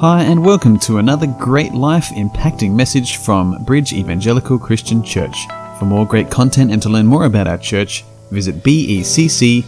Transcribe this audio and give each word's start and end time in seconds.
Hi, 0.00 0.24
and 0.24 0.44
welcome 0.44 0.78
to 0.80 0.98
another 0.98 1.26
great 1.26 1.72
life 1.72 2.10
impacting 2.10 2.74
message 2.74 3.16
from 3.16 3.64
Bridge 3.64 3.94
Evangelical 3.94 4.58
Christian 4.58 5.02
Church. 5.02 5.34
For 5.78 5.86
more 5.86 6.04
great 6.04 6.30
content 6.30 6.70
and 6.70 6.82
to 6.82 6.90
learn 6.90 7.06
more 7.06 7.24
about 7.24 7.48
our 7.48 7.56
church, 7.56 8.04
visit 8.30 8.56
becc.church. 8.56 9.62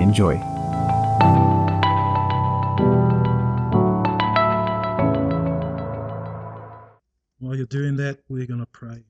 Enjoy. 0.00 0.36
While 7.40 7.56
you're 7.56 7.66
doing 7.66 7.96
that, 7.96 8.20
we're 8.30 8.46
going 8.46 8.60
to 8.60 8.66
pray. 8.72 9.04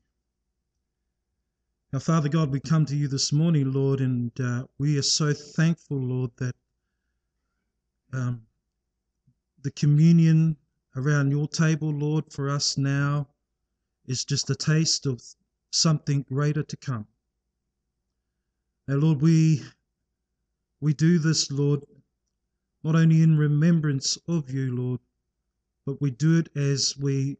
Now, 1.92 2.00
Father 2.00 2.28
God, 2.28 2.50
we 2.50 2.58
come 2.58 2.84
to 2.86 2.96
you 2.96 3.06
this 3.06 3.32
morning, 3.32 3.72
Lord, 3.72 4.00
and 4.00 4.32
uh, 4.40 4.64
we 4.80 4.98
are 4.98 5.02
so 5.02 5.32
thankful, 5.32 5.98
Lord, 5.98 6.32
that 6.38 6.56
um, 8.12 8.42
the 9.62 9.70
communion 9.70 10.56
around 10.96 11.30
your 11.30 11.48
table, 11.48 11.90
Lord, 11.90 12.32
for 12.32 12.50
us 12.50 12.76
now 12.76 13.28
is 14.06 14.24
just 14.24 14.50
a 14.50 14.54
taste 14.54 15.06
of 15.06 15.22
something 15.70 16.22
greater 16.22 16.62
to 16.62 16.76
come. 16.76 17.06
Now, 18.88 18.96
Lord, 18.96 19.22
we 19.22 19.62
we 20.80 20.92
do 20.92 21.18
this, 21.20 21.50
Lord, 21.50 21.82
not 22.82 22.96
only 22.96 23.22
in 23.22 23.38
remembrance 23.38 24.18
of 24.26 24.50
you, 24.50 24.74
Lord, 24.74 25.00
but 25.86 26.00
we 26.00 26.10
do 26.10 26.38
it 26.38 26.48
as 26.56 26.96
we 26.96 27.38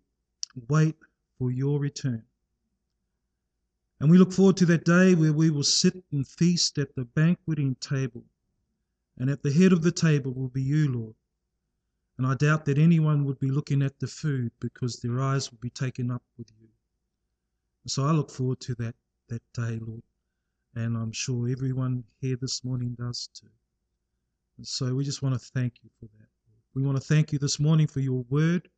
wait 0.69 0.97
for 1.39 1.51
your 1.51 1.81
return. 1.81 2.25
And 3.99 4.11
we 4.11 4.19
look 4.19 4.33
forward 4.33 4.57
to 4.59 4.67
that 4.67 4.85
day 4.85 5.15
where 5.15 5.33
we 5.33 5.51
will 5.51 5.65
sit 5.65 6.05
and 6.13 6.27
feast 6.27 6.79
at 6.79 6.95
the 6.95 7.05
banqueting 7.05 7.75
table. 7.77 8.25
And 9.17 9.29
at 9.29 9.43
the 9.43 9.53
head 9.53 9.73
of 9.73 9.83
the 9.83 9.93
table 9.93 10.33
will 10.33 10.49
be 10.49 10.63
you, 10.63 10.91
Lord. 10.93 11.15
And 12.23 12.31
I 12.31 12.37
doubt 12.37 12.67
that 12.67 12.79
anyone 12.79 13.25
would 13.25 13.41
be 13.41 13.51
looking 13.51 13.83
at 13.83 13.99
the 13.99 14.07
food 14.07 14.53
because 14.61 15.01
their 15.01 15.21
eyes 15.21 15.51
would 15.51 15.61
be 15.61 15.71
taken 15.71 16.09
up 16.09 16.23
with 16.39 16.53
you. 16.61 16.69
So 17.89 18.05
I 18.05 18.13
look 18.13 18.31
forward 18.31 18.61
to 18.61 18.77
that, 18.77 18.95
that 19.27 19.43
day, 19.53 19.81
Lord. 19.85 20.05
And 20.77 20.97
I'm 20.97 21.11
sure 21.11 21.49
everyone 21.49 22.05
here 22.21 22.37
this 22.41 22.65
morning 22.65 22.95
does 22.97 23.29
too. 23.35 23.49
And 24.57 24.65
so 24.65 24.95
we 24.95 25.03
just 25.03 25.21
want 25.21 25.35
to 25.35 25.41
thank 25.53 25.83
you 25.83 25.91
for 25.99 26.05
that. 26.17 26.29
We 26.75 26.83
want 26.83 26.97
to 26.97 27.03
thank 27.03 27.33
you 27.33 27.41
this 27.41 27.59
morning 27.59 27.89
for 27.89 27.99
your 27.99 28.25
word, 28.31 28.69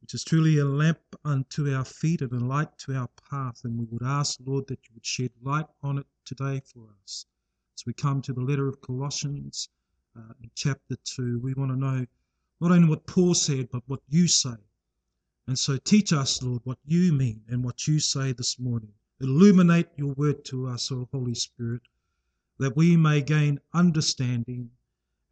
which 0.00 0.14
is 0.14 0.22
truly 0.22 0.58
a 0.58 0.64
lamp 0.64 1.00
unto 1.24 1.74
our 1.74 1.84
feet 1.84 2.22
and 2.22 2.30
a 2.30 2.44
light 2.44 2.78
to 2.86 2.94
our 2.94 3.08
path. 3.28 3.62
And 3.64 3.76
we 3.76 3.86
would 3.86 4.04
ask, 4.04 4.38
Lord, 4.46 4.68
that 4.68 4.78
you 4.84 4.94
would 4.94 5.04
shed 5.04 5.32
light 5.42 5.66
on 5.82 5.98
it 5.98 6.06
today 6.24 6.62
for 6.64 6.84
us. 7.02 7.26
As 7.76 7.86
we 7.86 7.92
come 7.92 8.22
to 8.22 8.32
the 8.32 8.40
letter 8.40 8.68
of 8.68 8.80
Colossians 8.80 9.68
uh, 10.16 10.32
in 10.40 10.48
chapter 10.54 10.94
2, 11.02 11.40
we 11.40 11.54
want 11.54 11.72
to 11.72 11.76
know 11.76 12.06
not 12.62 12.70
only 12.70 12.88
what 12.88 13.04
Paul 13.06 13.34
said, 13.34 13.68
but 13.72 13.82
what 13.88 14.00
you 14.08 14.28
say. 14.28 14.54
And 15.48 15.58
so 15.58 15.78
teach 15.78 16.12
us, 16.12 16.40
Lord, 16.40 16.60
what 16.62 16.78
you 16.84 17.12
mean 17.12 17.42
and 17.48 17.64
what 17.64 17.88
you 17.88 17.98
say 17.98 18.30
this 18.30 18.56
morning. 18.60 18.92
Illuminate 19.20 19.88
your 19.96 20.14
word 20.14 20.44
to 20.44 20.68
us, 20.68 20.92
O 20.92 21.08
Holy 21.10 21.34
Spirit, 21.34 21.82
that 22.58 22.76
we 22.76 22.96
may 22.96 23.20
gain 23.20 23.58
understanding, 23.74 24.70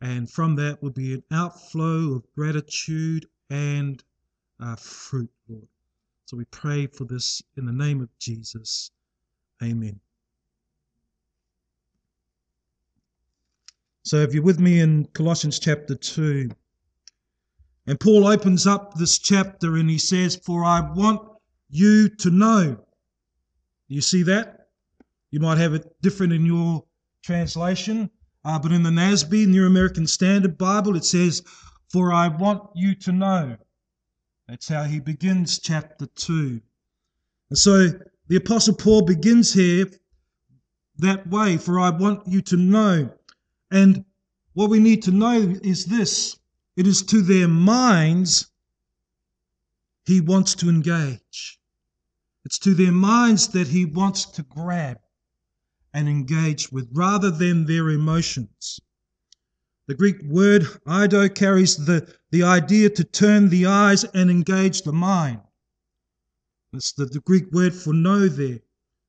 and 0.00 0.28
from 0.28 0.56
that 0.56 0.82
will 0.82 0.90
be 0.90 1.14
an 1.14 1.22
outflow 1.30 2.14
of 2.14 2.24
gratitude 2.34 3.26
and 3.48 4.02
uh, 4.58 4.74
fruit, 4.74 5.30
Lord. 5.48 5.68
So 6.26 6.36
we 6.36 6.46
pray 6.46 6.88
for 6.88 7.04
this 7.04 7.42
in 7.56 7.64
the 7.64 7.72
name 7.72 8.00
of 8.00 8.08
Jesus. 8.18 8.90
Amen. 9.62 10.00
So 14.02 14.16
if 14.16 14.34
you're 14.34 14.42
with 14.42 14.58
me 14.58 14.80
in 14.80 15.04
Colossians 15.12 15.60
chapter 15.60 15.94
2, 15.94 16.50
and 17.90 17.98
Paul 17.98 18.28
opens 18.28 18.68
up 18.68 18.94
this 18.94 19.18
chapter 19.18 19.74
and 19.74 19.90
he 19.90 19.98
says, 19.98 20.36
For 20.36 20.64
I 20.64 20.80
want 20.92 21.22
you 21.70 22.08
to 22.08 22.30
know. 22.30 22.86
You 23.88 24.00
see 24.00 24.22
that? 24.22 24.68
You 25.32 25.40
might 25.40 25.58
have 25.58 25.74
it 25.74 26.00
different 26.00 26.32
in 26.32 26.46
your 26.46 26.84
translation, 27.24 28.08
uh, 28.44 28.60
but 28.60 28.70
in 28.70 28.84
the 28.84 28.90
NASB, 28.90 29.48
New 29.48 29.66
American 29.66 30.06
Standard 30.06 30.56
Bible, 30.56 30.94
it 30.94 31.04
says, 31.04 31.42
For 31.88 32.12
I 32.12 32.28
want 32.28 32.62
you 32.76 32.94
to 32.94 33.10
know. 33.10 33.56
That's 34.46 34.68
how 34.68 34.84
he 34.84 35.00
begins 35.00 35.58
chapter 35.58 36.06
2. 36.06 36.60
And 37.50 37.58
so 37.58 37.88
the 38.28 38.36
Apostle 38.36 38.76
Paul 38.76 39.02
begins 39.02 39.52
here 39.52 39.86
that 40.98 41.26
way, 41.26 41.56
for 41.56 41.80
I 41.80 41.90
want 41.90 42.24
you 42.28 42.40
to 42.42 42.56
know. 42.56 43.10
And 43.72 44.04
what 44.52 44.70
we 44.70 44.78
need 44.78 45.02
to 45.02 45.10
know 45.10 45.56
is 45.64 45.86
this 45.86 46.36
it 46.80 46.86
is 46.86 47.02
to 47.02 47.20
their 47.20 47.46
minds 47.46 48.50
he 50.06 50.18
wants 50.22 50.54
to 50.54 50.70
engage. 50.70 51.60
It's 52.46 52.58
to 52.60 52.72
their 52.72 52.90
minds 52.90 53.48
that 53.48 53.68
he 53.68 53.84
wants 53.84 54.24
to 54.24 54.42
grab 54.44 54.98
and 55.92 56.08
engage 56.08 56.72
with 56.72 56.88
rather 56.92 57.30
than 57.30 57.66
their 57.66 57.90
emotions. 57.90 58.80
The 59.88 59.94
Greek 59.94 60.22
word 60.22 60.66
ido 60.90 61.28
carries 61.28 61.76
the, 61.76 62.10
the 62.30 62.44
idea 62.44 62.88
to 62.88 63.04
turn 63.04 63.50
the 63.50 63.66
eyes 63.66 64.04
and 64.14 64.30
engage 64.30 64.80
the 64.80 64.94
mind. 64.94 65.42
That's 66.72 66.92
the, 66.92 67.04
the 67.04 67.20
Greek 67.20 67.52
word 67.52 67.74
for 67.74 67.92
know 67.92 68.26
there. 68.26 68.60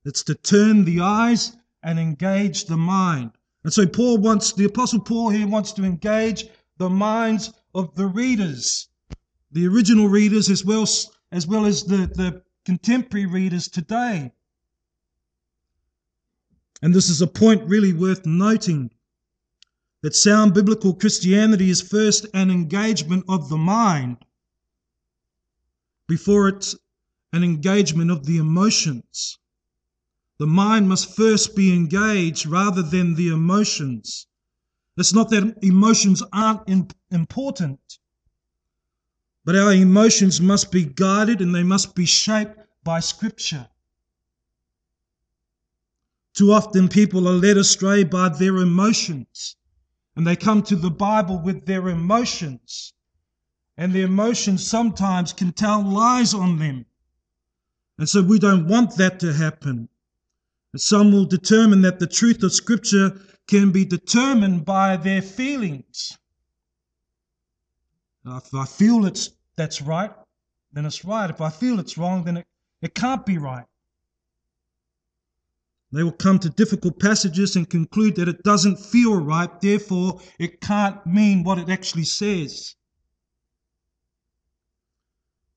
It's 0.04 0.22
to 0.24 0.34
turn 0.34 0.84
the 0.84 1.00
eyes 1.00 1.56
and 1.82 1.98
engage 1.98 2.66
the 2.66 2.76
mind. 2.76 3.30
And 3.64 3.72
so 3.72 3.86
Paul 3.86 4.18
wants, 4.18 4.52
the 4.52 4.66
Apostle 4.66 5.00
Paul 5.00 5.30
here 5.30 5.48
wants 5.48 5.72
to 5.72 5.84
engage 5.84 6.50
the 6.76 6.90
minds 6.90 7.54
of 7.74 7.94
the 7.94 8.06
readers, 8.06 8.88
the 9.50 9.66
original 9.66 10.08
readers 10.08 10.50
as 10.50 10.64
well 10.64 10.82
as, 11.30 11.46
well 11.46 11.66
as 11.66 11.84
the, 11.84 12.06
the 12.06 12.42
contemporary 12.64 13.26
readers 13.26 13.68
today. 13.68 14.32
And 16.82 16.94
this 16.94 17.08
is 17.08 17.22
a 17.22 17.26
point 17.26 17.68
really 17.68 17.92
worth 17.92 18.26
noting 18.26 18.90
that 20.02 20.16
sound 20.16 20.52
biblical 20.52 20.94
Christianity 20.94 21.70
is 21.70 21.80
first 21.80 22.26
an 22.34 22.50
engagement 22.50 23.24
of 23.28 23.48
the 23.48 23.56
mind 23.56 24.16
before 26.08 26.48
it's 26.48 26.74
an 27.32 27.44
engagement 27.44 28.10
of 28.10 28.26
the 28.26 28.36
emotions. 28.36 29.38
The 30.38 30.46
mind 30.46 30.88
must 30.88 31.16
first 31.16 31.54
be 31.54 31.72
engaged 31.72 32.46
rather 32.46 32.82
than 32.82 33.14
the 33.14 33.28
emotions. 33.28 34.26
It's 34.96 35.14
not 35.14 35.30
that 35.30 35.58
emotions 35.62 36.22
aren't 36.32 36.94
important, 37.10 37.98
but 39.44 39.56
our 39.56 39.72
emotions 39.72 40.40
must 40.40 40.70
be 40.70 40.84
guided 40.84 41.40
and 41.40 41.54
they 41.54 41.62
must 41.62 41.94
be 41.94 42.04
shaped 42.04 42.58
by 42.84 43.00
Scripture. 43.00 43.68
Too 46.34 46.52
often 46.52 46.88
people 46.88 47.28
are 47.28 47.32
led 47.32 47.56
astray 47.56 48.04
by 48.04 48.28
their 48.28 48.56
emotions 48.56 49.56
and 50.14 50.26
they 50.26 50.36
come 50.36 50.62
to 50.62 50.76
the 50.76 50.90
Bible 50.90 51.38
with 51.38 51.64
their 51.66 51.88
emotions. 51.88 52.92
And 53.76 53.92
the 53.92 54.02
emotions 54.02 54.66
sometimes 54.66 55.32
can 55.32 55.52
tell 55.52 55.82
lies 55.82 56.34
on 56.34 56.58
them. 56.58 56.84
And 57.98 58.08
so 58.08 58.22
we 58.22 58.38
don't 58.38 58.68
want 58.68 58.96
that 58.96 59.20
to 59.20 59.32
happen. 59.32 59.88
Some 60.76 61.12
will 61.12 61.24
determine 61.24 61.82
that 61.82 61.98
the 61.98 62.06
truth 62.06 62.42
of 62.42 62.52
Scripture 62.52 63.18
can 63.48 63.70
be 63.70 63.84
determined 63.84 64.64
by 64.64 64.96
their 64.96 65.22
feelings. 65.22 66.16
If 68.24 68.54
I 68.54 68.64
feel 68.64 69.04
it's 69.04 69.30
that's 69.56 69.82
right, 69.82 70.12
then 70.72 70.86
it's 70.86 71.04
right. 71.04 71.28
If 71.28 71.40
I 71.40 71.50
feel 71.50 71.78
it's 71.80 71.98
wrong, 71.98 72.24
then 72.24 72.38
it, 72.38 72.46
it 72.80 72.94
can't 72.94 73.26
be 73.26 73.38
right. 73.38 73.66
They 75.92 76.02
will 76.02 76.12
come 76.12 76.38
to 76.38 76.48
difficult 76.48 76.98
passages 76.98 77.54
and 77.54 77.68
conclude 77.68 78.16
that 78.16 78.28
it 78.28 78.42
doesn't 78.42 78.78
feel 78.78 79.20
right, 79.20 79.60
therefore, 79.60 80.20
it 80.38 80.62
can't 80.62 81.04
mean 81.04 81.44
what 81.44 81.58
it 81.58 81.68
actually 81.68 82.04
says. 82.04 82.74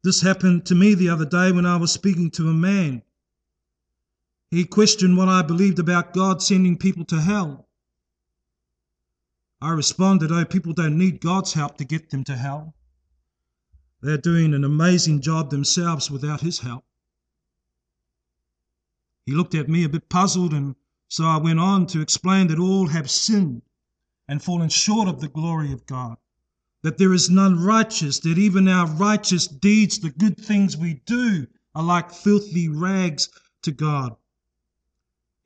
This 0.03 0.21
happened 0.21 0.65
to 0.65 0.75
me 0.75 0.93
the 0.93 1.09
other 1.09 1.25
day 1.25 1.53
when 1.53 1.65
I 1.65 1.77
was 1.77 1.91
speaking 1.91 2.29
to 2.31 2.49
a 2.49 2.53
man. 2.53 3.01
He 4.51 4.65
questioned 4.65 5.17
what 5.17 5.29
I 5.29 5.41
believed 5.41 5.79
about 5.79 6.13
God 6.13 6.43
sending 6.43 6.77
people 6.77 7.05
to 7.05 7.21
hell. 7.21 7.64
I 9.65 9.71
responded, 9.71 10.31
Oh, 10.31 10.45
people 10.45 10.73
don't 10.73 10.95
need 10.95 11.19
God's 11.19 11.53
help 11.53 11.77
to 11.77 11.85
get 11.85 12.11
them 12.11 12.23
to 12.25 12.35
hell. 12.35 12.75
They're 13.99 14.15
doing 14.15 14.53
an 14.53 14.63
amazing 14.63 15.21
job 15.21 15.49
themselves 15.49 16.11
without 16.11 16.41
His 16.41 16.59
help. 16.59 16.85
He 19.25 19.31
looked 19.31 19.55
at 19.55 19.67
me 19.67 19.83
a 19.83 19.89
bit 19.89 20.07
puzzled, 20.07 20.53
and 20.53 20.75
so 21.09 21.23
I 21.23 21.37
went 21.37 21.59
on 21.59 21.87
to 21.87 21.99
explain 21.99 22.45
that 22.49 22.59
all 22.59 22.89
have 22.89 23.09
sinned 23.09 23.63
and 24.27 24.39
fallen 24.39 24.69
short 24.69 25.07
of 25.07 25.19
the 25.19 25.29
glory 25.29 25.71
of 25.71 25.87
God, 25.87 26.17
that 26.83 26.99
there 26.99 27.11
is 27.11 27.31
none 27.31 27.59
righteous, 27.59 28.19
that 28.19 28.37
even 28.37 28.67
our 28.67 28.85
righteous 28.85 29.47
deeds, 29.47 29.97
the 29.97 30.11
good 30.11 30.37
things 30.39 30.77
we 30.77 31.01
do, 31.07 31.47
are 31.73 31.83
like 31.83 32.11
filthy 32.11 32.69
rags 32.69 33.29
to 33.63 33.71
God. 33.71 34.15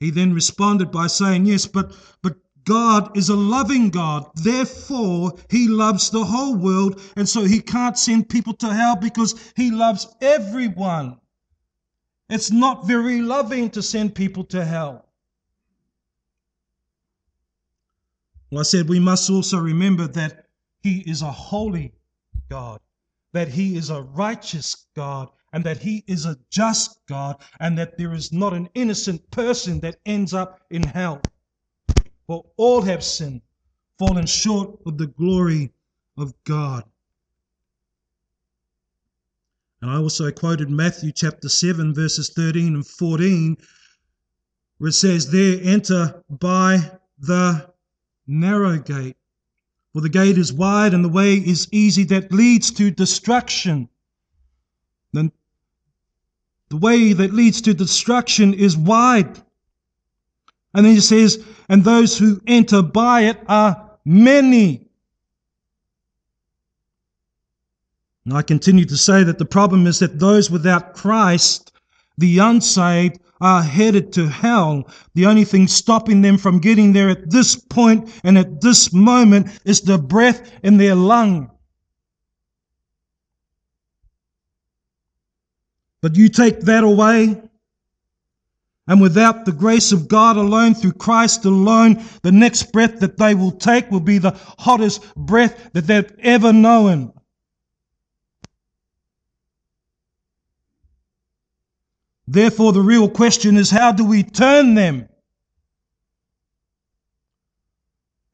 He 0.02 0.10
then 0.12 0.34
responded 0.34 0.92
by 0.92 1.08
saying, 1.08 1.46
Yes, 1.46 1.66
but, 1.66 1.96
but 2.22 2.36
God 2.66 3.18
is 3.18 3.30
a 3.30 3.36
loving 3.36 3.90
God. 3.90 4.30
Therefore, 4.36 5.34
He 5.50 5.68
loves 5.68 6.10
the 6.10 6.24
whole 6.24 6.56
world, 6.56 7.02
and 7.16 7.28
so 7.28 7.44
He 7.44 7.62
can't 7.62 7.98
send 7.98 8.30
people 8.30 8.54
to 8.56 8.74
hell 8.74 8.96
because 8.96 9.52
He 9.56 9.72
loves 9.72 10.08
everyone. 10.22 11.20
It's 12.30 12.52
not 12.52 12.86
very 12.86 13.22
loving 13.22 13.72
to 13.72 13.82
send 13.82 14.14
people 14.14 14.44
to 14.46 14.64
hell. 14.64 15.08
Well, 18.52 18.62
I 18.62 18.64
said 18.64 18.90
we 18.90 19.00
must 19.00 19.30
also 19.30 19.58
remember 19.58 20.08
that 20.08 20.46
He 20.82 21.00
is 21.10 21.22
a 21.22 21.32
holy 21.32 21.94
God, 22.50 22.80
that 23.34 23.48
He 23.48 23.78
is 23.78 23.90
a 23.90 24.02
righteous 24.02 24.88
God, 24.96 25.30
and 25.54 25.64
that 25.64 25.78
He 25.78 26.04
is 26.08 26.26
a 26.26 26.38
just 26.52 27.00
God, 27.08 27.42
and 27.60 27.78
that 27.78 27.98
there 27.98 28.14
is 28.14 28.32
not 28.32 28.54
an 28.54 28.70
innocent 28.76 29.30
person 29.32 29.80
that 29.80 29.98
ends 30.06 30.34
up 30.34 30.62
in 30.70 30.84
hell. 30.84 31.22
For 32.30 32.46
all 32.58 32.84
have 32.84 33.04
sinned, 33.04 33.42
fallen 33.98 34.28
short 34.28 34.80
of 34.86 35.00
the 35.00 35.08
glory 35.08 35.74
of 36.16 36.32
God. 36.44 36.84
And 39.82 39.90
I 39.90 39.96
also 39.96 40.30
quoted 40.30 40.70
Matthew 40.70 41.12
chapter 41.12 41.50
7, 41.50 41.92
verses 41.96 42.30
13 42.30 42.76
and 42.76 42.86
14, 42.86 43.58
where 44.78 44.90
it 44.90 44.94
says, 44.94 45.32
There 45.32 45.60
enter 45.64 46.24
by 46.30 46.92
the 47.18 47.74
narrow 48.28 48.78
gate. 48.78 49.18
For 49.94 50.02
the 50.02 50.10
gate 50.10 50.38
is 50.38 50.54
wide 50.54 50.94
and 50.94 51.04
the 51.04 51.10
way 51.10 51.34
is 51.34 51.68
easy 51.72 52.04
that 52.04 52.32
leads 52.32 52.70
to 52.74 52.92
destruction. 52.92 53.90
Then 55.14 55.32
the 56.70 56.78
way 56.78 57.12
that 57.12 57.34
leads 57.34 57.60
to 57.62 57.74
destruction 57.74 58.54
is 58.54 58.78
wide. 58.78 59.42
And 60.74 60.86
then 60.86 60.94
he 60.94 61.00
says, 61.00 61.44
and 61.68 61.84
those 61.84 62.18
who 62.18 62.42
enter 62.46 62.82
by 62.82 63.22
it 63.22 63.40
are 63.48 63.98
many. 64.06 64.88
And 68.26 68.38
I 68.38 68.42
continue 68.44 68.86
to 68.86 68.98
say 68.98 69.24
that 69.24 69.40
the 69.40 69.46
problem 69.46 69.88
is 69.88 70.00
that 70.00 70.20
those 70.20 70.52
without 70.52 70.94
Christ, 70.94 71.72
the 72.18 72.38
unsaved, 72.40 73.20
are 73.42 73.64
headed 73.64 74.14
to 74.14 74.28
hell. 74.28 74.88
The 75.16 75.26
only 75.26 75.46
thing 75.46 75.68
stopping 75.68 76.22
them 76.22 76.38
from 76.38 76.60
getting 76.60 76.94
there 76.94 77.10
at 77.10 77.30
this 77.32 77.56
point 77.56 78.10
and 78.24 78.38
at 78.38 78.62
this 78.62 78.94
moment 78.94 79.48
is 79.66 79.82
the 79.82 79.98
breath 79.98 80.52
in 80.64 80.78
their 80.78 80.96
lung. 80.96 81.50
But 86.02 86.16
you 86.16 86.30
take 86.30 86.62
that 86.62 86.84
away, 86.84 87.42
and 88.90 89.00
without 89.00 89.46
the 89.46 89.52
grace 89.52 89.92
of 89.92 90.08
God 90.08 90.36
alone, 90.36 90.74
through 90.74 90.94
Christ 90.94 91.46
alone, 91.46 92.04
the 92.24 92.32
next 92.32 92.72
breath 92.74 93.00
that 93.02 93.18
they 93.18 93.36
will 93.36 93.52
take 93.52 93.92
will 93.92 94.00
be 94.00 94.18
the 94.18 94.36
hottest 94.58 95.14
breath 95.16 95.70
that 95.74 95.86
they've 95.86 96.12
ever 96.22 96.52
known. 96.52 97.14
Therefore, 102.28 102.74
the 102.74 102.82
real 102.82 103.08
question 103.08 103.58
is 103.58 103.70
how 103.70 103.92
do 103.92 104.04
we 104.04 104.24
turn 104.24 104.74
them? 104.74 105.08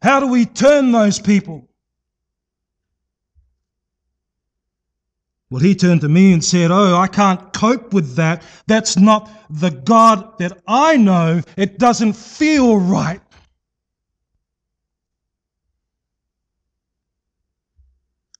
How 0.01 0.21
do 0.21 0.27
we 0.27 0.45
turn 0.45 0.93
those 0.93 1.19
people? 1.19 1.67
Well, 5.50 5.62
he 5.62 5.75
turned 5.75 6.01
to 6.01 6.09
me 6.09 6.33
and 6.33 6.44
said, 6.44 6.71
Oh, 6.71 6.95
I 6.95 7.07
can't 7.07 7.53
cope 7.53 7.94
with 7.94 8.15
that. 8.15 8.44
That's 8.68 8.97
not 8.97 9.30
the 9.50 9.69
God 9.69 10.39
that 10.39 10.62
I 10.68 10.97
know. 10.97 11.42
It 11.56 11.77
doesn't 11.77 12.13
feel 12.13 12.77
right. 12.77 13.21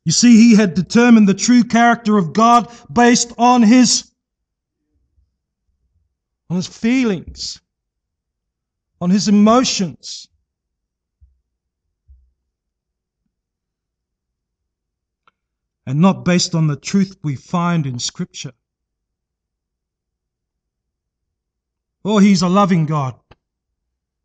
You 0.04 0.12
see, 0.12 0.38
he 0.38 0.56
had 0.56 0.76
determined 0.76 1.28
the 1.28 1.34
true 1.34 1.64
character 1.64 2.18
of 2.18 2.34
God 2.34 2.72
based 2.92 3.34
on 3.38 3.64
his 3.64 4.12
on 6.50 6.58
his 6.58 6.68
feelings, 6.68 7.60
on 9.02 9.10
his 9.10 9.28
emotions. 9.28 10.28
And 15.86 16.00
not 16.00 16.26
based 16.26 16.56
on 16.56 16.68
the 16.68 16.76
truth 16.76 17.16
we 17.24 17.36
find 17.36 17.86
in 17.86 18.00
Scripture. 18.00 18.54
Oh, 22.04 22.18
he's 22.18 22.42
a 22.42 22.50
loving 22.50 22.86
God. 22.86 23.16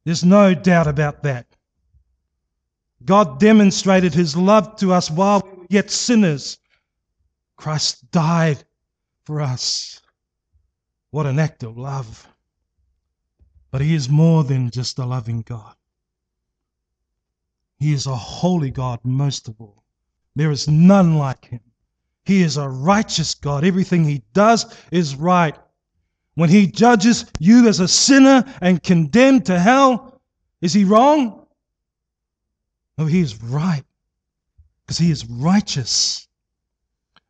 There's 0.04 0.24
no 0.24 0.54
doubt 0.54 0.86
about 0.86 1.22
that. 1.22 1.46
God 3.04 3.40
demonstrated 3.40 4.14
his 4.14 4.36
love 4.36 4.76
to 4.76 4.92
us 4.92 5.10
while 5.10 5.42
we 5.44 5.50
were 5.50 5.66
yet 5.70 5.90
sinners. 5.90 6.58
Christ 7.56 8.10
died 8.10 8.64
for 9.24 9.40
us. 9.40 10.00
What 11.10 11.26
an 11.26 11.38
act 11.38 11.62
of 11.62 11.76
love. 11.76 12.26
But 13.70 13.80
He 13.80 13.94
is 13.94 14.08
more 14.08 14.44
than 14.44 14.70
just 14.70 14.98
a 14.98 15.04
loving 15.04 15.42
God. 15.42 15.74
He 17.78 17.92
is 17.92 18.06
a 18.06 18.16
holy 18.16 18.70
God 18.70 19.00
most 19.04 19.48
of 19.48 19.60
all. 19.60 19.79
There 20.36 20.50
is 20.50 20.68
none 20.68 21.16
like 21.16 21.46
Him. 21.46 21.60
He 22.24 22.42
is 22.42 22.56
a 22.56 22.68
righteous 22.68 23.34
God. 23.34 23.64
Everything 23.64 24.04
He 24.04 24.22
does 24.32 24.66
is 24.90 25.16
right. 25.16 25.56
When 26.34 26.50
He 26.50 26.66
judges 26.66 27.26
you 27.38 27.68
as 27.68 27.80
a 27.80 27.88
sinner 27.88 28.44
and 28.60 28.82
condemned 28.82 29.46
to 29.46 29.58
hell, 29.58 30.20
is 30.60 30.72
He 30.72 30.84
wrong? 30.84 31.46
No, 32.98 33.06
He 33.06 33.20
is 33.20 33.42
right 33.42 33.84
because 34.84 34.98
He 34.98 35.10
is 35.10 35.26
righteous. 35.26 36.28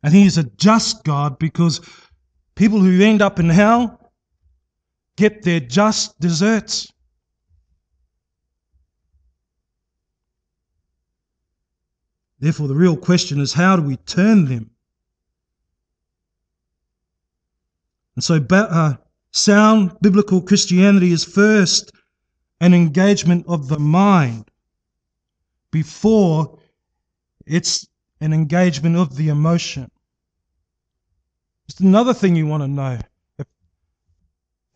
And 0.03 0.13
He 0.13 0.25
is 0.25 0.37
a 0.37 0.43
just 0.43 1.03
God 1.03 1.39
because 1.39 1.79
People 2.61 2.79
who 2.79 3.01
end 3.01 3.21
up 3.21 3.39
in 3.39 3.49
hell 3.49 4.11
get 5.15 5.41
their 5.41 5.59
just 5.59 6.19
deserts. 6.19 6.90
Therefore, 12.41 12.67
the 12.67 12.75
real 12.75 12.97
question 12.97 13.39
is 13.39 13.53
how 13.53 13.75
do 13.75 13.83
we 13.83 13.97
turn 13.97 14.45
them? 14.45 14.71
And 18.15 18.23
so, 18.23 18.43
uh, 18.49 18.95
sound 19.29 19.95
biblical 20.01 20.41
Christianity 20.41 21.11
is 21.11 21.23
first 21.23 21.91
an 22.59 22.73
engagement 22.73 23.45
of 23.47 23.67
the 23.67 23.79
mind 23.79 24.49
before 25.69 26.57
it's 27.45 27.87
an 28.19 28.33
engagement 28.33 28.95
of 28.95 29.15
the 29.15 29.29
emotion. 29.29 29.89
Just 31.67 31.79
another 31.79 32.13
thing 32.13 32.35
you 32.35 32.47
want 32.47 32.63
to 32.63 32.67
know. 32.67 32.97
If, 33.37 33.47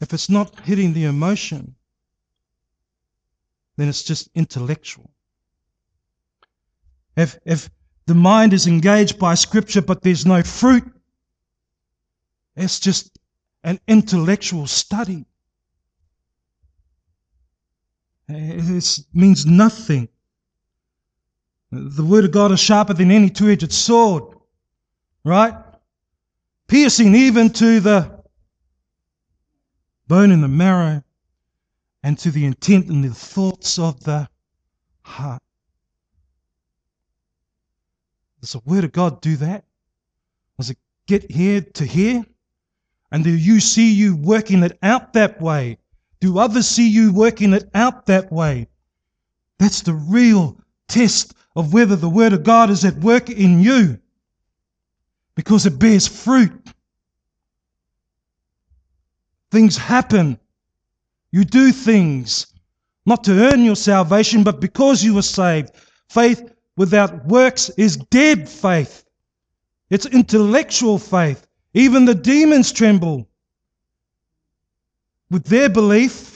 if 0.01 0.13
it's 0.13 0.29
not 0.29 0.59
hitting 0.61 0.93
the 0.93 1.05
emotion, 1.05 1.75
then 3.75 3.89
it's 3.89 4.03
just 4.03 4.29
intellectual. 4.35 5.14
If, 7.15 7.37
if 7.45 7.69
the 8.05 8.15
mind 8.15 8.53
is 8.53 8.67
engaged 8.67 9.17
by 9.17 9.35
Scripture 9.35 9.81
but 9.81 10.01
there's 10.01 10.25
no 10.25 10.43
fruit, 10.43 10.83
it's 12.55 12.79
just 12.79 13.17
an 13.63 13.79
intellectual 13.87 14.67
study. 14.67 15.25
It 18.27 18.99
means 19.13 19.45
nothing. 19.45 20.09
The 21.71 22.03
Word 22.03 22.25
of 22.25 22.31
God 22.31 22.51
is 22.51 22.59
sharper 22.59 22.93
than 22.93 23.11
any 23.11 23.29
two 23.29 23.49
edged 23.49 23.71
sword, 23.71 24.23
right? 25.23 25.55
piercing 26.67 27.15
even 27.15 27.49
to 27.51 27.79
the 27.79 28.23
bone 30.07 30.31
and 30.31 30.43
the 30.43 30.47
marrow, 30.47 31.03
and 32.03 32.17
to 32.19 32.29
the 32.29 32.45
intent 32.45 32.87
and 32.87 33.03
the 33.03 33.13
thoughts 33.13 33.79
of 33.79 34.03
the 34.03 34.29
heart. 35.01 35.41
Does 38.45 38.51
the 38.51 38.61
Word 38.63 38.83
of 38.83 38.91
God 38.91 39.21
do 39.21 39.37
that? 39.37 39.65
Does 40.59 40.69
it 40.69 40.77
get 41.07 41.31
here 41.31 41.61
to 41.61 41.83
here? 41.83 42.23
And 43.11 43.23
do 43.23 43.31
you 43.31 43.59
see 43.59 43.91
you 43.91 44.15
working 44.15 44.61
it 44.61 44.77
out 44.83 45.13
that 45.13 45.41
way? 45.41 45.79
Do 46.19 46.37
others 46.37 46.67
see 46.67 46.87
you 46.87 47.11
working 47.11 47.53
it 47.53 47.67
out 47.73 48.05
that 48.05 48.31
way? 48.31 48.67
That's 49.57 49.81
the 49.81 49.95
real 49.95 50.59
test 50.87 51.33
of 51.55 51.73
whether 51.73 51.95
the 51.95 52.07
Word 52.07 52.33
of 52.33 52.43
God 52.43 52.69
is 52.69 52.85
at 52.85 52.99
work 52.99 53.31
in 53.31 53.63
you 53.63 53.97
because 55.33 55.65
it 55.65 55.79
bears 55.79 56.07
fruit. 56.07 56.53
Things 59.49 59.75
happen. 59.75 60.39
You 61.31 61.45
do 61.45 61.71
things 61.71 62.45
not 63.07 63.23
to 63.23 63.51
earn 63.51 63.63
your 63.63 63.75
salvation, 63.75 64.43
but 64.43 64.61
because 64.61 65.03
you 65.03 65.15
were 65.15 65.23
saved. 65.23 65.71
Faith 66.09 66.54
without 66.77 67.25
works 67.25 67.69
is 67.71 67.97
dead 67.97 68.49
faith. 68.49 69.05
It's 69.89 70.05
intellectual 70.05 70.99
faith. 70.99 71.47
Even 71.73 72.05
the 72.05 72.15
demons 72.15 72.71
tremble 72.71 73.27
with 75.29 75.45
their 75.45 75.69
belief 75.69 76.35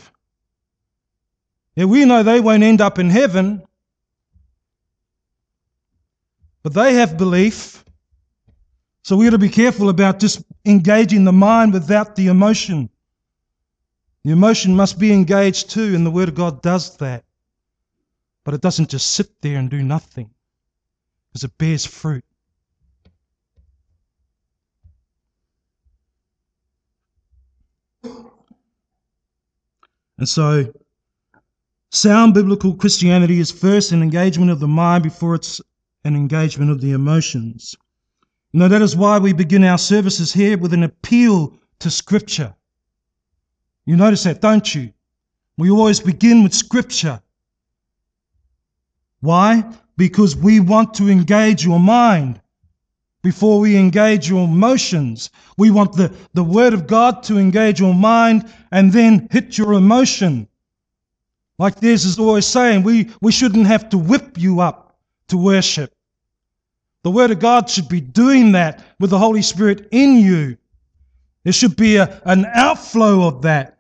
Yeah, 1.79 1.85
we 1.85 2.03
know 2.03 2.23
they 2.23 2.41
won't 2.41 2.63
end 2.63 2.81
up 2.81 2.99
in 2.99 3.09
heaven, 3.09 3.63
but 6.61 6.73
they 6.73 6.95
have 6.95 7.17
belief. 7.17 7.85
So 9.03 9.15
we 9.15 9.25
got 9.27 9.31
to 9.31 9.37
be 9.37 9.47
careful 9.47 9.87
about 9.87 10.19
just 10.19 10.43
engaging 10.65 11.23
the 11.23 11.31
mind 11.31 11.71
without 11.71 12.17
the 12.17 12.27
emotion. 12.27 12.89
The 14.25 14.31
emotion 14.31 14.75
must 14.75 14.99
be 14.99 15.13
engaged 15.13 15.69
too, 15.69 15.95
and 15.95 16.05
the 16.05 16.11
Word 16.11 16.27
of 16.27 16.35
God 16.35 16.61
does 16.61 16.97
that. 16.97 17.23
But 18.43 18.53
it 18.53 18.61
doesn't 18.61 18.89
just 18.89 19.11
sit 19.11 19.41
there 19.41 19.57
and 19.57 19.69
do 19.69 19.83
nothing, 19.83 20.29
because 21.29 21.43
it 21.43 21.57
bears 21.57 21.85
fruit. 21.85 22.23
And 30.17 30.27
so, 30.27 30.73
sound 31.91 32.33
biblical 32.33 32.75
Christianity 32.75 33.39
is 33.39 33.51
first 33.51 33.93
an 33.93 34.03
engagement 34.03 34.51
of 34.51 34.59
the 34.59 34.67
mind 34.67 35.03
before 35.03 35.35
it's 35.35 35.61
an 36.03 36.15
engagement 36.15 36.71
of 36.71 36.81
the 36.81 36.91
emotions. 36.91 37.75
You 38.51 38.59
know, 38.59 38.67
that 38.67 38.81
is 38.81 38.97
why 38.97 39.17
we 39.17 39.31
begin 39.31 39.63
our 39.63 39.77
services 39.77 40.33
here 40.33 40.57
with 40.57 40.73
an 40.73 40.83
appeal 40.83 41.57
to 41.79 41.89
Scripture. 41.89 42.53
You 43.85 43.95
notice 43.95 44.23
that, 44.23 44.41
don't 44.41 44.75
you? 44.75 44.91
We 45.57 45.69
always 45.69 45.99
begin 45.99 46.43
with 46.43 46.53
Scripture. 46.53 47.21
Why? 49.21 49.63
Because 49.97 50.35
we 50.35 50.59
want 50.59 50.93
to 50.95 51.09
engage 51.09 51.65
your 51.65 51.79
mind 51.79 52.41
before 53.21 53.59
we 53.59 53.75
engage 53.75 54.29
your 54.29 54.45
emotions. 54.45 55.29
We 55.57 55.71
want 55.71 55.93
the, 55.93 56.13
the 56.33 56.43
Word 56.43 56.73
of 56.73 56.87
God 56.87 57.23
to 57.23 57.37
engage 57.37 57.79
your 57.79 57.93
mind 57.93 58.51
and 58.71 58.93
then 58.93 59.27
hit 59.31 59.57
your 59.57 59.73
emotion. 59.73 60.47
Like 61.57 61.79
this 61.79 62.05
is 62.05 62.17
always 62.17 62.45
saying, 62.45 62.83
we, 62.83 63.09
we 63.21 63.33
shouldn't 63.33 63.67
have 63.67 63.89
to 63.89 63.97
whip 63.97 64.37
you 64.37 64.61
up 64.61 64.97
to 65.27 65.37
worship. 65.37 65.93
The 67.03 67.11
Word 67.11 67.31
of 67.31 67.39
God 67.39 67.69
should 67.69 67.89
be 67.89 68.01
doing 68.01 68.53
that 68.53 68.83
with 68.99 69.09
the 69.09 69.17
Holy 69.17 69.41
Spirit 69.41 69.87
in 69.91 70.15
you. 70.15 70.57
There 71.43 71.53
should 71.53 71.75
be 71.75 71.97
a, 71.97 72.21
an 72.25 72.45
outflow 72.45 73.27
of 73.27 73.41
that. 73.41 73.78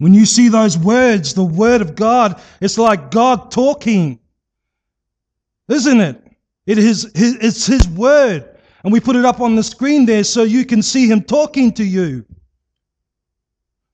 When 0.00 0.14
you 0.14 0.24
see 0.24 0.48
those 0.48 0.78
words, 0.78 1.34
the 1.34 1.44
Word 1.44 1.82
of 1.82 1.94
God, 1.94 2.40
it's 2.62 2.78
like 2.78 3.10
God 3.10 3.50
talking. 3.50 4.18
Isn't 5.68 6.00
it? 6.00 6.24
It 6.64 6.78
is 6.78 7.10
his, 7.14 7.34
it's 7.34 7.66
His 7.66 7.86
Word. 7.86 8.48
And 8.82 8.94
we 8.94 9.00
put 9.00 9.14
it 9.14 9.26
up 9.26 9.42
on 9.42 9.56
the 9.56 9.62
screen 9.62 10.06
there 10.06 10.24
so 10.24 10.42
you 10.42 10.64
can 10.64 10.80
see 10.80 11.06
Him 11.06 11.22
talking 11.22 11.70
to 11.74 11.84
you. 11.84 12.24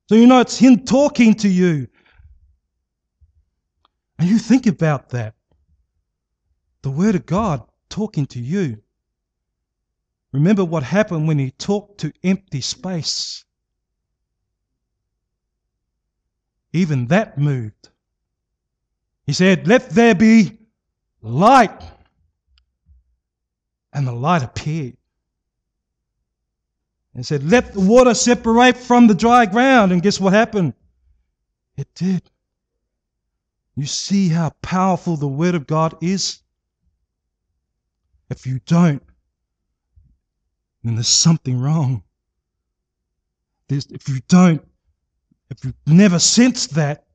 So 0.08 0.14
you 0.14 0.28
know 0.28 0.38
it's 0.38 0.56
Him 0.56 0.84
talking 0.84 1.34
to 1.34 1.48
you. 1.48 1.88
And 4.20 4.28
you 4.28 4.38
think 4.38 4.68
about 4.68 5.08
that. 5.08 5.34
The 6.82 6.90
Word 6.90 7.16
of 7.16 7.26
God 7.26 7.66
talking 7.88 8.26
to 8.26 8.38
you. 8.38 8.80
Remember 10.32 10.64
what 10.64 10.84
happened 10.84 11.26
when 11.26 11.40
He 11.40 11.50
talked 11.50 11.98
to 11.98 12.12
empty 12.22 12.60
space. 12.60 13.44
Even 16.76 17.06
that 17.06 17.38
moved. 17.38 17.88
He 19.24 19.32
said, 19.32 19.66
Let 19.66 19.88
there 19.90 20.14
be 20.14 20.58
light. 21.22 21.82
And 23.94 24.06
the 24.06 24.12
light 24.12 24.42
appeared. 24.42 24.98
And 27.14 27.24
said, 27.24 27.42
Let 27.42 27.72
the 27.72 27.80
water 27.80 28.12
separate 28.12 28.76
from 28.76 29.06
the 29.06 29.14
dry 29.14 29.46
ground. 29.46 29.90
And 29.90 30.02
guess 30.02 30.20
what 30.20 30.34
happened? 30.34 30.74
It 31.78 31.88
did. 31.94 32.22
You 33.74 33.86
see 33.86 34.28
how 34.28 34.50
powerful 34.60 35.16
the 35.16 35.26
Word 35.26 35.54
of 35.54 35.66
God 35.66 35.96
is? 36.02 36.40
If 38.28 38.46
you 38.46 38.60
don't, 38.66 39.02
then 40.84 40.96
there's 40.96 41.08
something 41.08 41.58
wrong. 41.58 42.02
There's, 43.68 43.86
if 43.86 44.08
you 44.10 44.20
don't, 44.28 44.62
if 45.50 45.64
you've 45.64 45.74
never 45.86 46.18
sensed 46.18 46.74
that, 46.74 47.06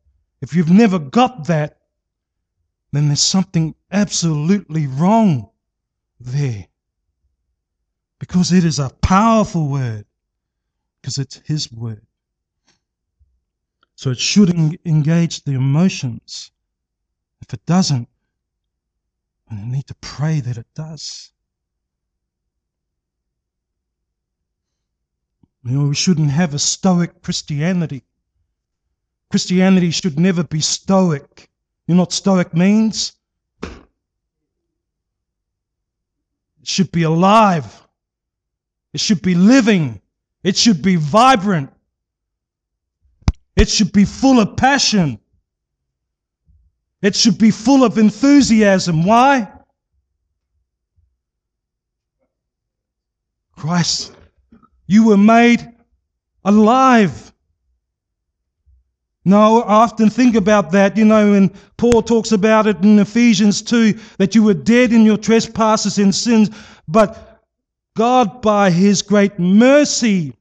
if 0.41 0.55
you've 0.55 0.71
never 0.71 0.99
got 0.99 1.47
that, 1.47 1.77
then 2.91 3.07
there's 3.07 3.21
something 3.21 3.75
absolutely 3.91 4.87
wrong 4.87 5.49
there. 6.19 6.67
Because 8.19 8.51
it 8.51 8.63
is 8.63 8.79
a 8.79 8.89
powerful 9.01 9.67
word, 9.67 10.05
because 11.01 11.17
it's 11.17 11.41
His 11.45 11.71
word. 11.71 12.05
So 13.95 14.09
it 14.11 14.19
should 14.19 14.49
engage 14.85 15.43
the 15.43 15.53
emotions. 15.53 16.51
If 17.41 17.53
it 17.53 17.65
doesn't, 17.65 18.07
then 19.49 19.59
you 19.59 19.65
need 19.65 19.87
to 19.87 19.95
pray 19.95 20.39
that 20.39 20.57
it 20.57 20.67
does. 20.75 21.31
You 25.63 25.71
know, 25.77 25.87
we 25.89 25.95
shouldn't 25.95 26.31
have 26.31 26.53
a 26.53 26.59
stoic 26.59 27.21
Christianity. 27.21 28.03
Christianity 29.31 29.91
should 29.91 30.19
never 30.19 30.43
be 30.43 30.59
stoic. 30.59 31.49
You 31.87 31.95
know 31.95 32.01
what 32.01 32.11
stoic 32.11 32.53
means? 32.53 33.13
It 33.63 33.87
should 36.63 36.91
be 36.91 37.03
alive. 37.03 37.81
It 38.93 38.99
should 38.99 39.21
be 39.21 39.33
living. 39.33 40.01
It 40.43 40.57
should 40.57 40.81
be 40.81 40.97
vibrant. 40.97 41.71
It 43.55 43.69
should 43.69 43.93
be 43.93 44.05
full 44.05 44.39
of 44.39 44.57
passion. 44.57 45.19
It 47.01 47.15
should 47.15 47.37
be 47.37 47.51
full 47.51 47.83
of 47.83 47.97
enthusiasm. 47.97 49.05
Why? 49.05 49.51
Christ, 53.55 54.13
you 54.87 55.07
were 55.07 55.17
made 55.17 55.67
alive. 56.43 57.30
No, 59.23 59.61
I 59.61 59.83
often 59.83 60.09
think 60.09 60.35
about 60.35 60.71
that, 60.71 60.97
you 60.97 61.05
know, 61.05 61.31
when 61.31 61.49
Paul 61.77 62.01
talks 62.01 62.31
about 62.31 62.65
it 62.65 62.77
in 62.77 62.97
Ephesians 62.97 63.61
2 63.61 63.93
that 64.17 64.33
you 64.33 64.41
were 64.41 64.55
dead 64.55 64.91
in 64.91 65.05
your 65.05 65.17
trespasses 65.17 65.99
and 65.99 66.13
sins, 66.13 66.49
but 66.87 67.43
God, 67.95 68.41
by 68.41 68.71
his 68.71 69.03
great 69.03 69.37
mercy, 69.37 70.33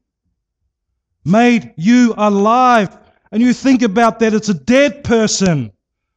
made 1.24 1.74
you 1.76 2.14
alive. 2.16 2.96
And 3.32 3.42
you 3.42 3.52
think 3.52 3.82
about 3.82 4.18
that, 4.20 4.32
it's 4.32 4.48
a 4.48 4.54
dead 4.54 5.04
person, 5.04 5.72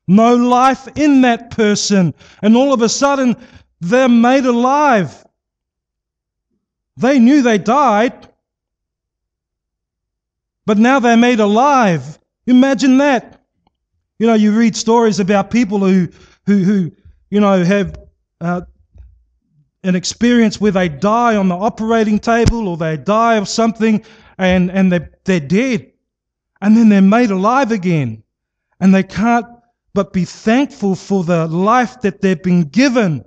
no 0.08 0.36
life 0.36 0.88
in 0.96 1.22
that 1.22 1.52
person. 1.52 2.14
And 2.42 2.56
all 2.56 2.74
of 2.74 2.82
a 2.82 2.90
sudden, 2.90 3.36
they're 3.82 4.08
made 4.08 4.46
alive. 4.46 5.26
They 6.96 7.20
knew 7.20 7.42
they 7.42 7.58
died, 7.58 8.30
but 10.66 10.78
now 10.78 11.00
they're 11.00 11.18
made 11.18 11.42
alive. 11.42 12.20
Imagine 12.46 12.98
that. 12.98 13.42
You 14.20 14.28
know, 14.28 14.34
you 14.34 14.52
read 14.52 14.76
stories 14.76 15.20
about 15.20 15.52
people 15.52 15.80
who, 15.80 16.08
who, 16.46 16.58
who 16.64 16.92
you 17.30 17.40
know, 17.40 17.64
have 17.64 17.98
uh, 18.42 18.62
an 19.84 19.96
experience 19.96 20.62
where 20.62 20.72
they 20.72 20.88
die 20.88 21.36
on 21.36 21.50
the 21.50 21.56
operating 21.56 22.20
table 22.20 22.68
or 22.68 22.78
they 22.78 22.96
die 22.98 23.36
of 23.36 23.48
something 23.48 24.04
and, 24.38 24.72
and 24.72 24.92
they're, 24.92 25.12
they're 25.26 25.40
dead. 25.40 25.92
And 26.62 26.78
then 26.78 26.90
they're 26.90 27.02
made 27.02 27.32
alive 27.32 27.72
again. 27.72 28.24
And 28.80 28.94
they 28.94 29.04
can't 29.04 29.46
but 29.94 30.14
be 30.14 30.26
thankful 30.26 30.96
for 30.96 31.24
the 31.24 31.48
life 31.48 32.02
that 32.02 32.22
they've 32.22 32.42
been 32.42 32.64
given. 32.64 33.24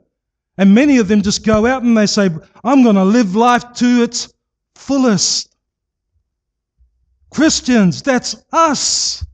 And 0.58 0.74
many 0.74 0.98
of 0.98 1.08
them 1.08 1.22
just 1.22 1.44
go 1.44 1.66
out 1.66 1.82
and 1.82 1.96
they 1.96 2.06
say, 2.06 2.30
I'm 2.64 2.82
going 2.82 2.96
to 2.96 3.04
live 3.04 3.36
life 3.36 3.72
to 3.74 4.02
its 4.02 4.32
fullest. 4.74 5.55
Christians, 7.30 8.02
that's 8.02 8.36
us. 8.52 9.24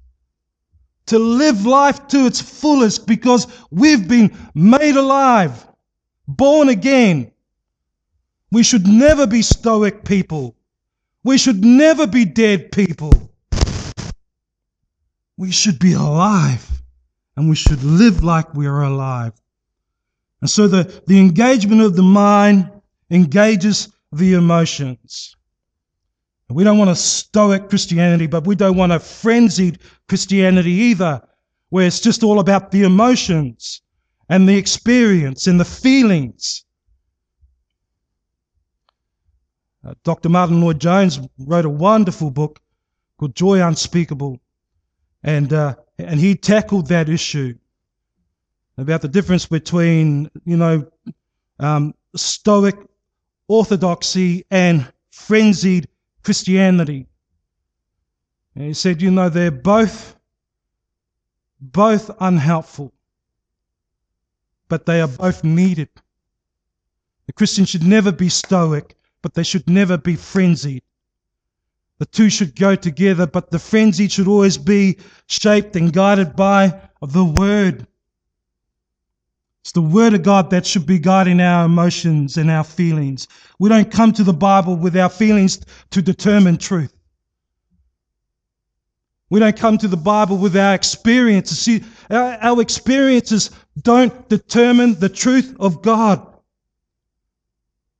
To 1.07 1.19
live 1.19 1.67
life 1.67 2.07
to 2.09 2.27
its 2.27 2.41
fullest 2.41 3.07
because 3.07 3.47
we've 3.71 4.09
been 4.09 4.37
made 4.55 4.97
alive, 4.97 5.67
born 6.27 6.69
again. 6.69 7.33
We 8.51 8.63
should 8.63 8.87
never 8.87 9.27
be 9.27 9.43
stoic 9.43 10.05
people. 10.05 10.57
We 11.25 11.39
should 11.39 11.65
never 11.65 12.07
be 12.07 12.25
dead 12.25 12.73
people. 12.73 13.13
We 15.37 15.51
should 15.51 15.79
be 15.79 15.95
alive 15.95 16.69
and 17.37 17.49
we 17.49 17.57
should 17.57 17.83
live 17.83 18.23
like 18.23 18.55
we 18.55 18.67
are 18.67 18.83
alive. 18.83 19.33
And 20.41 20.51
so 20.51 20.67
the, 20.67 21.03
the 21.07 21.19
engagement 21.19 21.81
of 21.81 21.97
the 21.97 22.03
mind 22.03 22.71
engages 23.11 23.89
the 24.13 24.35
emotions. 24.35 25.37
We 26.53 26.65
don't 26.65 26.79
want 26.79 26.91
a 26.91 26.97
stoic 26.97 27.69
Christianity, 27.69 28.27
but 28.27 28.47
we 28.47 28.55
don't 28.55 28.77
want 28.77 28.93
a 28.93 29.01
frenzied 29.01 29.79
Christianity 30.09 30.71
either, 30.71 31.23
where 31.71 31.87
it's 31.87 32.01
just 32.01 32.23
all 32.23 32.41
about 32.41 32.71
the 32.71 32.83
emotions 32.83 33.83
and 34.29 34.49
the 34.49 34.57
experience 34.57 35.47
and 35.47 35.59
the 35.59 35.65
feelings. 35.65 36.65
Uh, 39.85 39.95
Dr. 40.05 40.29
Martyn 40.29 40.61
Lloyd-Jones 40.61 41.21
wrote 41.39 41.65
a 41.65 41.71
wonderful 41.71 42.31
book 42.31 42.61
called 43.19 43.35
Joy 43.35 43.61
Unspeakable, 43.61 44.41
and 45.23 45.53
uh, 45.53 45.75
and 45.99 46.21
he 46.21 46.35
tackled 46.35 46.89
that 46.89 47.09
issue 47.09 47.55
about 48.79 49.03
the 49.03 49.09
difference 49.09 49.47
between 49.47 50.31
you 50.45 50.57
know 50.57 50.87
um, 51.59 51.95
Stoic 52.15 52.77
orthodoxy 53.49 54.45
and 54.51 54.91
frenzied 55.11 55.89
Christianity. 56.23 57.07
And 58.55 58.65
he 58.65 58.75
said, 58.75 59.03
you 59.03 59.11
know, 59.11 59.29
they're 59.29 59.51
both 59.51 60.17
both 61.61 62.11
unhelpful, 62.19 62.93
but 64.69 64.85
they 64.85 65.01
are 65.01 65.09
both 65.09 65.45
needed. 65.45 65.89
The 67.27 67.33
Christian 67.33 67.65
should 67.65 67.85
never 67.85 68.11
be 68.11 68.29
stoic, 68.29 68.97
but 69.23 69.35
they 69.35 69.45
should 69.45 69.71
never 69.71 69.97
be 69.97 70.17
frenzied. 70.17 70.83
The 71.99 72.07
two 72.07 72.31
should 72.31 72.57
go 72.57 72.75
together, 72.75 73.29
but 73.29 73.53
the 73.53 73.61
frenzy 73.61 74.09
should 74.09 74.27
always 74.27 74.59
be 74.59 74.99
shaped 75.29 75.77
and 75.77 75.93
guided 75.93 76.35
by 76.35 76.81
the 77.01 77.25
Word. 77.25 77.87
It's 79.63 79.73
the 79.73 79.81
Word 79.81 80.13
of 80.13 80.23
God 80.23 80.51
that 80.51 80.67
should 80.67 80.87
be 80.87 80.99
guiding 80.99 81.41
our 81.41 81.65
emotions 81.67 82.37
and 82.37 82.51
our 82.51 82.65
feelings. 82.65 83.29
We 83.61 83.69
don't 83.69 83.91
come 83.91 84.13
to 84.15 84.25
the 84.25 84.33
Bible 84.33 84.75
with 84.75 84.97
our 84.97 85.09
feelings 85.09 85.65
to 85.91 86.03
determine 86.03 86.59
truth. 86.59 86.93
We 89.31 89.39
don't 89.39 89.57
come 89.57 89.79
to 89.79 89.89
the 89.89 89.97
Bible 89.97 90.37
with 90.37 90.57
our 90.57 90.75
experiences. 90.75 91.61
See, 91.61 91.85
our, 92.11 92.37
our 92.43 92.61
experiences 92.61 93.51
don't 93.81 94.29
determine 94.29 94.99
the 94.99 95.09
truth 95.09 95.57
of 95.61 95.81
God. 95.81 96.27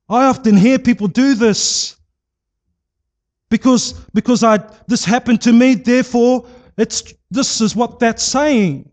I 0.09 0.25
often 0.25 0.57
hear 0.57 0.77
people 0.77 1.07
do 1.07 1.33
this 1.33 1.95
because, 3.49 3.93
because 4.13 4.43
I, 4.43 4.59
this 4.87 5.05
happened 5.05 5.41
to 5.43 5.53
me, 5.53 5.75
therefore, 5.75 6.45
it's, 6.77 7.13
this 7.31 7.61
is 7.61 7.73
what 7.75 7.99
that's 7.99 8.21
saying. 8.21 8.91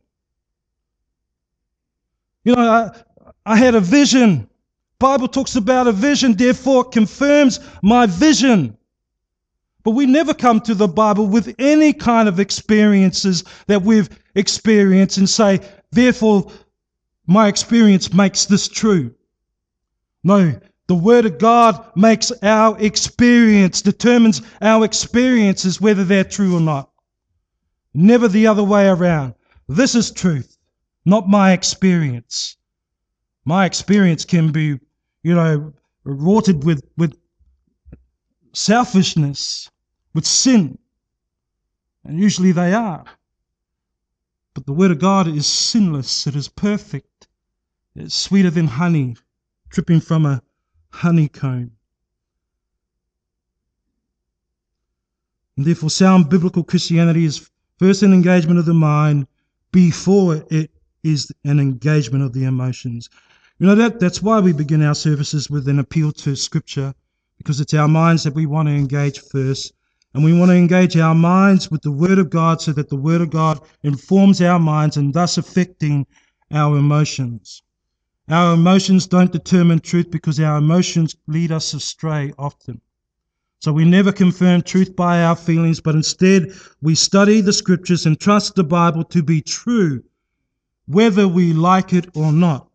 You 2.44 2.54
know, 2.54 2.62
I, 2.62 2.90
I 3.46 3.56
had 3.56 3.74
a 3.74 3.80
vision. 3.80 4.48
Bible 4.98 5.28
talks 5.28 5.56
about 5.56 5.86
a 5.86 5.92
vision, 5.92 6.34
therefore 6.34 6.86
it 6.86 6.92
confirms 6.92 7.60
my 7.82 8.06
vision. 8.06 8.76
But 9.82 9.92
we 9.92 10.04
never 10.04 10.34
come 10.34 10.60
to 10.62 10.74
the 10.74 10.88
Bible 10.88 11.26
with 11.26 11.54
any 11.58 11.92
kind 11.92 12.28
of 12.28 12.38
experiences 12.38 13.44
that 13.66 13.82
we've 13.82 14.10
experienced 14.34 15.16
and 15.16 15.28
say, 15.28 15.60
therefore, 15.90 16.52
my 17.26 17.48
experience 17.48 18.12
makes 18.12 18.44
this 18.44 18.68
true. 18.68 19.14
No, 20.22 20.60
the 20.86 20.94
Word 20.94 21.24
of 21.24 21.38
God 21.38 21.82
makes 21.96 22.30
our 22.42 22.78
experience, 22.78 23.80
determines 23.80 24.42
our 24.60 24.84
experiences 24.84 25.80
whether 25.80 26.04
they're 26.04 26.24
true 26.24 26.56
or 26.56 26.60
not. 26.60 26.90
Never 27.94 28.28
the 28.28 28.48
other 28.48 28.64
way 28.64 28.88
around. 28.88 29.34
This 29.68 29.94
is 29.94 30.10
truth, 30.10 30.58
not 31.04 31.28
my 31.28 31.52
experience. 31.52 32.56
My 33.44 33.64
experience 33.64 34.24
can 34.24 34.52
be, 34.52 34.78
you 35.22 35.34
know, 35.34 35.72
rotted 36.04 36.64
with, 36.64 36.82
with 36.96 37.18
selfishness, 38.52 39.70
with 40.14 40.26
sin. 40.26 40.78
And 42.04 42.18
usually 42.18 42.52
they 42.52 42.72
are. 42.72 43.04
But 44.54 44.66
the 44.66 44.72
Word 44.72 44.90
of 44.90 44.98
God 44.98 45.28
is 45.28 45.46
sinless, 45.46 46.26
it 46.26 46.34
is 46.34 46.48
perfect, 46.48 47.28
it's 47.94 48.14
sweeter 48.14 48.50
than 48.50 48.66
honey 48.66 49.16
dripping 49.68 50.00
from 50.00 50.26
a 50.26 50.42
honeycomb. 50.90 51.72
And 55.56 55.66
therefore, 55.66 55.90
sound 55.90 56.28
biblical 56.28 56.64
Christianity 56.64 57.24
is 57.24 57.50
first 57.78 58.02
an 58.02 58.12
engagement 58.12 58.58
of 58.58 58.66
the 58.66 58.74
mind 58.74 59.26
before 59.72 60.44
it 60.50 60.70
is 61.02 61.30
an 61.44 61.60
engagement 61.60 62.24
of 62.24 62.32
the 62.32 62.44
emotions. 62.44 63.08
You 63.58 63.66
know, 63.66 63.74
that, 63.74 64.00
that's 64.00 64.22
why 64.22 64.40
we 64.40 64.52
begin 64.52 64.82
our 64.82 64.94
services 64.94 65.50
with 65.50 65.68
an 65.68 65.78
appeal 65.78 66.12
to 66.12 66.34
Scripture 66.34 66.94
because 67.38 67.60
it's 67.60 67.74
our 67.74 67.88
minds 67.88 68.22
that 68.24 68.34
we 68.34 68.44
want 68.44 68.68
to 68.68 68.74
engage 68.74 69.18
first. 69.18 69.72
And 70.12 70.24
we 70.24 70.36
want 70.36 70.50
to 70.50 70.56
engage 70.56 70.96
our 70.96 71.14
minds 71.14 71.70
with 71.70 71.82
the 71.82 71.90
Word 71.90 72.18
of 72.18 72.30
God 72.30 72.60
so 72.60 72.72
that 72.72 72.88
the 72.88 72.96
Word 72.96 73.20
of 73.20 73.30
God 73.30 73.60
informs 73.82 74.42
our 74.42 74.58
minds 74.58 74.96
and 74.96 75.14
thus 75.14 75.38
affecting 75.38 76.06
our 76.50 76.76
emotions. 76.76 77.62
Our 78.28 78.54
emotions 78.54 79.06
don't 79.06 79.32
determine 79.32 79.80
truth 79.80 80.10
because 80.10 80.38
our 80.38 80.58
emotions 80.58 81.16
lead 81.26 81.52
us 81.52 81.72
astray 81.74 82.32
often. 82.38 82.80
So 83.60 83.72
we 83.72 83.84
never 83.84 84.10
confirm 84.10 84.62
truth 84.62 84.96
by 84.96 85.22
our 85.22 85.36
feelings, 85.36 85.80
but 85.80 85.94
instead 85.94 86.52
we 86.80 86.94
study 86.94 87.40
the 87.40 87.52
scriptures 87.52 88.06
and 88.06 88.18
trust 88.18 88.54
the 88.54 88.64
Bible 88.64 89.04
to 89.04 89.22
be 89.22 89.42
true, 89.42 90.02
whether 90.92 91.26
we 91.26 91.52
like 91.52 91.92
it 91.92 92.08
or 92.14 92.32
not. 92.32 92.68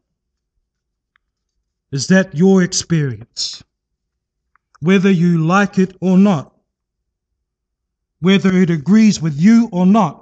Is 1.92 2.08
that 2.08 2.36
your 2.36 2.64
experience? 2.64 3.64
whether 4.86 5.10
you 5.10 5.44
like 5.46 5.80
it 5.80 5.96
or 6.00 6.18
not, 6.18 6.54
whether 8.22 8.56
it 8.56 8.70
agrees 8.70 9.22
with 9.22 9.40
you 9.40 9.70
or 9.72 9.86
not. 9.86 10.22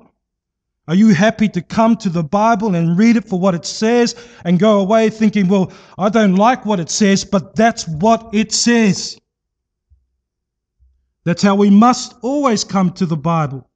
Are 0.88 0.95
you 0.95 1.13
happy 1.13 1.47
to 1.49 1.62
come 1.62 1.95
to 1.97 2.10
the 2.10 2.23
Bible 2.23 2.75
and 2.75 2.97
read 2.97 3.15
it 3.15 3.25
for 3.25 3.39
what 3.39 3.56
it 3.56 3.65
says 3.65 4.15
and 4.43 4.60
go 4.60 4.79
away 4.79 5.10
thinking, 5.10 5.47
well, 5.47 5.71
I 5.97 6.10
don't 6.10 6.36
like 6.36 6.65
what 6.65 6.79
it 6.79 6.89
says, 6.89 7.23
but 7.23 7.56
that's 7.56 7.88
what 7.88 8.29
it 8.34 8.51
says? 8.51 9.17
That's 11.23 11.41
how 11.41 11.56
we 11.56 11.69
must 11.69 12.15
always 12.21 12.65
come 12.65 12.91
to 12.93 13.06
the 13.06 13.15
Bible. 13.15 13.69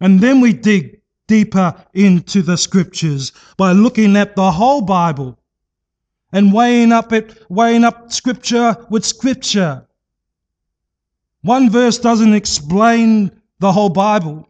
And 0.00 0.20
then 0.20 0.40
we 0.40 0.52
dig 0.52 1.00
deeper 1.34 1.74
into 1.94 2.42
the 2.42 2.56
scriptures 2.56 3.32
by 3.56 3.72
looking 3.72 4.16
at 4.16 4.36
the 4.36 4.52
whole 4.52 4.82
Bible 4.82 5.36
and 6.30 6.52
weighing 6.52 6.92
up 6.92 7.12
it, 7.12 7.42
weighing 7.48 7.82
up 7.82 8.12
scripture 8.12 8.76
with 8.88 9.04
scripture. 9.04 9.84
One 11.42 11.70
verse 11.70 11.98
doesn't 11.98 12.34
explain 12.34 13.32
the 13.58 13.72
whole 13.72 13.88
Bible, 13.88 14.48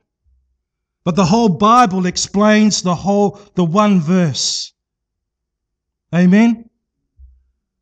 but 1.04 1.16
the 1.16 1.24
whole 1.24 1.48
Bible 1.48 2.04
explains 2.04 2.82
the 2.82 2.94
whole, 2.94 3.40
the 3.54 3.64
one 3.64 3.98
verse. 4.02 4.74
Amen? 6.14 6.68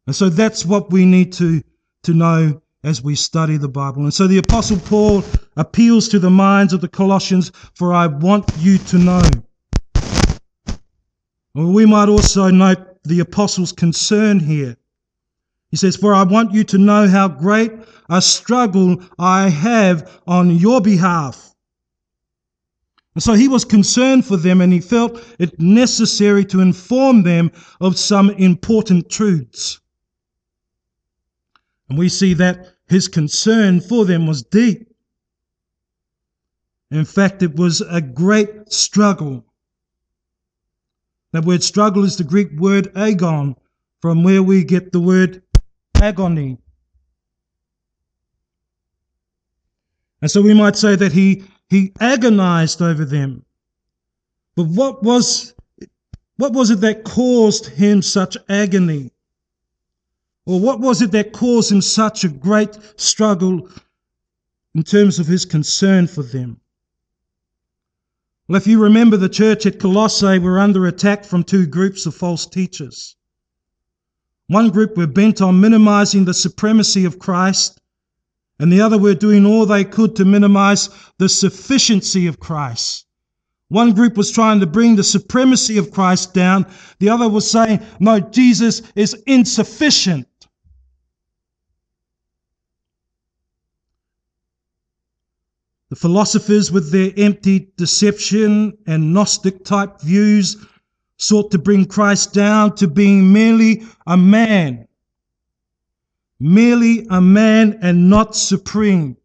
And 0.06 0.14
so 0.14 0.28
that's 0.28 0.64
what 0.64 0.92
we 0.92 1.04
need 1.04 1.32
to, 1.34 1.60
to 2.04 2.14
know 2.14 2.61
as 2.84 3.02
we 3.02 3.14
study 3.14 3.56
the 3.56 3.68
Bible. 3.68 4.02
And 4.02 4.14
so 4.14 4.26
the 4.26 4.38
Apostle 4.38 4.78
Paul 4.78 5.24
appeals 5.56 6.08
to 6.08 6.18
the 6.18 6.30
minds 6.30 6.72
of 6.72 6.80
the 6.80 6.88
Colossians, 6.88 7.52
for 7.74 7.92
I 7.92 8.06
want 8.06 8.50
you 8.58 8.78
to 8.78 8.98
know. 8.98 9.22
Well, 11.54 11.72
we 11.72 11.86
might 11.86 12.08
also 12.08 12.50
note 12.50 13.02
the 13.04 13.20
apostle's 13.20 13.72
concern 13.72 14.40
here. 14.40 14.76
He 15.70 15.76
says, 15.76 15.96
For 15.96 16.14
I 16.14 16.22
want 16.22 16.52
you 16.52 16.64
to 16.64 16.78
know 16.78 17.08
how 17.08 17.28
great 17.28 17.72
a 18.08 18.22
struggle 18.22 19.02
I 19.18 19.48
have 19.48 20.20
on 20.26 20.50
your 20.56 20.80
behalf. 20.80 21.54
And 23.14 23.22
so 23.22 23.34
he 23.34 23.48
was 23.48 23.64
concerned 23.64 24.24
for 24.24 24.36
them 24.38 24.60
and 24.60 24.72
he 24.72 24.80
felt 24.80 25.22
it 25.38 25.60
necessary 25.60 26.44
to 26.46 26.60
inform 26.60 27.22
them 27.22 27.52
of 27.80 27.98
some 27.98 28.30
important 28.30 29.10
truths. 29.10 29.80
And 31.88 31.98
we 31.98 32.08
see 32.08 32.32
that 32.34 32.71
his 32.92 33.08
concern 33.08 33.80
for 33.80 34.04
them 34.04 34.26
was 34.26 34.42
deep. 34.42 34.94
In 36.90 37.06
fact, 37.06 37.42
it 37.42 37.56
was 37.56 37.80
a 37.80 38.02
great 38.02 38.70
struggle. 38.70 39.46
That 41.32 41.46
word 41.46 41.62
struggle 41.62 42.04
is 42.04 42.18
the 42.18 42.24
Greek 42.24 42.50
word 42.58 42.92
agon, 42.94 43.56
from 44.02 44.22
where 44.22 44.42
we 44.42 44.62
get 44.62 44.92
the 44.92 45.00
word 45.00 45.42
agony. 46.02 46.58
And 50.20 50.30
so 50.30 50.42
we 50.42 50.52
might 50.52 50.76
say 50.76 50.94
that 50.94 51.12
he, 51.12 51.44
he 51.70 51.92
agonized 51.98 52.82
over 52.82 53.06
them. 53.06 53.46
But 54.54 54.66
what 54.66 55.02
was, 55.02 55.54
what 56.36 56.52
was 56.52 56.68
it 56.68 56.82
that 56.82 57.04
caused 57.04 57.66
him 57.66 58.02
such 58.02 58.36
agony? 58.50 59.11
Or 60.44 60.58
what 60.58 60.80
was 60.80 61.02
it 61.02 61.12
that 61.12 61.32
caused 61.32 61.70
him 61.70 61.80
such 61.80 62.24
a 62.24 62.28
great 62.28 62.76
struggle 62.96 63.68
in 64.74 64.82
terms 64.82 65.18
of 65.18 65.26
his 65.28 65.44
concern 65.44 66.08
for 66.08 66.22
them? 66.22 66.60
Well, 68.48 68.56
if 68.56 68.66
you 68.66 68.82
remember, 68.82 69.16
the 69.16 69.28
church 69.28 69.66
at 69.66 69.78
Colossae 69.78 70.40
were 70.40 70.58
under 70.58 70.86
attack 70.86 71.24
from 71.24 71.44
two 71.44 71.64
groups 71.64 72.06
of 72.06 72.14
false 72.14 72.44
teachers. 72.44 73.14
One 74.48 74.70
group 74.70 74.96
were 74.96 75.06
bent 75.06 75.40
on 75.40 75.60
minimizing 75.60 76.24
the 76.24 76.34
supremacy 76.34 77.04
of 77.04 77.20
Christ, 77.20 77.80
and 78.58 78.72
the 78.72 78.80
other 78.80 78.98
were 78.98 79.14
doing 79.14 79.46
all 79.46 79.64
they 79.64 79.84
could 79.84 80.16
to 80.16 80.24
minimize 80.24 80.90
the 81.18 81.28
sufficiency 81.28 82.26
of 82.26 82.40
Christ. 82.40 83.06
One 83.68 83.92
group 83.92 84.16
was 84.16 84.30
trying 84.30 84.60
to 84.60 84.66
bring 84.66 84.96
the 84.96 85.04
supremacy 85.04 85.78
of 85.78 85.92
Christ 85.92 86.34
down, 86.34 86.66
the 86.98 87.08
other 87.08 87.28
was 87.28 87.50
saying, 87.50 87.80
No, 88.00 88.18
Jesus 88.18 88.82
is 88.96 89.14
insufficient. 89.26 90.26
The 95.92 95.96
philosophers, 95.96 96.72
with 96.72 96.90
their 96.90 97.12
empty 97.18 97.68
deception 97.76 98.78
and 98.86 99.12
Gnostic 99.12 99.62
type 99.62 100.00
views, 100.00 100.56
sought 101.18 101.50
to 101.50 101.58
bring 101.58 101.84
Christ 101.84 102.32
down 102.32 102.76
to 102.76 102.88
being 102.88 103.30
merely 103.30 103.82
a 104.06 104.16
man, 104.16 104.88
merely 106.40 107.06
a 107.10 107.20
man 107.20 107.78
and 107.82 108.08
not 108.08 108.34
supreme. 108.34 109.18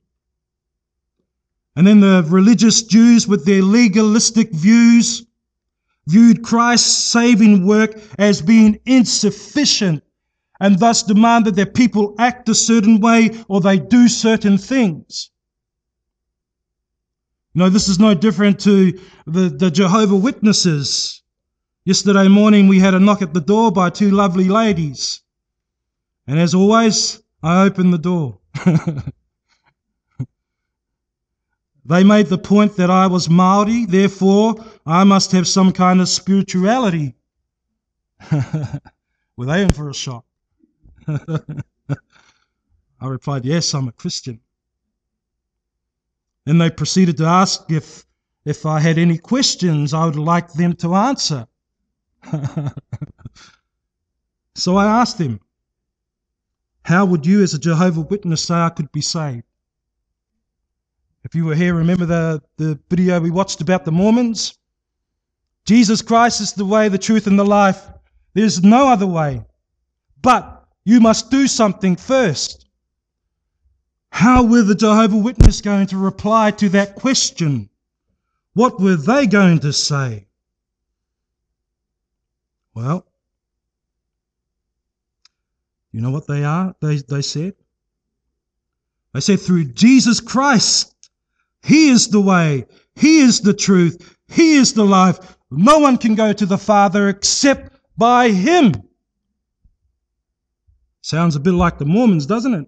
And 1.77 1.87
then 1.87 2.01
the 2.01 2.25
religious 2.27 2.83
Jews, 2.83 3.29
with 3.29 3.45
their 3.45 3.61
legalistic 3.61 4.51
views, 4.51 5.25
viewed 6.05 6.43
Christ's 6.43 7.01
saving 7.01 7.65
work 7.65 7.97
as 8.19 8.41
being 8.41 8.77
insufficient 8.85 10.03
and 10.59 10.77
thus 10.79 11.01
demanded 11.01 11.55
that 11.55 11.75
people 11.75 12.13
act 12.19 12.49
a 12.49 12.53
certain 12.53 12.99
way 12.99 13.29
or 13.47 13.61
they 13.61 13.79
do 13.79 14.09
certain 14.09 14.57
things. 14.57 15.29
No, 17.57 17.69
this 17.69 17.89
is 17.89 17.97
no 17.97 18.13
different 18.13 18.59
to 18.59 18.91
the, 19.25 19.49
the 19.49 19.71
Jehovah 19.71 20.15
Witnesses. 20.15 21.23
Yesterday 21.85 22.27
morning 22.27 22.67
we 22.67 22.77
had 22.77 22.93
a 22.93 22.99
knock 22.99 23.23
at 23.23 23.33
the 23.33 23.41
door 23.41 23.71
by 23.71 23.89
two 23.89 24.11
lovely 24.11 24.47
ladies. 24.47 25.21
And 26.27 26.37
as 26.37 26.53
always, 26.53 27.19
I 27.41 27.63
opened 27.63 27.95
the 27.95 27.97
door. 27.97 28.37
they 31.83 32.03
made 32.03 32.27
the 32.27 32.37
point 32.37 32.75
that 32.75 32.91
I 32.91 33.07
was 33.07 33.27
Maori, 33.27 33.87
therefore 33.87 34.63
I 34.85 35.03
must 35.03 35.31
have 35.31 35.47
some 35.47 35.71
kind 35.71 35.99
of 35.99 36.09
spirituality. 36.09 37.15
Were 39.35 39.47
they 39.47 39.63
in 39.63 39.73
for 39.73 39.89
a 39.89 39.95
shock? 39.95 40.25
I 41.07 41.17
replied, 43.01 43.45
Yes, 43.45 43.73
I'm 43.73 43.87
a 43.87 43.93
Christian. 43.93 44.41
Then 46.47 46.57
they 46.59 46.69
proceeded 46.69 47.17
to 47.17 47.25
ask 47.25 47.69
if, 47.69 48.05
if 48.45 48.65
I 48.65 48.79
had 48.79 48.97
any 48.97 49.17
questions 49.17 49.93
I 49.93 50.05
would 50.05 50.15
like 50.15 50.53
them 50.53 50.77
to 50.77 50.95
answer. 50.95 51.45
so 54.55 54.77
I 54.77 54.85
asked 54.85 55.17
them, 55.17 55.41
How 56.83 57.03
would 57.03 57.25
you, 57.25 57.43
as 57.43 57.53
a 57.53 57.59
Jehovah 57.59 57.99
Witness, 57.99 58.45
say 58.45 58.55
I 58.55 58.69
could 58.69 58.89
be 58.93 59.01
saved? 59.01 59.43
If 61.25 61.35
you 61.35 61.43
were 61.43 61.53
here, 61.53 61.75
remember 61.75 62.05
the, 62.05 62.41
the 62.55 62.79
video 62.89 63.19
we 63.19 63.29
watched 63.29 63.59
about 63.59 63.83
the 63.83 63.91
Mormons? 63.91 64.57
Jesus 65.65 66.01
Christ 66.01 66.39
is 66.39 66.53
the 66.53 66.63
way, 66.63 66.87
the 66.87 66.97
truth, 66.97 67.27
and 67.27 67.37
the 67.37 67.43
life. 67.43 67.89
There's 68.35 68.63
no 68.63 68.87
other 68.87 69.05
way. 69.05 69.45
But 70.21 70.65
you 70.85 71.01
must 71.01 71.29
do 71.29 71.45
something 71.45 71.97
first. 71.97 72.66
How 74.09 74.43
were 74.43 74.63
the 74.63 74.75
Jehovah 74.75 75.17
Witnesses 75.17 75.61
going 75.61 75.87
to 75.87 75.97
reply 75.97 76.51
to 76.51 76.69
that 76.69 76.95
question? 76.95 77.69
What 78.53 78.79
were 78.79 78.95
they 78.95 79.27
going 79.27 79.59
to 79.59 79.71
say? 79.73 80.27
Well, 82.73 83.05
you 85.91 86.01
know 86.01 86.11
what 86.11 86.27
they 86.27 86.43
are? 86.43 86.75
They, 86.81 86.97
they 86.97 87.21
said? 87.21 87.55
They 89.13 89.19
said, 89.19 89.39
through 89.39 89.65
Jesus 89.65 90.19
Christ, 90.19 90.93
He 91.63 91.89
is 91.89 92.09
the 92.09 92.21
way, 92.21 92.65
He 92.95 93.19
is 93.19 93.41
the 93.41 93.53
truth, 93.53 94.15
He 94.27 94.55
is 94.55 94.73
the 94.73 94.85
life. 94.85 95.37
No 95.49 95.79
one 95.79 95.97
can 95.97 96.15
go 96.15 96.33
to 96.33 96.45
the 96.45 96.57
Father 96.57 97.09
except 97.09 97.73
by 97.97 98.29
Him. 98.29 98.73
Sounds 101.01 101.35
a 101.35 101.39
bit 101.39 101.53
like 101.53 101.77
the 101.77 101.85
Mormons, 101.85 102.25
doesn't 102.25 102.53
it? 102.53 102.67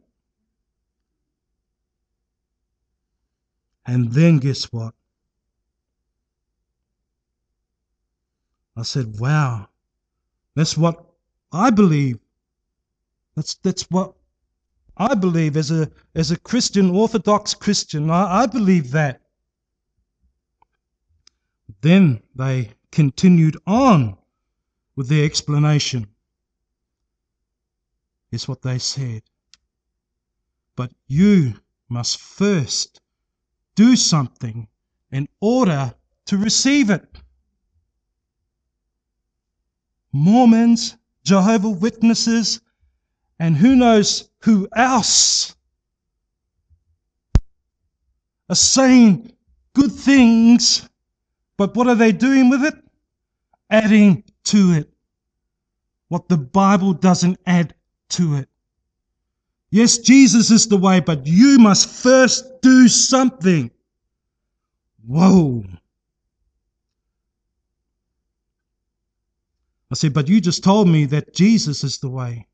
And 3.89 4.12
then 4.12 4.38
guess 4.38 4.65
what? 4.65 4.93
I 8.78 8.84
said, 8.84 9.19
wow, 9.19 9.67
that's 10.54 10.78
what 10.78 11.04
I 11.52 11.71
believe. 11.71 12.19
That's, 13.36 13.56
that's 13.56 13.89
what 13.89 14.13
I 14.95 15.15
believe 15.15 15.58
as 15.58 15.71
a, 15.71 15.89
as 16.13 16.30
a 16.30 16.38
Christian, 16.38 16.91
Orthodox 16.91 17.56
Christian. 17.56 18.12
I, 18.12 18.43
I 18.43 18.45
believe 18.45 18.91
that. 18.91 19.21
Then 21.82 22.21
they 22.36 22.73
continued 22.91 23.58
on 23.65 24.15
with 24.95 25.08
their 25.10 25.25
explanation 25.25 26.06
is 28.32 28.47
what 28.47 28.62
they 28.62 28.78
said. 28.78 29.23
But 30.75 30.91
you 31.08 31.56
must 31.89 32.19
first 32.19 33.02
do 33.80 33.96
something 33.96 34.68
in 35.10 35.26
order 35.39 35.94
to 36.26 36.38
receive 36.38 36.89
it. 36.89 37.08
Mormons, 40.12 40.98
Jehovah 41.24 41.70
Witnesses, 41.70 42.60
and 43.39 43.56
who 43.56 43.78
knows 43.78 44.30
who 44.42 44.68
else 44.76 45.56
are 48.50 48.56
saying 48.56 49.32
good 49.72 49.94
things, 49.94 50.89
but 51.56 51.74
what 51.78 51.88
are 51.88 51.96
they 51.96 52.12
doing 52.12 52.50
with 52.50 52.65
it? 52.65 52.76
Adding 53.70 54.26
to 54.44 54.74
it. 54.74 54.89
What 56.10 56.28
the 56.28 56.38
Bible 56.38 56.92
doesn't 56.92 57.39
add 57.46 57.76
to 58.10 58.36
it. 58.36 58.50
Yes, 59.71 59.99
Jesus 59.99 60.49
is 60.49 60.67
the 60.67 60.77
way, 60.77 60.99
but 60.99 61.27
you 61.27 61.60
must 61.60 61.88
first 61.88 62.62
do 62.62 62.88
something. 62.88 63.69
Whoa. 65.05 65.63
I 69.91 69.95
said, 69.95 70.13
but 70.13 70.27
you 70.27 70.41
just 70.41 70.63
told 70.63 70.88
me 70.88 71.05
that 71.05 71.34
Jesus 71.34 71.84
is 71.84 71.97
the 71.99 72.10
way. 72.10 72.47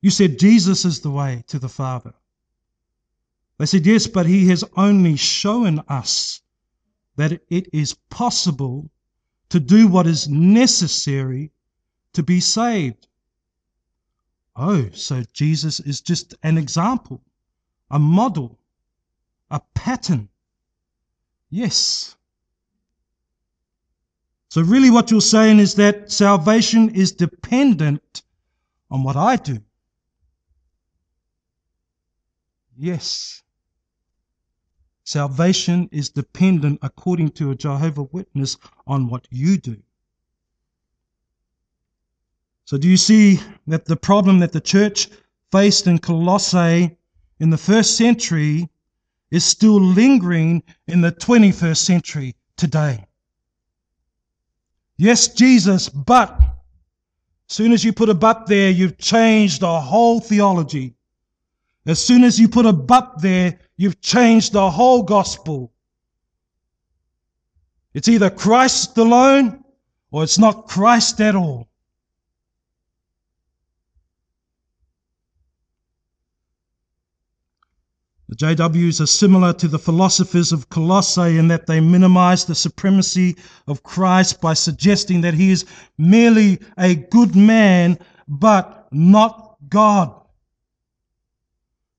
You 0.00 0.10
said 0.10 0.38
Jesus 0.38 0.84
is 0.84 1.00
the 1.00 1.10
way 1.10 1.44
to 1.46 1.58
the 1.60 1.68
Father. 1.68 2.12
They 3.58 3.66
said, 3.66 3.86
yes, 3.86 4.08
but 4.08 4.26
he 4.26 4.48
has 4.48 4.64
only 4.76 5.16
shown 5.16 5.80
us 5.88 6.42
that 7.16 7.40
it 7.50 7.68
is 7.72 7.94
possible 8.10 8.90
to 9.50 9.60
do 9.60 9.86
what 9.86 10.06
is 10.06 10.28
necessary 10.28 11.52
to 12.14 12.22
be 12.22 12.40
saved. 12.40 13.06
Oh, 14.54 14.90
so 14.92 15.22
Jesus 15.32 15.80
is 15.80 16.00
just 16.00 16.34
an 16.42 16.58
example, 16.58 17.22
a 17.90 17.98
model, 17.98 18.58
a 19.50 19.60
pattern. 19.74 20.28
Yes. 21.50 22.16
So, 24.48 24.60
really, 24.60 24.90
what 24.90 25.10
you're 25.10 25.22
saying 25.22 25.58
is 25.58 25.74
that 25.76 26.12
salvation 26.12 26.90
is 26.90 27.12
dependent 27.12 28.22
on 28.90 29.02
what 29.02 29.16
I 29.16 29.36
do. 29.36 29.58
Yes. 32.76 33.42
Salvation 35.04 35.88
is 35.92 36.10
dependent, 36.10 36.78
according 36.82 37.30
to 37.30 37.50
a 37.50 37.54
Jehovah 37.54 38.04
Witness, 38.04 38.56
on 38.86 39.08
what 39.08 39.26
you 39.30 39.56
do. 39.56 39.82
So, 42.72 42.78
do 42.78 42.88
you 42.88 42.96
see 42.96 43.38
that 43.66 43.84
the 43.84 43.96
problem 43.96 44.38
that 44.38 44.52
the 44.52 44.60
church 44.62 45.10
faced 45.50 45.86
in 45.86 45.98
Colossae 45.98 46.96
in 47.38 47.50
the 47.50 47.58
first 47.58 47.98
century 47.98 48.66
is 49.30 49.44
still 49.44 49.78
lingering 49.78 50.62
in 50.86 51.02
the 51.02 51.12
21st 51.12 51.76
century 51.76 52.34
today? 52.56 53.04
Yes, 54.96 55.34
Jesus, 55.34 55.90
but 55.90 56.40
as 56.40 57.54
soon 57.54 57.72
as 57.72 57.84
you 57.84 57.92
put 57.92 58.08
a 58.08 58.14
but 58.14 58.46
there, 58.46 58.70
you've 58.70 58.96
changed 58.96 59.60
the 59.60 59.78
whole 59.78 60.20
theology. 60.20 60.94
As 61.84 62.02
soon 62.02 62.24
as 62.24 62.40
you 62.40 62.48
put 62.48 62.64
a 62.64 62.72
but 62.72 63.20
there, 63.20 63.58
you've 63.76 64.00
changed 64.00 64.54
the 64.54 64.70
whole 64.70 65.02
gospel. 65.02 65.74
It's 67.92 68.08
either 68.08 68.30
Christ 68.30 68.96
alone 68.96 69.62
or 70.10 70.22
it's 70.24 70.38
not 70.38 70.68
Christ 70.68 71.20
at 71.20 71.36
all. 71.36 71.68
The 78.32 78.56
JWs 78.56 78.98
are 79.02 79.06
similar 79.06 79.52
to 79.52 79.68
the 79.68 79.78
philosophers 79.78 80.52
of 80.52 80.70
Colossae 80.70 81.36
in 81.36 81.48
that 81.48 81.66
they 81.66 81.80
minimize 81.80 82.46
the 82.46 82.54
supremacy 82.54 83.36
of 83.66 83.82
Christ 83.82 84.40
by 84.40 84.54
suggesting 84.54 85.20
that 85.20 85.34
he 85.34 85.50
is 85.50 85.66
merely 85.98 86.58
a 86.78 86.94
good 86.94 87.36
man, 87.36 87.98
but 88.26 88.88
not 88.90 89.58
God. 89.68 90.14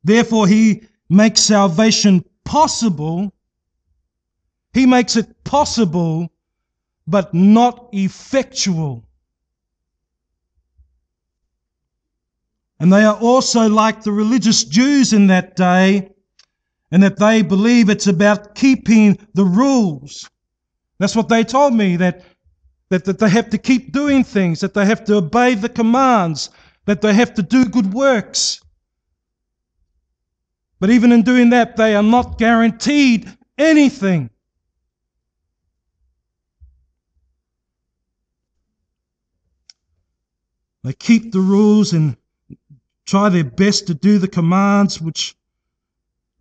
Therefore, 0.03 0.47
he 0.47 0.87
makes 1.07 1.41
salvation 1.41 2.25
possible. 2.45 3.31
He 4.73 4.87
makes 4.87 5.15
it 5.15 5.43
possible, 5.43 6.31
but 7.05 7.31
not 7.35 7.89
effectual. 7.91 9.07
And 12.79 12.91
they 12.91 13.03
are 13.03 13.17
also 13.17 13.69
like 13.69 14.01
the 14.01 14.11
religious 14.11 14.63
Jews 14.63 15.13
in 15.13 15.27
that 15.27 15.55
day, 15.55 16.09
and 16.93 17.01
that 17.01 17.17
they 17.17 17.41
believe 17.41 17.89
it's 17.89 18.05
about 18.05 18.53
keeping 18.53 19.17
the 19.33 19.43
rules. 19.43 20.29
That's 20.99 21.15
what 21.15 21.27
they 21.27 21.43
told 21.43 21.73
me, 21.73 21.95
that, 21.95 22.23
that, 22.89 23.05
that 23.05 23.17
they 23.17 23.29
have 23.29 23.49
to 23.49 23.57
keep 23.57 23.91
doing 23.91 24.23
things, 24.23 24.59
that 24.59 24.75
they 24.75 24.85
have 24.85 25.03
to 25.05 25.15
obey 25.15 25.55
the 25.55 25.69
commands, 25.69 26.51
that 26.85 27.01
they 27.01 27.15
have 27.15 27.33
to 27.33 27.41
do 27.41 27.65
good 27.65 27.95
works. 27.95 28.61
But 30.79 30.91
even 30.91 31.11
in 31.11 31.23
doing 31.23 31.49
that, 31.49 31.77
they 31.77 31.95
are 31.95 32.03
not 32.03 32.37
guaranteed 32.37 33.27
anything. 33.57 34.29
They 40.83 40.93
keep 40.93 41.31
the 41.31 41.39
rules 41.39 41.93
and 41.93 42.17
try 43.07 43.29
their 43.29 43.43
best 43.43 43.87
to 43.87 43.95
do 43.95 44.19
the 44.19 44.27
commands 44.27 45.01
which 45.01 45.35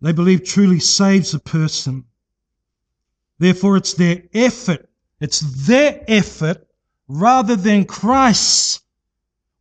they 0.03 0.11
believe 0.11 0.43
truly 0.43 0.79
saves 0.79 1.33
a 1.33 1.39
person. 1.39 2.03
Therefore, 3.39 3.77
it's 3.77 3.93
their 3.93 4.21
effort, 4.33 4.89
it's 5.21 5.39
their 5.65 6.03
effort 6.09 6.67
rather 7.07 7.55
than 7.55 7.85
Christ's 7.85 8.81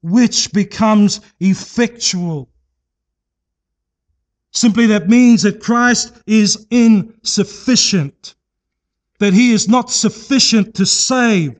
which 0.02 0.52
becomes 0.52 1.20
effectual. 1.38 2.50
Simply 4.50 4.86
that 4.86 5.08
means 5.08 5.42
that 5.42 5.60
Christ 5.60 6.12
is 6.26 6.66
insufficient, 6.70 8.34
that 9.20 9.32
he 9.32 9.52
is 9.52 9.68
not 9.68 9.90
sufficient 9.90 10.74
to 10.74 10.84
save. 10.84 11.56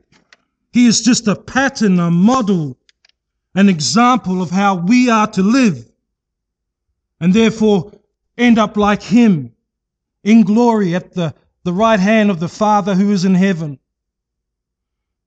He 0.73 0.87
is 0.87 1.03
just 1.03 1.29
a 1.29 1.37
pattern, 1.37 2.01
a 2.01 2.11
model, 2.11 2.77
an 3.55 3.69
example 3.69 4.43
of 4.43 4.51
how 4.51 4.75
we 4.75 5.09
are 5.09 5.29
to 5.29 5.43
live, 5.43 5.89
and 7.21 7.33
therefore 7.33 7.93
end 8.37 8.59
up 8.59 8.77
like 8.77 9.03
him 9.03 9.53
in 10.25 10.43
glory 10.43 10.95
at 10.95 11.13
the, 11.13 11.35
the 11.65 11.73
right 11.73 12.01
hand 12.01 12.31
of 12.31 12.41
the 12.41 12.49
Father 12.49 12.95
who 12.95 13.13
is 13.13 13.25
in 13.25 13.35
heaven. 13.35 13.79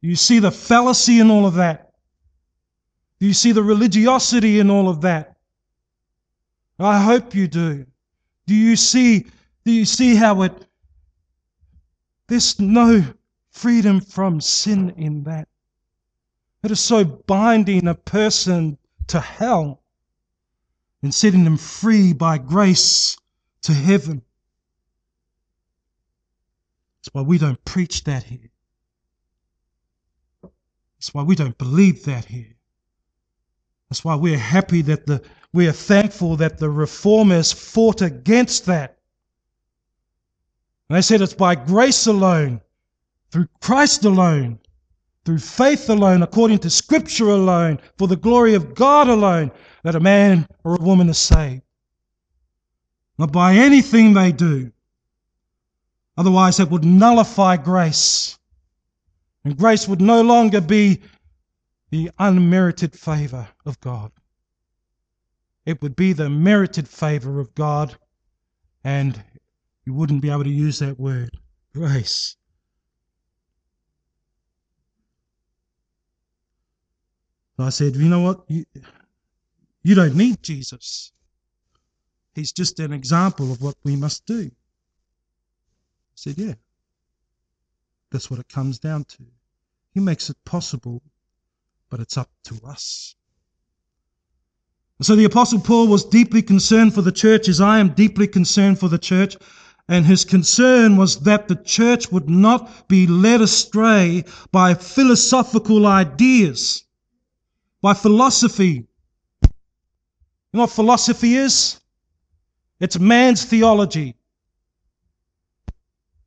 You 0.02 0.16
see 0.16 0.40
the 0.40 0.52
fallacy 0.52 1.20
in 1.20 1.32
all 1.32 1.46
of 1.46 1.56
that. 1.56 1.94
Do 3.20 3.28
you 3.28 3.34
see 3.34 3.52
the 3.52 3.64
religiosity 3.64 4.60
in 4.60 4.70
all 4.70 4.90
of 4.90 5.02
that? 5.02 5.38
I 6.78 7.00
hope 7.00 7.34
you 7.34 7.48
do. 7.48 7.86
Do 8.46 8.54
you 8.54 8.76
see 8.76 9.26
do 9.64 9.72
you 9.72 9.86
see 9.86 10.16
how 10.16 10.44
it 10.44 10.68
there's 12.28 12.60
no 12.60 13.04
freedom 13.50 14.02
from 14.02 14.42
sin 14.42 14.92
in 14.92 15.24
that? 15.24 15.48
It 16.64 16.72
is 16.72 16.80
so 16.80 17.04
binding 17.04 17.88
a 17.88 17.96
person 17.96 18.78
to 19.08 19.20
hell 19.20 19.82
and 21.06 21.14
setting 21.14 21.44
them 21.44 21.56
free 21.56 22.14
by 22.14 22.40
grace 22.40 23.16
to 23.62 23.72
heaven. 23.72 24.24
That's 26.98 27.14
why 27.14 27.22
we 27.22 27.38
don't 27.38 27.64
preach 27.64 28.06
that 28.06 28.24
here. 28.24 28.50
That's 30.98 31.14
why 31.14 31.22
we 31.22 31.36
don't 31.36 31.56
believe 31.60 32.06
that 32.06 32.26
here. 32.26 32.56
That's 33.88 34.04
why 34.04 34.16
we're 34.16 34.36
happy 34.36 34.82
that 34.82 35.06
the 35.06 35.22
we 35.54 35.68
are 35.68 35.72
thankful 35.74 36.38
that 36.38 36.58
the 36.58 36.72
reformers 36.72 37.52
fought 37.52 38.02
against 38.02 38.66
that. 38.66 38.98
And 40.90 40.98
they 40.98 41.04
said 41.04 41.22
it's 41.22 41.36
by 41.36 41.54
grace 41.54 42.08
alone, 42.08 42.62
through 43.30 43.48
Christ 43.62 44.06
alone, 44.06 44.58
through 45.24 45.38
faith 45.38 45.88
alone, 45.88 46.24
according 46.24 46.60
to 46.60 46.70
Scripture 46.72 47.30
alone, 47.30 47.80
for 48.00 48.08
the 48.08 48.16
glory 48.16 48.56
of 48.56 48.74
God 48.74 49.08
alone, 49.08 49.52
that 49.86 49.94
a 49.94 50.00
man 50.00 50.48
or 50.64 50.76
a 50.76 50.82
woman 50.82 51.08
is 51.10 51.20
saved. 51.20 51.62
Not 53.20 53.32
by 53.32 53.54
anything 53.54 54.14
they 54.14 54.32
do. 54.32 54.72
Otherwise, 56.18 56.58
that 56.58 56.72
would 56.72 56.84
nullify 56.84 57.56
grace. 57.58 58.40
And 59.44 59.56
grace 59.56 59.88
would 59.88 60.02
no 60.02 60.24
longer 60.24 60.60
be 60.60 61.04
the 61.92 62.10
unmerited 62.18 62.98
favor 62.98 63.48
of 63.68 63.80
God. 63.80 64.12
It 65.68 65.84
would 65.84 65.96
be 65.96 66.14
the 66.14 66.32
merited 66.32 66.88
favor 66.88 67.40
of 67.40 67.54
God, 67.54 67.96
and 68.84 69.24
you 69.86 69.94
wouldn't 69.94 70.24
be 70.24 70.32
able 70.32 70.46
to 70.46 70.50
use 70.50 70.80
that 70.80 71.00
word, 71.00 71.30
grace. 71.76 72.36
I 77.60 77.70
said, 77.70 77.96
you 77.96 78.10
know 78.10 78.22
what? 78.22 78.48
You, 79.86 79.94
don't 79.94 80.16
need 80.16 80.42
Jesus. 80.42 81.12
He's 82.34 82.52
just 82.52 82.80
an 82.80 82.92
example 82.92 83.52
of 83.52 83.62
what 83.62 83.76
we 83.84 83.96
must 83.96 84.26
do. 84.26 84.50
I 84.50 86.16
said, 86.16 86.40
yeah. 86.40 86.56
That's 88.10 88.32
what 88.32 88.40
it 88.40 88.50
comes 88.50 88.80
down 88.80 89.04
to. 89.04 89.18
He 89.94 90.00
makes 90.00 90.32
it 90.32 90.38
possible, 90.44 91.04
but 91.92 92.00
it's 92.00 92.18
up 92.18 92.32
to 92.46 92.60
us. 92.66 93.16
So 95.04 95.16
the 95.16 95.26
Apostle 95.26 95.60
Paul 95.60 95.88
was 95.88 96.04
deeply 96.04 96.42
concerned 96.42 96.96
for 96.96 97.04
the 97.04 97.12
church, 97.12 97.48
as 97.48 97.62
I 97.62 97.78
am 97.78 97.90
deeply 97.90 98.28
concerned 98.28 98.80
for 98.80 98.90
the 98.90 98.98
church. 98.98 99.38
And 99.88 100.04
his 100.04 100.26
concern 100.26 100.98
was 100.98 101.20
that 101.20 101.48
the 101.48 101.58
church 101.58 102.12
would 102.12 102.28
not 102.28 102.88
be 102.88 103.06
led 103.06 103.40
astray 103.42 104.24
by 104.52 104.74
philosophical 104.74 105.86
ideas, 105.86 106.86
by 107.84 107.94
philosophy. 107.94 108.88
You 110.56 110.60
know 110.60 110.64
what 110.64 110.72
philosophy 110.72 111.36
is? 111.36 111.82
It's 112.80 112.98
man's 112.98 113.44
theology. 113.44 114.16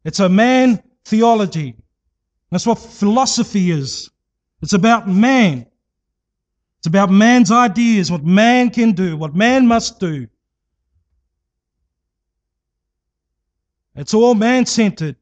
It's 0.04 0.20
a 0.20 0.28
man 0.28 0.82
theology. 1.06 1.76
That's 2.50 2.66
what 2.66 2.78
philosophy 2.78 3.70
is. 3.70 4.10
It's 4.60 4.74
about 4.74 5.08
man. 5.08 5.66
It's 6.76 6.86
about 6.86 7.10
man's 7.10 7.50
ideas, 7.50 8.12
what 8.12 8.22
man 8.22 8.68
can 8.68 8.92
do, 8.92 9.16
what 9.16 9.34
man 9.34 9.66
must 9.66 9.98
do. 9.98 10.28
It's 13.94 14.12
all 14.12 14.34
man 14.34 14.66
centered. 14.66 15.16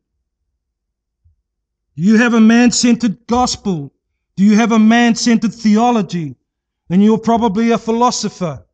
Do 1.95 2.03
you 2.03 2.17
have 2.17 2.35
a 2.35 2.41
man 2.41 2.73
centered 2.73 3.25
gospel? 3.29 3.93
Do 4.35 4.43
you 4.43 4.57
have 4.57 4.73
a 4.73 4.81
man 4.81 5.15
centered 5.15 5.55
theology? 5.55 6.35
Then 6.89 7.01
you're 7.01 7.19
probably 7.19 7.71
a 7.71 7.79
philosopher. 7.79 8.66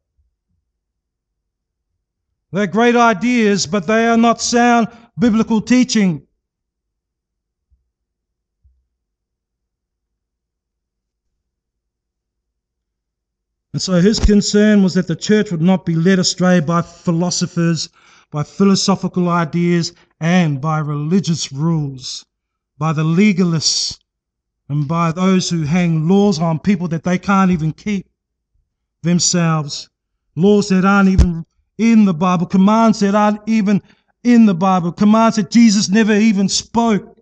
They're 2.53 2.67
great 2.67 2.97
ideas, 2.97 3.67
but 3.67 3.87
they 3.87 4.07
are 4.07 4.19
not 4.19 4.41
sound 4.41 4.89
biblical 5.19 5.63
teaching. 5.63 6.27
And 13.73 13.81
so 13.81 14.03
his 14.03 14.21
concern 14.21 14.83
was 14.83 14.93
that 14.95 15.07
the 15.07 15.17
church 15.17 15.51
would 15.51 15.63
not 15.63 15.87
be 15.87 15.95
led 15.95 16.19
astray 16.19 16.61
by 16.61 16.83
philosophers, 16.83 17.89
by 18.31 18.43
philosophical 18.43 19.31
ideas, 19.31 19.95
and 20.21 20.61
by 20.61 20.79
religious 20.79 21.51
rules, 21.53 22.27
by 22.77 22.93
the 22.93 23.03
legalists, 23.05 23.99
and 24.69 24.87
by 24.87 25.11
those 25.11 25.49
who 25.49 25.63
hang 25.63 26.07
laws 26.07 26.39
on 26.39 26.59
people 26.59 26.89
that 26.89 27.05
they 27.05 27.19
can't 27.19 27.51
even 27.51 27.73
keep 27.73 28.11
themselves, 29.03 29.89
laws 30.37 30.69
that 30.69 30.85
aren't 30.85 31.09
even 31.09 31.47
in 31.79 32.05
the 32.05 32.15
Bible, 32.15 32.47
commands 32.47 33.01
that 33.01 33.15
aren't 33.15 33.41
even 33.47 33.83
in 34.23 34.47
the 34.47 34.55
Bible, 34.55 34.93
commands 34.93 35.37
that 35.37 35.51
Jesus 35.51 35.89
never 35.89 36.15
even 36.15 36.49
spoke. 36.49 37.19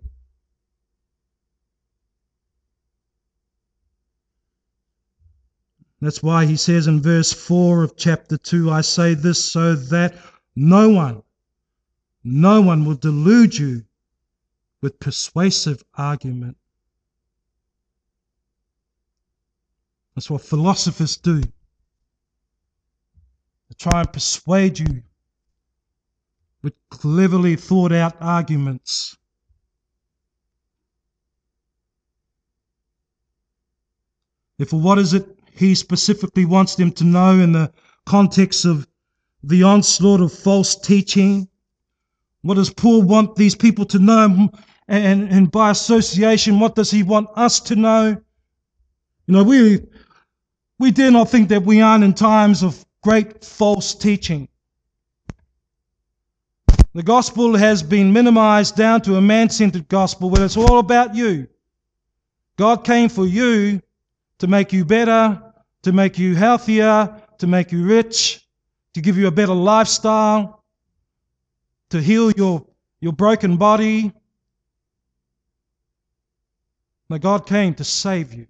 That's 6.01 6.23
why 6.23 6.47
he 6.47 6.57
says 6.57 6.87
in 6.87 7.01
verse 7.01 7.31
4 7.31 7.83
of 7.83 7.95
chapter 7.95 8.35
2 8.35 8.71
I 8.71 8.81
say 8.81 9.13
this 9.13 9.51
so 9.51 9.75
that 9.75 10.15
no 10.55 10.89
one, 10.89 11.21
no 12.23 12.61
one 12.61 12.85
will 12.85 12.95
delude 12.95 13.57
you 13.57 13.83
with 14.81 14.99
persuasive 14.99 15.83
argument. 15.95 16.57
That's 20.15 20.29
what 20.29 20.41
philosophers 20.41 21.17
do. 21.17 21.43
They 23.71 23.75
try 23.89 24.01
and 24.01 24.11
persuade 24.11 24.79
you 24.79 25.01
with 26.61 26.73
cleverly 26.89 27.55
thought 27.55 27.93
out 27.93 28.17
arguments. 28.19 29.15
Therefore, 34.57 34.81
what 34.81 34.99
is 34.99 35.13
it 35.13 35.25
he 35.53 35.73
specifically 35.73 36.43
wants 36.43 36.75
them 36.75 36.91
to 36.91 37.05
know 37.05 37.39
in 37.39 37.53
the 37.53 37.71
context 38.05 38.65
of 38.65 38.85
the 39.41 39.63
onslaught 39.63 40.19
of 40.19 40.33
false 40.33 40.75
teaching. 40.75 41.47
What 42.41 42.55
does 42.55 42.73
Paul 42.73 43.03
want 43.03 43.37
these 43.37 43.55
people 43.55 43.85
to 43.85 43.99
know? 43.99 44.49
And, 44.89 45.29
and 45.29 45.49
by 45.49 45.71
association, 45.71 46.59
what 46.59 46.75
does 46.75 46.91
he 46.91 47.03
want 47.03 47.29
us 47.37 47.61
to 47.61 47.77
know? 47.77 48.21
You 49.27 49.33
know, 49.33 49.43
we, 49.43 49.79
We 50.77 50.89
dare 50.89 51.11
not 51.11 51.29
think 51.29 51.49
that 51.49 51.63
we 51.63 51.79
aren't 51.79 52.03
in 52.03 52.13
times 52.15 52.63
of 52.63 52.83
great 53.01 53.43
false 53.43 53.95
teaching. 53.95 54.47
The 56.93 57.03
gospel 57.03 57.55
has 57.55 57.81
been 57.81 58.13
minimized 58.13 58.75
down 58.75 59.01
to 59.03 59.15
a 59.15 59.21
man 59.21 59.49
centered 59.49 59.87
gospel 59.87 60.29
where 60.29 60.43
it's 60.43 60.57
all 60.57 60.79
about 60.79 61.15
you. 61.15 61.47
God 62.57 62.83
came 62.83 63.09
for 63.09 63.25
you 63.25 63.81
to 64.39 64.47
make 64.47 64.73
you 64.73 64.85
better, 64.85 65.41
to 65.83 65.91
make 65.91 66.19
you 66.19 66.35
healthier, 66.35 67.21
to 67.39 67.47
make 67.47 67.71
you 67.71 67.85
rich, 67.85 68.45
to 68.93 69.01
give 69.01 69.17
you 69.17 69.27
a 69.27 69.31
better 69.31 69.53
lifestyle, 69.53 70.63
to 71.89 72.01
heal 72.01 72.31
your, 72.31 72.65
your 72.99 73.13
broken 73.13 73.57
body. 73.57 74.11
No, 77.09 77.17
God 77.17 77.47
came 77.47 77.73
to 77.75 77.83
save 77.83 78.33
you. 78.33 78.47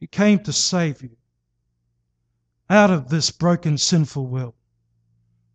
He 0.00 0.06
came 0.06 0.38
to 0.40 0.52
save 0.52 1.02
you 1.02 1.10
out 2.70 2.90
of 2.90 3.08
this 3.08 3.30
broken, 3.30 3.76
sinful 3.76 4.26
world, 4.26 4.54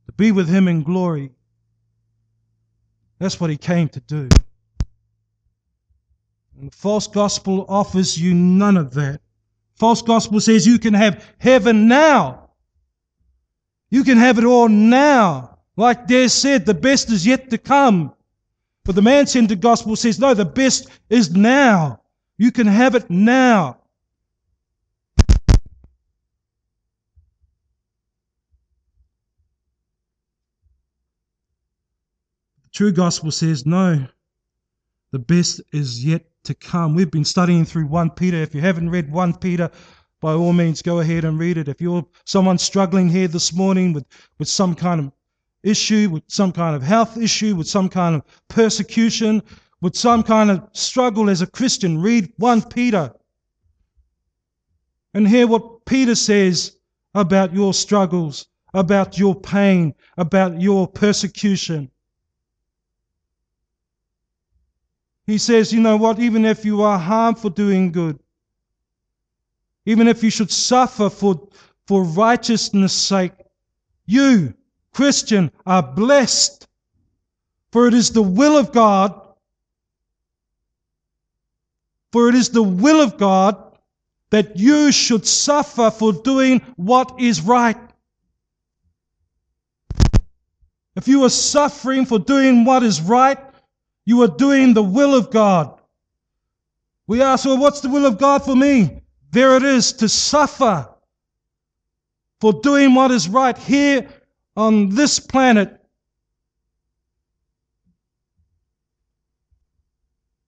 to 0.06 0.12
be 0.12 0.32
with 0.32 0.50
Him 0.50 0.68
in 0.68 0.84
glory. 0.84 1.32
That's 3.18 3.40
what 3.40 3.50
He 3.50 3.58
came 3.58 3.90
to 3.90 4.02
do. 4.02 4.30
And 6.60 6.72
the 6.72 6.76
false 6.76 7.08
gospel 7.08 7.66
offers 7.68 8.20
you 8.20 8.34
none 8.34 8.78
of 8.78 8.94
that. 8.94 9.22
False 9.76 10.02
gospel 10.02 10.40
says 10.40 10.68
you 10.68 10.80
can 10.80 10.94
have 10.94 11.26
heaven 11.38 11.88
now. 11.88 12.50
You 13.90 14.04
can 14.04 14.18
have 14.18 14.38
it 14.38 14.46
all 14.46 14.70
now. 14.70 15.60
Like 15.78 16.08
Des 16.08 16.30
said, 16.30 16.66
the 16.66 16.74
best 16.74 17.10
is 17.10 17.26
yet 17.26 17.50
to 17.50 17.58
come. 17.58 18.14
But 18.86 18.96
the 18.96 19.02
man 19.02 19.28
centered 19.28 19.62
gospel 19.62 19.96
says, 19.96 20.20
no, 20.20 20.34
the 20.34 20.46
best 20.46 20.90
is 21.10 21.32
now. 21.32 22.02
You 22.38 22.52
can 22.52 22.68
have 22.68 22.96
it 22.96 23.10
now. 23.10 23.80
True 32.76 32.92
gospel 32.92 33.32
says, 33.32 33.66
no, 33.66 34.06
the 35.12 35.20
best 35.20 35.62
is 35.72 36.04
yet 36.04 36.26
to 36.44 36.54
come. 36.54 36.94
We've 36.94 37.10
been 37.10 37.24
studying 37.24 37.64
through 37.64 37.88
1 37.88 38.12
Peter. 38.12 38.38
If 38.38 38.54
you 38.54 38.60
haven't 38.60 38.90
read 38.90 39.10
1 39.10 39.38
Peter, 39.38 39.72
by 40.20 40.34
all 40.34 40.52
means, 40.52 40.82
go 40.82 41.00
ahead 41.00 41.24
and 41.24 41.40
read 41.40 41.58
it. 41.58 41.70
If 41.70 41.80
you're 41.80 42.06
someone 42.26 42.58
struggling 42.58 43.08
here 43.08 43.30
this 43.30 43.54
morning 43.54 43.94
with, 43.94 44.06
with 44.40 44.50
some 44.50 44.76
kind 44.76 45.00
of 45.00 45.12
issue, 45.64 46.10
with 46.12 46.24
some 46.28 46.52
kind 46.52 46.76
of 46.76 46.84
health 46.84 47.18
issue, 47.18 47.56
with 47.56 47.68
some 47.68 47.88
kind 47.88 48.14
of 48.14 48.24
persecution, 48.50 49.42
with 49.82 49.96
some 49.96 50.22
kind 50.22 50.52
of 50.52 50.68
struggle 50.74 51.30
as 51.30 51.42
a 51.42 51.48
Christian, 51.48 52.02
read 52.02 52.30
1 52.38 52.64
Peter 52.64 53.14
and 55.14 55.26
hear 55.26 55.48
what 55.48 55.86
Peter 55.86 56.14
says 56.14 56.76
about 57.14 57.54
your 57.54 57.74
struggles, 57.74 58.48
about 58.74 59.18
your 59.18 59.34
pain, 59.34 59.96
about 60.18 60.60
your 60.60 60.90
persecution. 60.90 61.90
He 65.26 65.38
says, 65.38 65.74
you 65.74 65.82
know 65.82 65.98
what, 65.98 66.20
even 66.20 66.46
if 66.46 66.66
you 66.66 66.84
are 66.84 67.00
harmed 67.00 67.40
for 67.40 67.50
doing 67.50 67.92
good, 67.92 68.20
even 69.86 70.08
if 70.08 70.24
you 70.24 70.30
should 70.30 70.52
suffer 70.52 71.10
for, 71.10 71.48
for 71.88 72.04
righteousness' 72.04 72.94
sake, 72.94 73.34
you, 74.06 74.54
Christian, 74.94 75.52
are 75.66 75.84
blessed. 75.84 76.68
For 77.72 77.88
it 77.88 77.94
is 77.94 78.12
the 78.12 78.22
will 78.22 78.58
of 78.58 78.72
God, 78.72 79.20
for 82.12 82.30
it 82.30 82.36
is 82.36 82.50
the 82.50 82.64
will 82.64 83.02
of 83.02 83.18
God 83.18 83.78
that 84.30 84.58
you 84.58 84.92
should 84.92 85.28
suffer 85.28 85.92
for 85.92 86.14
doing 86.14 86.62
what 86.78 87.20
is 87.20 87.42
right. 87.42 87.78
If 90.96 91.08
you 91.08 91.26
are 91.26 91.30
suffering 91.30 92.06
for 92.06 92.20
doing 92.20 92.64
what 92.64 92.84
is 92.84 93.02
right, 93.02 93.38
you 94.06 94.22
are 94.22 94.28
doing 94.28 94.74
the 94.74 94.84
will 94.84 95.16
of 95.16 95.32
God. 95.32 95.80
We 97.08 97.22
ask, 97.22 97.46
well, 97.46 97.58
what's 97.58 97.82
the 97.82 97.90
will 97.90 98.06
of 98.06 98.18
God 98.18 98.44
for 98.44 98.56
me? 98.56 99.02
There 99.32 99.58
it 99.58 99.64
is 99.64 99.94
to 99.94 100.08
suffer 100.08 100.88
for 102.40 102.54
doing 102.54 102.94
what 102.94 103.12
is 103.12 103.28
right 103.28 103.58
here 103.58 104.08
on 104.56 104.90
this 104.90 105.20
planet. 105.20 105.80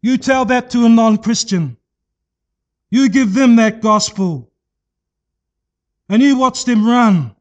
You 0.02 0.17
tell 0.17 0.46
that 0.46 0.70
to 0.72 0.86
a 0.86 0.89
non 0.89 1.17
Christian. 1.17 1.78
You 2.89 3.10
give 3.10 3.34
them 3.34 3.58
that 3.58 3.82
gospel. 3.82 4.50
And 6.10 6.22
you 6.22 6.38
watch 6.38 6.63
them 6.63 6.88
run. 6.88 7.36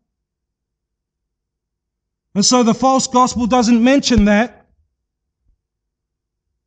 And 2.35 2.45
so 2.45 2.63
the 2.63 2.75
false 2.75 3.07
gospel 3.07 3.47
doesn't 3.47 3.83
mention 3.83 4.25
that. 4.25 4.56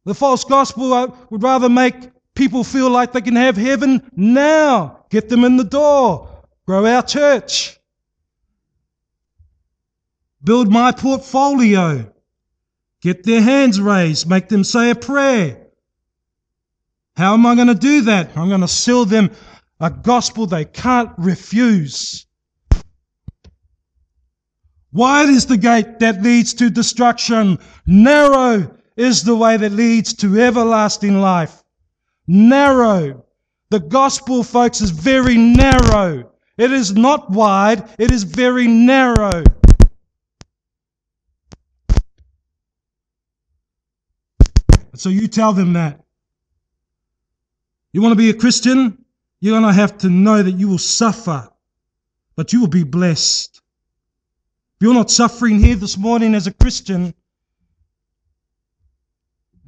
The 0.09 0.15
false 0.15 0.43
gospel 0.43 1.15
would 1.29 1.43
rather 1.43 1.69
make 1.69 1.93
people 2.33 2.63
feel 2.63 2.89
like 2.89 3.11
they 3.11 3.21
can 3.21 3.35
have 3.35 3.55
heaven 3.55 4.09
now. 4.15 5.05
Get 5.11 5.29
them 5.29 5.43
in 5.43 5.55
the 5.55 5.63
door. 5.63 6.27
Grow 6.65 6.83
our 6.87 7.03
church. 7.03 7.77
Build 10.43 10.71
my 10.71 10.93
portfolio. 10.93 12.11
Get 13.03 13.23
their 13.23 13.39
hands 13.39 13.79
raised. 13.79 14.27
Make 14.27 14.49
them 14.49 14.63
say 14.63 14.89
a 14.89 14.95
prayer. 14.95 15.67
How 17.15 17.35
am 17.35 17.45
I 17.45 17.53
going 17.53 17.67
to 17.67 17.75
do 17.75 18.01
that? 18.01 18.35
I'm 18.35 18.49
going 18.49 18.61
to 18.61 18.67
sell 18.67 19.05
them 19.05 19.29
a 19.79 19.91
gospel 19.91 20.47
they 20.47 20.65
can't 20.65 21.11
refuse. 21.19 22.25
Wide 24.91 25.29
is 25.29 25.45
the 25.45 25.57
gate 25.57 25.99
that 25.99 26.23
leads 26.23 26.55
to 26.55 26.71
destruction. 26.71 27.59
Narrow 27.85 28.75
is 28.99 29.23
the 29.23 29.35
way 29.35 29.55
that 29.55 29.71
leads 29.71 30.13
to 30.13 30.41
everlasting 30.41 31.21
life. 31.21 31.63
Narrow. 32.27 33.25
The 33.69 33.79
gospel, 33.79 34.43
folks, 34.43 34.81
is 34.81 34.91
very 34.91 35.37
narrow. 35.37 36.31
It 36.57 36.73
is 36.73 36.93
not 36.93 37.31
wide, 37.31 37.89
it 37.97 38.11
is 38.11 38.23
very 38.23 38.67
narrow. 38.67 39.43
So 44.95 45.07
you 45.07 45.29
tell 45.29 45.53
them 45.53 45.73
that. 45.73 46.03
You 47.93 48.01
want 48.01 48.11
to 48.11 48.17
be 48.17 48.29
a 48.29 48.33
Christian? 48.33 49.05
You're 49.39 49.57
going 49.57 49.73
to 49.73 49.79
have 49.79 49.97
to 49.99 50.09
know 50.09 50.43
that 50.43 50.51
you 50.51 50.67
will 50.67 50.77
suffer, 50.77 51.47
but 52.35 52.51
you 52.51 52.59
will 52.59 52.67
be 52.67 52.83
blessed. 52.83 53.61
If 54.75 54.81
you're 54.81 54.93
not 54.93 55.09
suffering 55.09 55.59
here 55.59 55.77
this 55.77 55.97
morning 55.97 56.35
as 56.35 56.47
a 56.47 56.53
Christian, 56.53 57.13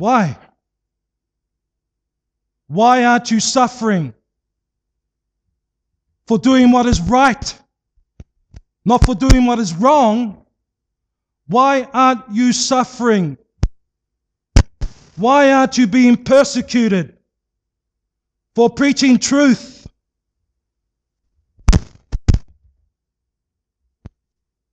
why? 0.02 0.36
Why 2.66 3.06
aren't 3.06 3.30
you 3.30 3.40
suffering? 3.40 4.16
For 6.26 6.40
doing 6.40 6.72
what 6.72 6.88
is 6.88 7.00
right, 7.00 7.62
not 8.84 9.06
for 9.06 9.14
doing 9.14 9.46
what 9.46 9.60
is 9.60 9.76
wrong. 9.76 10.44
Why 11.46 11.84
aren't 11.94 12.24
you 12.32 12.52
suffering? 12.52 13.38
Why 15.18 15.52
aren't 15.52 15.78
you 15.78 15.86
being 15.86 16.18
persecuted 16.18 17.16
for 18.56 18.72
preaching 18.72 19.20
truth? 19.20 19.88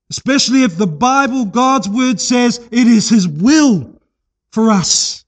Especially 0.09 0.63
if 0.63 0.79
the 0.79 0.87
Bible, 0.87 1.45
God's 1.45 1.87
Word 1.87 2.19
says 2.19 2.67
it 2.73 2.87
is 2.87 3.11
His 3.11 3.29
will 3.29 3.98
for 4.59 4.73
us 4.73 5.25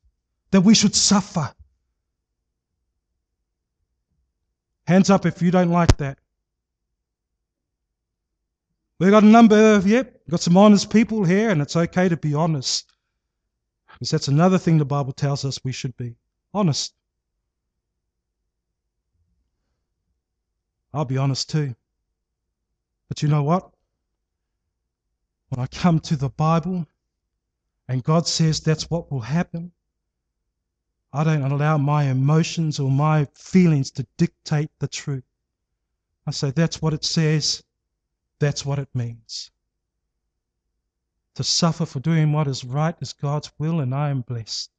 that 0.50 0.62
we 0.62 0.74
should 0.74 0.92
suffer. 0.92 1.54
Hands 4.88 5.08
up 5.08 5.24
if 5.24 5.40
you 5.40 5.52
don't 5.52 5.70
like 5.70 5.96
that. 5.98 6.18
We've 8.98 9.12
got 9.12 9.22
a 9.22 9.26
number 9.26 9.76
of, 9.76 9.86
yep, 9.86 10.20
got 10.28 10.40
some 10.40 10.56
honest 10.56 10.90
people 10.90 11.22
here, 11.22 11.50
and 11.50 11.62
it's 11.62 11.76
okay 11.76 12.08
to 12.08 12.16
be 12.16 12.34
honest. 12.34 12.92
Because 13.92 14.10
that's 14.10 14.26
another 14.26 14.58
thing 14.58 14.78
the 14.78 14.84
Bible 14.84 15.12
tells 15.12 15.44
us 15.44 15.62
we 15.62 15.70
should 15.70 15.96
be 15.96 16.16
honest. 16.52 16.92
I'll 20.92 21.04
be 21.04 21.18
honest 21.18 21.50
too. 21.50 21.76
But 23.06 23.22
you 23.22 23.28
know 23.28 23.44
what? 23.44 23.70
When 25.50 25.60
I 25.60 25.68
come 25.68 26.00
to 26.00 26.16
the 26.16 26.30
Bible, 26.30 26.84
and 27.90 28.04
God 28.04 28.28
says 28.28 28.60
that's 28.60 28.88
what 28.88 29.10
will 29.10 29.20
happen. 29.20 29.72
I 31.12 31.24
don't 31.24 31.42
allow 31.42 31.76
my 31.76 32.04
emotions 32.04 32.78
or 32.78 32.88
my 32.88 33.24
feelings 33.34 33.90
to 33.90 34.06
dictate 34.16 34.70
the 34.78 34.86
truth. 34.86 35.24
I 36.24 36.30
say 36.30 36.52
that's 36.52 36.80
what 36.80 36.94
it 36.94 37.04
says, 37.04 37.64
that's 38.38 38.64
what 38.64 38.78
it 38.78 38.88
means. 38.94 39.50
To 41.34 41.42
suffer 41.42 41.84
for 41.84 41.98
doing 41.98 42.32
what 42.32 42.46
is 42.46 42.64
right 42.64 42.94
is 43.00 43.12
God's 43.12 43.50
will, 43.58 43.80
and 43.80 43.92
I 43.92 44.10
am 44.10 44.20
blessed. 44.20 44.70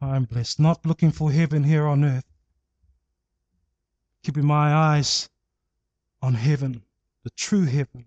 I 0.00 0.14
am 0.14 0.26
blessed, 0.26 0.60
not 0.60 0.86
looking 0.86 1.10
for 1.10 1.32
heaven 1.32 1.64
here 1.64 1.88
on 1.88 2.04
earth, 2.04 2.32
keeping 4.22 4.46
my 4.46 4.72
eyes 4.72 5.28
on 6.22 6.34
heaven, 6.34 6.84
the 7.24 7.30
true 7.30 7.64
heaven. 7.64 8.06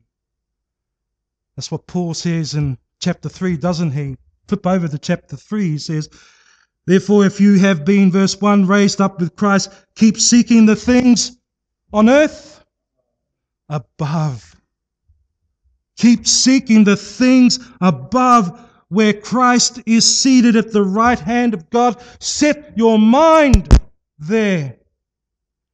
That's 1.58 1.70
what 1.70 1.86
Paul 1.86 2.14
says 2.14 2.54
in 2.56 2.78
chapter 3.00 3.30
3, 3.30 3.58
doesn't 3.58 3.92
he? 3.92 4.18
Flip 4.48 4.68
over 4.68 4.88
to 4.88 4.98
chapter 4.98 5.36
3, 5.36 5.70
he 5.70 5.78
says, 5.78 6.10
Therefore, 6.86 7.26
if 7.26 7.40
you 7.40 7.60
have 7.60 7.86
been, 7.86 8.12
verse 8.12 8.40
1, 8.40 8.66
raised 8.66 9.00
up 9.00 9.20
with 9.20 9.36
Christ, 9.36 9.72
keep 9.96 10.20
seeking 10.20 10.66
the 10.66 10.76
things 10.76 11.38
on 11.94 12.10
earth 12.10 12.64
above. 13.70 14.56
Keep 15.98 16.28
seeking 16.28 16.84
the 16.84 16.96
things 16.96 17.60
above 17.82 18.68
where 18.88 19.14
Christ 19.14 19.82
is 19.86 20.18
seated 20.18 20.56
at 20.56 20.72
the 20.72 20.84
right 20.84 21.20
hand 21.20 21.54
of 21.54 21.70
God. 21.70 22.02
Set 22.20 22.74
your 22.76 22.98
mind 22.98 23.78
there. 24.18 24.78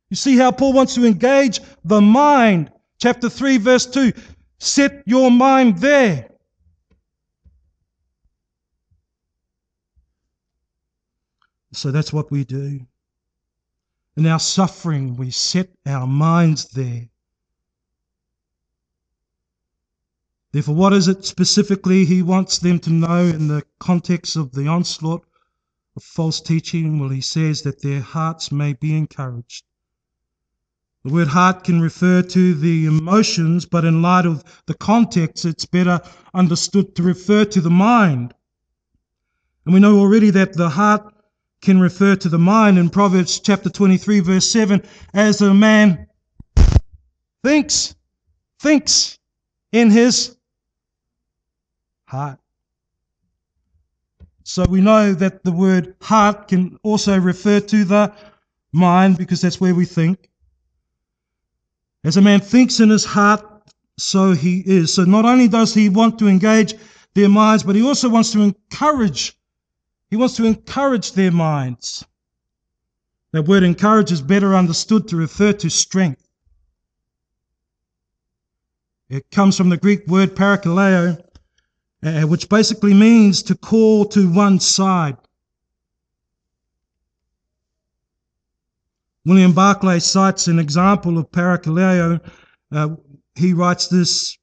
You 0.09 0.17
see 0.17 0.38
how 0.38 0.51
Paul 0.51 0.73
wants 0.73 0.95
to 0.95 1.05
engage 1.05 1.61
the 1.84 2.01
mind. 2.01 2.71
Chapter 2.99 3.30
3, 3.30 3.57
verse 3.57 3.86
2. 3.86 4.11
Set 4.59 5.03
your 5.05 5.32
mind 5.32 5.78
there. 5.80 6.30
So 11.76 11.91
that's 11.91 12.13
what 12.13 12.32
we 12.32 12.43
do. 12.45 12.80
In 14.15 14.26
our 14.26 14.39
suffering, 14.39 15.17
we 15.17 15.30
set 15.30 15.69
our 15.86 16.07
minds 16.07 16.69
there. 16.69 17.09
Therefore, 20.53 20.76
what 20.76 20.93
is 20.93 21.09
it 21.09 21.26
specifically 21.26 22.05
he 22.05 22.21
wants 22.21 22.59
them 22.59 22.80
to 22.80 22.89
know 22.89 23.26
in 23.26 23.49
the 23.49 23.63
context 23.80 24.38
of 24.38 24.53
the 24.53 24.67
onslaught 24.67 25.26
of 25.97 26.03
false 26.03 26.39
teaching? 26.39 26.97
Well, 26.97 27.09
he 27.09 27.19
says 27.19 27.63
that 27.63 27.82
their 27.82 27.99
hearts 27.99 28.53
may 28.53 28.71
be 28.71 28.95
encouraged. 28.95 29.65
The 31.03 31.11
word 31.11 31.28
heart 31.28 31.65
can 31.65 31.82
refer 31.82 32.21
to 32.21 32.53
the 32.53 32.86
emotions, 32.86 33.65
but 33.65 33.84
in 33.84 34.01
light 34.01 34.26
of 34.26 34.45
the 34.65 34.73
context, 34.76 35.43
it's 35.43 35.65
better 35.65 35.99
understood 36.34 36.95
to 36.95 37.03
refer 37.03 37.43
to 37.43 37.59
the 37.59 37.69
mind. 37.69 38.34
And 39.65 39.73
we 39.73 39.82
know 39.82 39.99
already 39.99 40.30
that 40.30 40.53
the 40.53 40.69
heart 40.69 41.14
can 41.66 41.80
refer 41.80 42.16
to 42.16 42.30
the 42.30 42.38
mind 42.38 42.78
in 42.78 42.89
Proverbs 42.89 43.39
chapter 43.39 43.70
23, 43.70 44.20
verse 44.20 44.49
7, 44.49 44.84
as 45.16 45.41
a 45.41 45.53
man 45.53 46.07
thinks, 47.43 47.95
thinks 48.61 49.18
in 49.72 49.89
his 49.89 50.38
heart. 52.05 52.39
So 54.43 54.63
we 54.70 54.80
know 54.80 55.13
that 55.13 55.43
the 55.43 55.51
word 55.51 55.95
heart 56.01 56.47
can 56.49 56.78
also 56.84 57.20
refer 57.20 57.59
to 57.61 57.84
the 57.84 58.13
mind 58.72 59.18
because 59.18 59.41
that's 59.41 59.59
where 59.59 59.74
we 59.74 59.86
think. 59.86 60.30
As 62.03 62.16
a 62.18 62.22
man 62.22 62.41
thinks 62.41 62.80
in 62.80 62.91
his 62.91 63.05
heart, 63.05 63.43
so 63.97 64.34
he 64.34 64.59
is. 64.59 64.93
So 64.93 65.03
not 65.03 65.26
only 65.26 65.47
does 65.47 65.74
he 65.74 65.89
want 65.89 66.20
to 66.20 66.28
engage 66.28 66.76
their 67.16 67.30
minds, 67.30 67.63
but 67.63 67.76
he 67.76 67.82
also 67.82 68.07
wants 68.07 68.32
to 68.34 68.41
encourage. 68.41 69.36
He 70.10 70.18
wants 70.18 70.36
to 70.38 70.45
encourage 70.45 71.14
their 71.14 71.32
minds. 71.32 72.06
That 73.32 73.43
word 73.43 73.64
encourage 73.64 74.12
is 74.12 74.22
better 74.22 74.56
understood 74.56 75.08
to 75.10 75.18
refer 75.18 75.51
to 75.53 75.70
strength. 75.70 76.26
It 79.10 79.30
comes 79.30 79.58
from 79.58 79.70
the 79.70 79.78
Greek 79.78 80.08
word 80.08 80.36
parakaleo, 80.36 81.22
uh, 82.01 82.22
which 82.22 82.49
basically 82.49 82.93
means 82.93 83.43
to 83.43 83.56
call 83.56 84.06
to 84.06 84.32
one 84.32 84.60
side. 84.60 85.18
William 89.26 89.53
Barclay 89.53 89.99
cites 89.99 90.47
an 90.47 90.60
example 90.60 91.18
of 91.18 91.32
parakaleo. 91.32 92.22
Uh, 92.72 92.95
he 93.36 93.53
writes 93.53 93.88
this. 93.88 94.38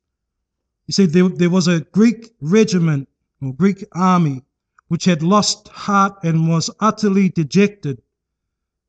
He 0.87 0.93
said 0.93 1.11
there, 1.11 1.29
there 1.29 1.51
was 1.51 1.69
a 1.69 1.81
Greek 1.93 2.35
regiment 2.41 3.09
or 3.41 3.55
Greek 3.55 3.85
army 3.93 4.43
which 4.93 5.07
had 5.07 5.23
lost 5.23 5.69
heart 5.69 6.13
and 6.23 6.51
was 6.51 6.69
utterly 6.81 7.31
dejected. 7.31 8.03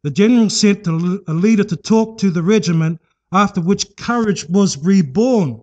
The 0.02 0.12
general 0.12 0.50
sent 0.50 0.86
a 0.86 0.92
leader 0.92 1.64
to 1.64 1.78
talk 1.78 2.18
to 2.18 2.30
the 2.30 2.44
regiment, 2.44 3.00
after 3.32 3.62
which 3.62 3.96
courage 3.96 4.46
was 4.50 4.78
reborn. 4.84 5.62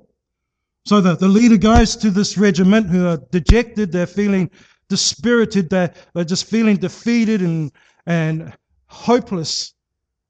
So 0.86 1.03
the, 1.03 1.14
the 1.14 1.28
leader 1.28 1.59
goes 1.59 1.95
to 1.97 2.11
this 2.11 2.38
regiment 2.38 2.86
who 2.88 3.07
are 3.07 3.18
dejected, 3.30 3.93
they're 3.93 4.07
feeling 4.07 4.51
dispirited, 4.88 5.68
they're, 5.68 5.93
they're 6.14 6.24
just 6.24 6.47
feeling 6.47 6.78
defeated 6.78 7.43
and, 7.43 7.70
and 8.07 8.51
hopeless. 8.86 9.74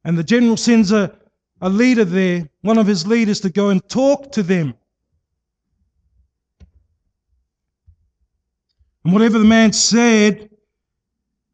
And 0.04 0.18
the 0.18 0.24
general 0.24 0.56
sends 0.56 0.90
a, 0.90 1.16
a 1.60 1.68
leader 1.68 2.04
there, 2.04 2.48
one 2.62 2.78
of 2.78 2.88
his 2.88 3.06
leaders, 3.06 3.38
to 3.42 3.48
go 3.48 3.68
and 3.68 3.88
talk 3.88 4.32
to 4.32 4.42
them. 4.42 4.74
And 9.04 9.12
whatever 9.12 9.38
the 9.38 9.44
man 9.44 9.72
said, 9.72 10.50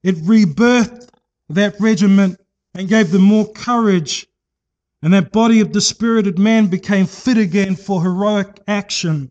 it 0.03 0.17
rebirthed 0.17 1.09
that 1.49 1.75
regiment 1.81 2.41
and 2.75 2.89
gave 2.89 3.11
them 3.11 3.23
more 3.23 3.51
courage 3.53 4.27
and 5.03 5.13
that 5.15 5.31
body 5.31 5.61
of 5.61 5.73
dispirited 5.73 6.39
man 6.39 6.67
became 6.67 7.07
fit 7.07 7.39
again 7.39 7.77
for 7.77 8.03
heroic 8.03 8.61
action. 8.67 9.31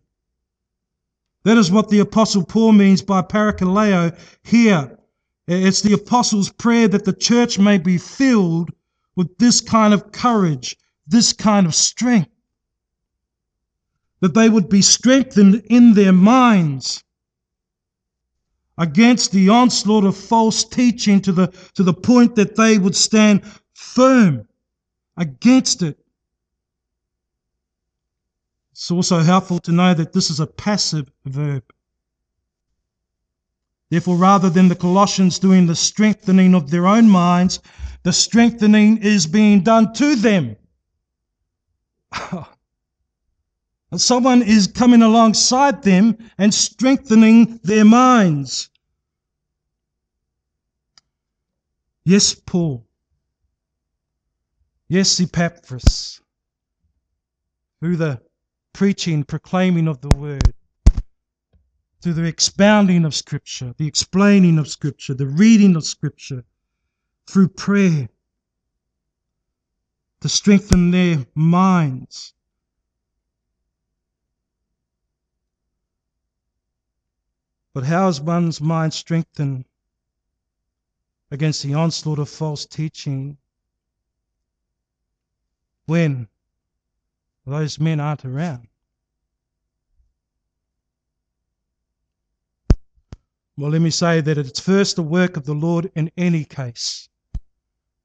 That 1.42 1.58
is 1.58 1.70
what 1.70 1.90
the 1.90 1.98
Apostle 1.98 2.44
Paul 2.44 2.72
means 2.72 3.02
by 3.02 3.22
parakaleo 3.22 4.16
here. 4.42 4.98
It's 5.46 5.82
the 5.82 5.92
Apostle's 5.92 6.50
prayer 6.50 6.88
that 6.88 7.04
the 7.04 7.12
church 7.12 7.58
may 7.58 7.78
be 7.78 7.98
filled 7.98 8.70
with 9.16 9.36
this 9.38 9.60
kind 9.60 9.92
of 9.92 10.12
courage, 10.12 10.76
this 11.06 11.32
kind 11.32 11.66
of 11.66 11.74
strength. 11.74 12.30
That 14.20 14.34
they 14.34 14.48
would 14.48 14.68
be 14.68 14.82
strengthened 14.82 15.62
in 15.66 15.94
their 15.94 16.12
minds 16.12 17.04
against 18.78 19.32
the 19.32 19.48
onslaught 19.48 20.04
of 20.04 20.16
false 20.16 20.64
teaching 20.64 21.20
to 21.22 21.32
the, 21.32 21.46
to 21.74 21.82
the 21.82 21.94
point 21.94 22.36
that 22.36 22.56
they 22.56 22.78
would 22.78 22.96
stand 22.96 23.42
firm 23.74 24.46
against 25.16 25.82
it. 25.82 25.98
It's 28.72 28.90
also 28.90 29.20
helpful 29.20 29.58
to 29.60 29.72
know 29.72 29.94
that 29.94 30.12
this 30.12 30.30
is 30.30 30.40
a 30.40 30.46
passive 30.46 31.10
verb. 31.24 31.64
Therefore, 33.88 34.16
rather 34.16 34.50
than 34.50 34.68
the 34.68 34.74
Colossians 34.74 35.38
doing 35.38 35.66
the 35.66 35.76
strengthening 35.76 36.54
of 36.54 36.70
their 36.70 36.86
own 36.86 37.08
minds, 37.08 37.60
the 38.02 38.12
strengthening 38.12 38.98
is 38.98 39.26
being 39.26 39.62
done 39.62 39.94
to 39.94 40.16
them. 40.16 40.56
Someone 43.94 44.42
is 44.42 44.66
coming 44.66 45.02
alongside 45.02 45.82
them 45.82 46.18
and 46.38 46.52
strengthening 46.52 47.60
their 47.62 47.84
minds. 47.84 48.68
Yes, 52.04 52.34
Paul. 52.34 52.86
Yes, 54.88 55.20
Epaphras, 55.20 56.20
through 57.80 57.96
the 57.96 58.20
preaching, 58.72 59.24
proclaiming 59.24 59.88
of 59.88 60.00
the 60.00 60.10
word, 60.10 60.54
through 62.00 62.12
the 62.12 62.24
expounding 62.24 63.04
of 63.04 63.14
Scripture, 63.14 63.74
the 63.78 63.86
explaining 63.86 64.58
of 64.58 64.68
Scripture, 64.68 65.14
the 65.14 65.26
reading 65.26 65.74
of 65.74 65.84
Scripture, 65.84 66.44
through 67.26 67.48
prayer, 67.48 68.08
to 70.20 70.28
strengthen 70.28 70.92
their 70.92 71.26
minds. 71.34 72.34
But 77.76 77.84
how 77.84 78.08
is 78.08 78.22
one's 78.22 78.58
mind 78.58 78.94
strengthened 78.94 79.66
against 81.30 81.62
the 81.62 81.74
onslaught 81.74 82.18
of 82.18 82.30
false 82.30 82.64
teaching? 82.64 83.36
when 85.84 86.26
those 87.44 87.78
men 87.78 88.00
aren't 88.00 88.24
around. 88.24 88.68
Well, 93.58 93.70
let 93.70 93.82
me 93.82 93.90
say 93.90 94.22
that 94.22 94.38
it's 94.38 94.58
first 94.58 94.96
the 94.96 95.02
work 95.02 95.36
of 95.36 95.44
the 95.44 95.52
Lord 95.52 95.92
in 95.94 96.10
any 96.16 96.46
case. 96.46 97.10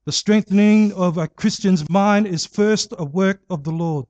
The 0.04 0.12
strengthening 0.12 0.92
of 0.92 1.18
a 1.18 1.30
Christian's 1.30 1.90
mind 1.90 2.28
is 2.28 2.46
first 2.46 2.94
a 2.98 3.06
work 3.06 3.40
of 3.50 3.64
the 3.64 3.72
Lord. 3.72 4.06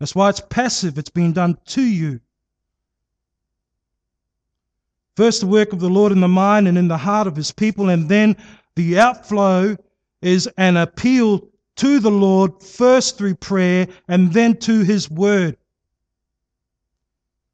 That's 0.00 0.16
why 0.16 0.30
it's 0.30 0.42
passive, 0.50 0.98
it's 0.98 1.10
being 1.10 1.32
done 1.32 1.58
to 1.66 1.82
you. 1.82 2.20
First, 5.18 5.40
the 5.40 5.48
work 5.48 5.72
of 5.72 5.80
the 5.80 5.90
Lord 5.90 6.12
in 6.12 6.20
the 6.20 6.28
mind 6.28 6.68
and 6.68 6.78
in 6.78 6.86
the 6.86 6.96
heart 6.96 7.26
of 7.26 7.34
his 7.34 7.50
people, 7.50 7.88
and 7.88 8.08
then 8.08 8.36
the 8.76 9.00
outflow 9.00 9.76
is 10.22 10.48
an 10.56 10.76
appeal 10.76 11.48
to 11.74 11.98
the 11.98 12.08
Lord, 12.08 12.62
first 12.62 13.18
through 13.18 13.34
prayer 13.34 13.88
and 14.06 14.32
then 14.32 14.56
to 14.58 14.84
his 14.84 15.10
word. 15.10 15.56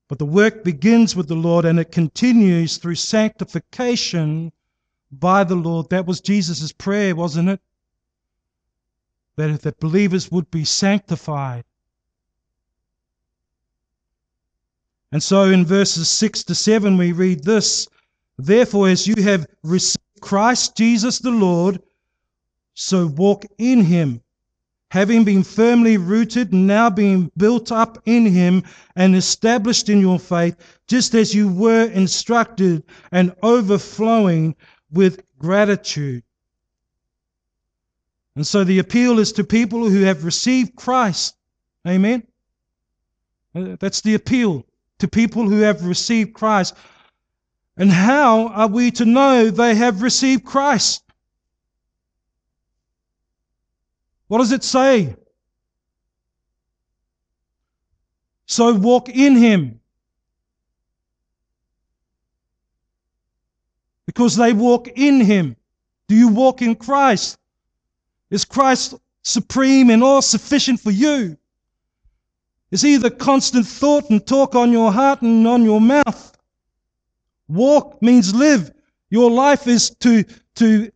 But 0.08 0.18
the 0.18 0.26
work 0.26 0.62
begins 0.62 1.16
with 1.16 1.26
the 1.26 1.36
Lord 1.36 1.64
and 1.64 1.80
it 1.80 1.90
continues 1.90 2.76
through 2.76 2.96
sanctification 2.96 4.52
by 5.10 5.42
the 5.44 5.54
Lord. 5.54 5.88
That 5.88 6.04
was 6.04 6.20
Jesus' 6.20 6.70
prayer, 6.70 7.16
wasn't 7.16 7.48
it? 7.48 7.60
that, 9.36 9.62
that 9.62 9.80
believers 9.80 10.30
would 10.30 10.50
be 10.50 10.64
sanctified. 10.64 11.64
And 15.14 15.22
so 15.22 15.44
in 15.44 15.64
verses 15.64 16.08
6 16.08 16.42
to 16.42 16.56
7, 16.56 16.96
we 16.96 17.12
read 17.12 17.44
this 17.44 17.86
Therefore, 18.36 18.88
as 18.88 19.06
you 19.06 19.22
have 19.22 19.46
received 19.62 20.02
Christ 20.20 20.76
Jesus 20.76 21.20
the 21.20 21.30
Lord, 21.30 21.80
so 22.74 23.06
walk 23.06 23.44
in 23.58 23.84
him, 23.84 24.20
having 24.90 25.22
been 25.22 25.44
firmly 25.44 25.98
rooted, 25.98 26.52
now 26.52 26.90
being 26.90 27.30
built 27.36 27.70
up 27.70 28.02
in 28.06 28.26
him 28.26 28.64
and 28.96 29.14
established 29.14 29.88
in 29.88 30.00
your 30.00 30.18
faith, 30.18 30.56
just 30.88 31.14
as 31.14 31.32
you 31.32 31.48
were 31.48 31.84
instructed, 31.92 32.82
and 33.12 33.36
overflowing 33.40 34.56
with 34.90 35.22
gratitude. 35.38 36.24
And 38.34 38.44
so 38.44 38.64
the 38.64 38.80
appeal 38.80 39.20
is 39.20 39.30
to 39.34 39.44
people 39.44 39.88
who 39.88 40.02
have 40.02 40.24
received 40.24 40.74
Christ. 40.74 41.36
Amen. 41.86 42.26
That's 43.54 44.00
the 44.00 44.14
appeal 44.14 44.66
to 45.04 45.08
people 45.08 45.46
who 45.46 45.60
have 45.60 45.84
received 45.84 46.32
Christ. 46.32 46.74
And 47.76 47.90
how 47.90 48.48
are 48.48 48.68
we 48.68 48.90
to 48.92 49.04
know 49.04 49.50
they 49.50 49.74
have 49.74 50.00
received 50.00 50.46
Christ? 50.46 51.02
What 54.28 54.38
does 54.38 54.52
it 54.52 54.64
say? 54.64 55.14
So 58.46 58.72
walk 58.72 59.10
in 59.10 59.36
Him. 59.36 59.78
Because 64.06 64.36
they 64.36 64.54
walk 64.54 64.88
in 64.88 65.20
Him. 65.20 65.54
Do 66.08 66.14
you 66.14 66.28
walk 66.28 66.62
in 66.62 66.74
Christ? 66.74 67.38
Is 68.30 68.46
Christ 68.46 68.94
supreme 69.20 69.90
and 69.90 70.02
all 70.02 70.22
sufficient 70.22 70.80
for 70.80 70.90
you? 70.90 71.36
Is 72.74 72.84
either 72.84 73.08
constant 73.08 73.68
thought 73.68 74.10
and 74.10 74.26
talk 74.26 74.56
on 74.56 74.72
your 74.72 74.90
heart 74.90 75.22
and 75.22 75.46
on 75.46 75.62
your 75.62 75.80
mouth? 75.80 76.36
Walk 77.46 78.02
means 78.02 78.34
live. 78.34 78.72
Your 79.10 79.30
life 79.30 79.68
is 79.68 79.90
to, 80.00 80.24
to 80.56 80.90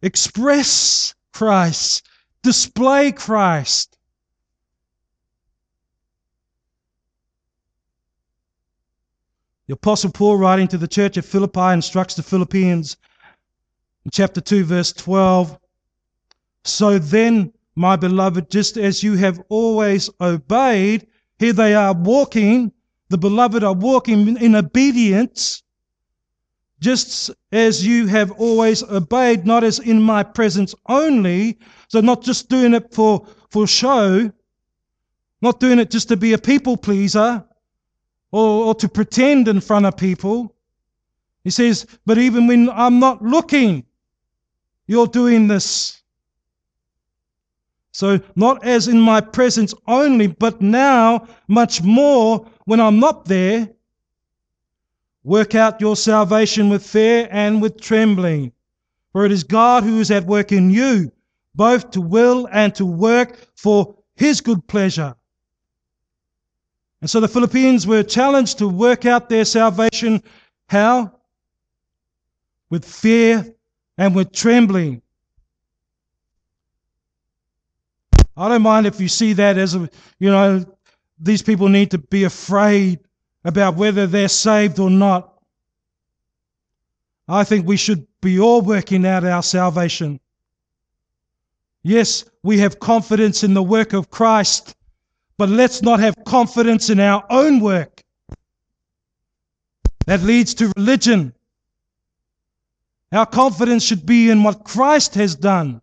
express 0.00 1.14
Christ, 1.34 2.08
display 2.42 3.12
Christ. 3.12 3.98
The 9.66 9.74
Apostle 9.74 10.12
Paul, 10.12 10.38
writing 10.38 10.68
to 10.68 10.78
the 10.78 10.88
church 10.88 11.18
at 11.18 11.26
Philippi, 11.26 11.74
instructs 11.74 12.14
the 12.14 12.22
Philippians 12.22 12.96
in 14.06 14.10
chapter 14.10 14.40
2, 14.40 14.64
verse 14.64 14.94
12 14.94 15.58
So 16.64 16.98
then, 16.98 17.52
my 17.80 17.96
beloved, 17.96 18.50
just 18.50 18.76
as 18.76 19.02
you 19.02 19.16
have 19.16 19.42
always 19.48 20.10
obeyed, 20.20 21.06
here 21.38 21.54
they 21.54 21.74
are 21.74 21.94
walking, 21.94 22.70
the 23.08 23.16
beloved 23.16 23.64
are 23.64 23.72
walking 23.72 24.36
in 24.36 24.54
obedience, 24.54 25.62
just 26.78 27.30
as 27.52 27.84
you 27.86 28.06
have 28.06 28.32
always 28.32 28.82
obeyed, 28.82 29.46
not 29.46 29.64
as 29.64 29.78
in 29.78 30.02
my 30.02 30.22
presence 30.22 30.74
only, 30.90 31.58
so 31.88 32.02
not 32.02 32.22
just 32.22 32.50
doing 32.50 32.74
it 32.74 32.92
for, 32.92 33.26
for 33.48 33.66
show, 33.66 34.30
not 35.40 35.58
doing 35.58 35.78
it 35.78 35.90
just 35.90 36.08
to 36.08 36.18
be 36.18 36.34
a 36.34 36.38
people 36.38 36.76
pleaser 36.76 37.42
or, 38.30 38.66
or 38.66 38.74
to 38.74 38.90
pretend 38.90 39.48
in 39.48 39.58
front 39.58 39.86
of 39.86 39.96
people. 39.96 40.54
He 41.44 41.50
says, 41.50 41.86
but 42.04 42.18
even 42.18 42.46
when 42.46 42.68
I'm 42.68 42.98
not 42.98 43.22
looking, 43.22 43.86
you're 44.86 45.06
doing 45.06 45.48
this. 45.48 45.99
So, 47.92 48.20
not 48.36 48.64
as 48.64 48.86
in 48.86 49.00
my 49.00 49.20
presence 49.20 49.74
only, 49.86 50.28
but 50.28 50.60
now 50.60 51.26
much 51.48 51.82
more 51.82 52.46
when 52.64 52.80
I'm 52.80 53.00
not 53.00 53.24
there. 53.24 53.68
Work 55.24 55.54
out 55.54 55.80
your 55.80 55.96
salvation 55.96 56.68
with 56.68 56.86
fear 56.86 57.28
and 57.30 57.60
with 57.60 57.80
trembling. 57.80 58.52
For 59.12 59.26
it 59.26 59.32
is 59.32 59.42
God 59.42 59.82
who 59.82 59.98
is 59.98 60.10
at 60.10 60.24
work 60.24 60.52
in 60.52 60.70
you, 60.70 61.10
both 61.54 61.90
to 61.90 62.00
will 62.00 62.48
and 62.52 62.74
to 62.76 62.86
work 62.86 63.36
for 63.56 63.96
his 64.14 64.40
good 64.40 64.66
pleasure. 64.68 65.16
And 67.00 67.10
so 67.10 67.18
the 67.18 67.28
Philippians 67.28 67.86
were 67.86 68.02
challenged 68.02 68.58
to 68.58 68.68
work 68.68 69.04
out 69.04 69.28
their 69.28 69.44
salvation. 69.44 70.22
How? 70.68 71.12
With 72.68 72.84
fear 72.84 73.54
and 73.98 74.14
with 74.14 74.32
trembling. 74.32 75.02
I 78.36 78.48
don't 78.48 78.62
mind 78.62 78.86
if 78.86 79.00
you 79.00 79.08
see 79.08 79.32
that 79.34 79.58
as 79.58 79.74
a, 79.74 79.88
you 80.18 80.30
know, 80.30 80.64
these 81.18 81.42
people 81.42 81.68
need 81.68 81.90
to 81.90 81.98
be 81.98 82.24
afraid 82.24 83.00
about 83.44 83.76
whether 83.76 84.06
they're 84.06 84.28
saved 84.28 84.78
or 84.78 84.90
not. 84.90 85.34
I 87.28 87.44
think 87.44 87.66
we 87.66 87.76
should 87.76 88.06
be 88.20 88.40
all 88.40 88.62
working 88.62 89.06
out 89.06 89.24
our 89.24 89.42
salvation. 89.42 90.20
Yes, 91.82 92.24
we 92.42 92.58
have 92.58 92.80
confidence 92.80 93.44
in 93.44 93.54
the 93.54 93.62
work 93.62 93.92
of 93.92 94.10
Christ, 94.10 94.74
but 95.38 95.48
let's 95.48 95.82
not 95.82 96.00
have 96.00 96.14
confidence 96.24 96.90
in 96.90 97.00
our 97.00 97.24
own 97.30 97.60
work. 97.60 98.02
That 100.06 100.22
leads 100.22 100.54
to 100.54 100.72
religion. 100.76 101.34
Our 103.12 103.26
confidence 103.26 103.84
should 103.84 104.04
be 104.04 104.30
in 104.30 104.42
what 104.42 104.64
Christ 104.64 105.14
has 105.14 105.34
done, 105.34 105.80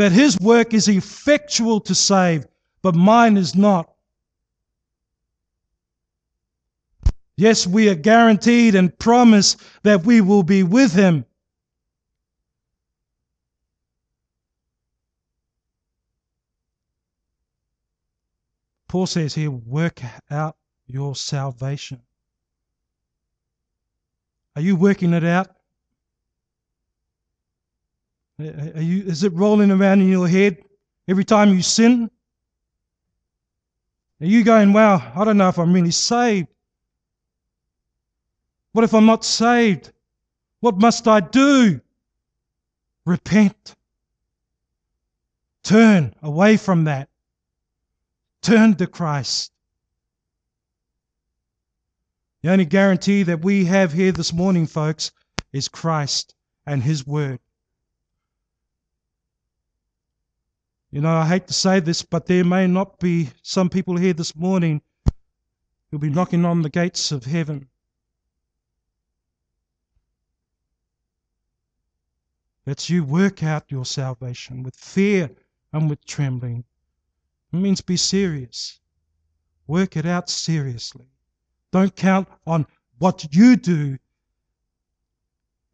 that 0.00 0.12
his 0.12 0.40
work 0.40 0.72
is 0.72 0.88
effectual 0.88 1.78
to 1.78 1.94
save, 1.94 2.46
but 2.80 2.94
mine 2.94 3.36
is 3.36 3.54
not. 3.54 3.92
Yes, 7.36 7.66
we 7.66 7.90
are 7.90 7.94
guaranteed 7.94 8.74
and 8.74 8.98
promised 8.98 9.60
that 9.82 10.06
we 10.06 10.22
will 10.22 10.42
be 10.42 10.62
with 10.62 10.94
him. 10.94 11.26
Paul 18.88 19.06
says 19.06 19.34
here, 19.34 19.50
work 19.50 20.00
out 20.30 20.56
your 20.86 21.14
salvation. 21.14 22.00
Are 24.56 24.62
you 24.62 24.76
working 24.76 25.12
it 25.12 25.24
out? 25.24 25.59
You, 28.40 29.02
is 29.04 29.22
it 29.22 29.34
rolling 29.34 29.70
around 29.70 30.00
in 30.00 30.08
your 30.08 30.26
head 30.26 30.58
every 31.06 31.24
time 31.24 31.54
you 31.54 31.62
sin? 31.62 32.10
Are 34.20 34.26
you 34.26 34.44
going, 34.44 34.72
wow, 34.72 35.12
I 35.14 35.24
don't 35.24 35.36
know 35.36 35.48
if 35.48 35.58
I'm 35.58 35.72
really 35.72 35.90
saved? 35.90 36.48
What 38.72 38.84
if 38.84 38.94
I'm 38.94 39.06
not 39.06 39.24
saved? 39.24 39.92
What 40.60 40.78
must 40.78 41.06
I 41.06 41.20
do? 41.20 41.80
Repent. 43.04 43.74
Turn 45.62 46.14
away 46.22 46.56
from 46.56 46.84
that. 46.84 47.08
Turn 48.42 48.74
to 48.76 48.86
Christ. 48.86 49.52
The 52.42 52.50
only 52.52 52.64
guarantee 52.64 53.22
that 53.24 53.44
we 53.44 53.66
have 53.66 53.92
here 53.92 54.12
this 54.12 54.32
morning, 54.32 54.66
folks, 54.66 55.12
is 55.52 55.68
Christ 55.68 56.34
and 56.64 56.82
His 56.82 57.06
Word. 57.06 57.38
You 60.92 61.00
know, 61.00 61.16
I 61.16 61.26
hate 61.26 61.46
to 61.46 61.52
say 61.52 61.78
this, 61.78 62.02
but 62.02 62.26
there 62.26 62.44
may 62.44 62.66
not 62.66 62.98
be 62.98 63.30
some 63.42 63.68
people 63.70 63.96
here 63.96 64.12
this 64.12 64.34
morning 64.34 64.82
who'll 65.90 66.00
be 66.00 66.10
knocking 66.10 66.44
on 66.44 66.62
the 66.62 66.68
gates 66.68 67.12
of 67.12 67.24
heaven. 67.24 67.68
That 72.64 72.90
you 72.90 73.04
work 73.04 73.42
out 73.44 73.70
your 73.70 73.84
salvation 73.84 74.64
with 74.64 74.74
fear 74.74 75.30
and 75.72 75.88
with 75.88 76.04
trembling. 76.04 76.64
It 77.52 77.56
means 77.56 77.80
be 77.80 77.96
serious. 77.96 78.80
Work 79.68 79.96
it 79.96 80.06
out 80.06 80.28
seriously. 80.28 81.06
Don't 81.70 81.94
count 81.94 82.28
on 82.46 82.66
what 82.98 83.32
you 83.32 83.54
do 83.56 83.96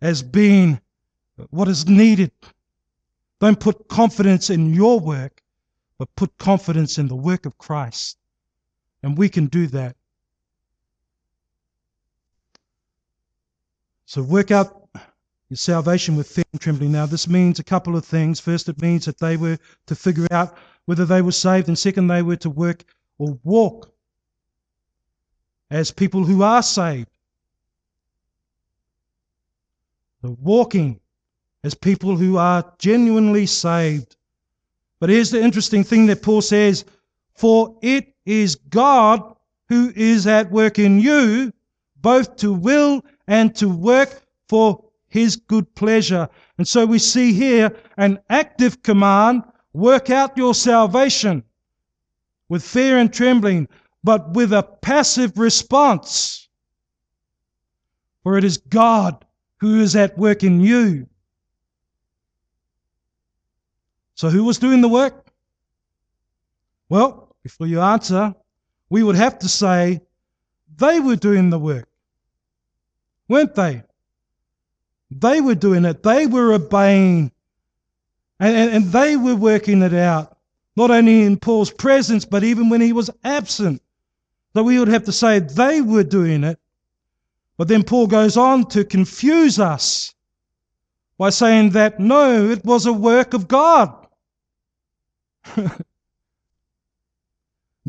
as 0.03 0.23
being 0.23 0.81
what 1.49 1.69
is 1.69 1.87
needed. 1.87 2.33
Don't 3.41 3.61
put 3.61 3.89
confidence 3.89 4.51
in 4.51 4.73
your 4.73 4.99
work, 4.99 5.43
but 5.99 6.15
put 6.17 6.37
confidence 6.39 6.99
in 6.99 7.09
the 7.09 7.17
work 7.17 7.47
of 7.47 7.59
Christ. 7.59 8.17
And 9.03 9.17
we 9.17 9.29
can 9.29 9.47
do 9.47 9.67
that. 9.69 9.97
So 14.07 14.23
work 14.23 14.51
out 14.51 14.89
your 15.49 15.57
salvation 15.57 16.17
with 16.17 16.29
fear 16.29 16.45
and 16.53 16.61
trembling. 16.61 16.93
Now, 16.93 17.07
this 17.07 17.29
means 17.29 17.59
a 17.59 17.65
couple 17.65 17.97
of 17.97 18.05
things. 18.05 18.41
First, 18.41 18.69
it 18.69 18.81
means 18.81 19.05
that 19.05 19.19
they 19.19 19.37
were 19.37 19.59
to 19.87 19.95
figure 19.95 20.27
out 20.31 20.57
whether 20.87 21.05
they 21.05 21.23
were 21.23 21.33
saved, 21.33 21.69
and 21.69 21.79
second, 21.79 22.07
they 22.07 22.23
were 22.23 22.37
to 22.37 22.51
work 22.51 22.85
or 23.19 23.39
walk 23.43 23.93
as 25.71 25.91
people 25.91 26.25
who 26.25 26.43
are 26.43 26.63
saved. 26.63 27.09
The 30.23 30.31
walking 30.31 31.01
as 31.67 31.75
people 31.75 32.17
who 32.17 32.37
are 32.37 32.65
genuinely 32.79 33.45
saved. 33.45 34.15
But 35.01 35.11
here's 35.11 35.33
the 35.33 35.43
interesting 35.43 35.83
thing 35.83 36.07
that 36.07 36.23
Paul 36.23 36.41
says 36.41 36.85
For 37.35 37.77
it 37.83 38.15
is 38.25 38.55
God 38.55 39.35
who 39.69 39.93
is 39.97 40.29
at 40.29 40.53
work 40.53 40.79
in 40.79 41.01
you, 41.01 41.53
both 41.97 42.37
to 42.37 42.53
will 42.53 43.05
and 43.27 43.53
to 43.57 43.69
work 43.69 44.23
for 44.49 44.85
his 45.09 45.35
good 45.35 45.75
pleasure. 45.75 46.29
And 46.57 46.69
so 46.69 46.87
we 46.87 47.01
see 47.01 47.33
here 47.33 47.77
an 47.97 48.21
active 48.31 48.85
command 48.85 49.43
work 49.73 50.09
out 50.09 50.39
your 50.39 50.55
salvation 50.55 51.43
with 52.49 52.63
fear 52.63 52.97
and 52.97 53.13
trembling, 53.13 53.67
but 54.05 54.35
with 54.35 54.53
a 54.53 54.63
passive 54.63 55.37
response. 55.37 56.49
For 58.23 58.39
it 58.39 58.45
is 58.45 58.57
God 58.57 59.25
who 59.59 59.81
is 59.81 59.97
at 59.97 60.17
work 60.17 60.45
in 60.45 60.61
you. 60.61 61.09
So, 64.17 64.31
who 64.31 64.45
was 64.45 64.59
doing 64.59 64.81
the 64.81 64.89
work? 64.89 65.27
Well, 66.89 67.37
before 67.43 67.67
you 67.67 67.83
answer, 67.83 68.35
we 68.89 69.03
would 69.03 69.15
have 69.15 69.39
to 69.41 69.49
say 69.49 70.01
they 70.79 71.01
were 71.01 71.17
doing 71.17 71.51
the 71.51 71.59
work, 71.59 71.87
weren't 73.29 73.55
they? 73.55 73.83
They 75.11 75.43
were 75.43 75.55
doing 75.55 75.85
it, 75.85 76.03
they 76.03 76.27
were 76.27 76.55
obeying, 76.55 77.31
and, 78.41 78.57
and, 78.57 78.71
and 78.73 78.85
they 78.87 79.17
were 79.19 79.37
working 79.37 79.83
it 79.83 79.93
out, 79.93 80.39
not 80.77 80.91
only 80.91 81.23
in 81.23 81.37
Paul's 81.37 81.71
presence, 81.71 82.25
but 82.25 82.43
even 82.43 82.71
when 82.71 82.81
he 82.81 82.95
was 82.95 83.11
absent. 83.23 83.83
So 84.55 84.63
we 84.63 84.79
would 84.79 84.89
have 84.89 85.05
to 85.05 85.13
say 85.13 85.41
they 85.41 85.83
were 85.83 86.05
doing 86.05 86.43
it. 86.43 86.59
But 87.59 87.69
then 87.69 87.83
Paul 87.83 88.07
goes 88.07 88.39
on 88.39 88.65
to 88.71 88.83
confuse 88.83 89.61
us 89.61 90.15
by 91.19 91.29
saying 91.29 91.71
that 91.71 92.01
no, 92.01 92.49
it 92.49 92.65
was 92.65 92.87
a 92.87 92.93
work 92.95 93.35
of 93.35 93.47
God. 93.47 94.06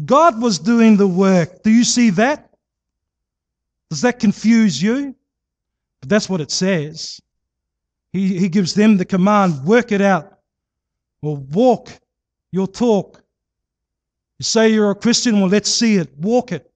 God 0.06 0.42
was 0.42 0.60
doing 0.60 0.98
the 0.98 1.08
work. 1.08 1.64
Do 1.64 1.72
you 1.72 1.84
see 1.84 2.12
that? 2.12 2.50
Does 3.90 4.02
that 4.02 4.20
confuse 4.20 4.82
you? 4.82 5.16
But 6.02 6.10
that's 6.10 6.30
what 6.30 6.42
it 6.42 6.52
says. 6.52 7.22
He, 8.12 8.38
he 8.38 8.50
gives 8.50 8.74
them 8.74 8.98
the 8.98 9.06
command 9.06 9.64
work 9.66 9.92
it 9.92 10.02
out, 10.02 10.40
or 11.22 11.38
walk 11.38 11.90
your 12.52 12.68
talk. 12.68 13.22
You 14.40 14.44
say 14.44 14.70
you're 14.70 14.92
a 14.92 14.96
Christian, 14.96 15.40
well, 15.40 15.50
let's 15.50 15.72
see 15.74 15.96
it, 15.96 16.16
walk 16.18 16.52
it. 16.52 16.72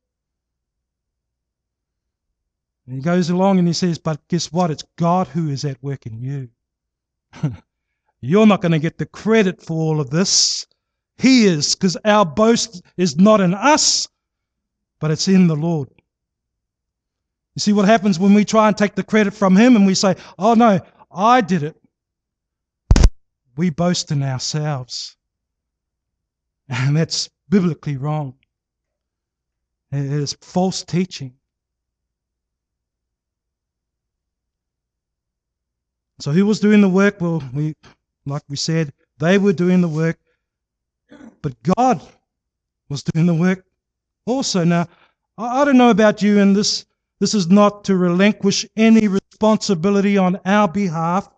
And 2.88 2.96
he 2.96 3.02
goes 3.02 3.30
along 3.30 3.60
and 3.60 3.68
he 3.68 3.74
says, 3.74 3.98
But 3.98 4.28
guess 4.28 4.52
what? 4.52 4.72
It's 4.72 4.84
God 4.98 5.28
who 5.28 5.50
is 5.50 5.64
at 5.64 5.82
work 5.84 6.06
in 6.06 6.20
you. 6.22 6.50
You're 8.22 8.46
not 8.46 8.62
going 8.62 8.74
to 8.74 8.80
get 8.80 8.98
the 8.98 9.06
credit 9.06 9.62
for 9.62 9.74
all 9.74 10.02
of 10.02 10.10
this. 10.10 10.68
He 11.18 11.46
is, 11.46 11.76
because 11.76 11.98
our 12.04 12.26
boast 12.26 12.82
is 12.98 13.18
not 13.18 13.42
in 13.42 13.54
us, 13.54 14.08
but 15.00 15.12
it's 15.12 15.28
in 15.28 15.48
the 15.48 15.56
Lord. 15.56 15.90
You 17.56 17.60
see 17.60 17.74
what 17.74 17.86
happens 17.86 18.18
when 18.20 18.34
we 18.34 18.46
try 18.46 18.68
and 18.68 18.78
take 18.78 18.96
the 18.96 19.04
credit 19.04 19.34
from 19.34 19.56
Him 19.56 19.76
and 19.76 19.86
we 19.86 19.96
say, 19.96 20.16
Oh 20.40 20.54
no, 20.54 20.80
I 21.12 21.42
did 21.42 21.64
it. 21.64 21.76
We 23.58 23.70
boast 23.70 24.12
in 24.12 24.24
ourselves. 24.24 25.16
And 26.70 26.96
that's 26.96 27.30
biblically 27.50 27.98
wrong. 27.98 28.36
It 29.92 30.06
is 30.06 30.38
false 30.40 30.84
teaching. 30.84 31.34
So 36.22 36.32
who 36.32 36.46
was 36.46 36.60
doing 36.60 36.82
the 36.82 36.90
work? 36.90 37.20
Well, 37.20 37.44
we, 37.54 37.76
like 38.26 38.44
we 38.48 38.56
said, 38.56 38.94
they 39.18 39.38
were 39.38 39.54
doing 39.54 39.82
the 39.82 39.88
work, 39.90 40.18
but 41.42 41.62
God 41.64 42.02
was 42.90 43.04
doing 43.04 43.26
the 43.26 43.34
work 43.34 43.66
also. 44.26 44.64
Now, 44.64 44.88
I, 45.38 45.66
don't 45.66 45.78
know 45.78 45.90
about 45.90 46.22
you, 46.22 46.40
and 46.40 46.56
this 46.56 46.86
this 47.20 47.34
is 47.34 47.48
not 47.48 47.84
to 47.86 47.96
relinquish 47.96 48.66
any 48.76 49.08
responsibility 49.08 50.18
on 50.18 50.40
our 50.46 50.68
behalf. 50.68 51.30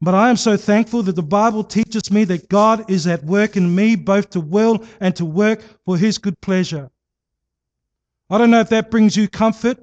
But 0.00 0.14
I 0.14 0.30
am 0.30 0.36
so 0.36 0.56
thankful 0.56 1.02
that 1.02 1.16
the 1.16 1.22
Bible 1.22 1.62
teaches 1.62 2.10
me 2.10 2.24
that 2.24 2.48
God 2.48 2.90
is 2.90 3.06
at 3.06 3.24
work 3.24 3.56
in 3.56 3.74
me 3.74 3.96
both 3.96 4.30
to 4.30 4.40
will 4.40 4.84
and 5.00 5.14
to 5.16 5.24
work 5.24 5.62
for 5.84 5.98
His 5.98 6.16
good 6.16 6.40
pleasure. 6.40 6.90
I 8.30 8.38
don't 8.38 8.50
know 8.50 8.60
if 8.60 8.68
that 8.70 8.90
brings 8.90 9.16
you 9.16 9.28
comfort 9.28 9.78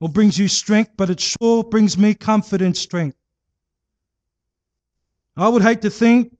or 0.00 0.08
brings 0.08 0.38
you 0.38 0.48
strength, 0.48 0.92
but 0.96 1.10
it 1.10 1.18
sure 1.18 1.64
brings 1.64 1.96
me 1.96 2.14
comfort 2.14 2.60
and 2.60 2.76
strength. 2.76 3.16
I 5.36 5.48
would 5.48 5.62
hate 5.62 5.82
to 5.82 5.90
think 5.90 6.35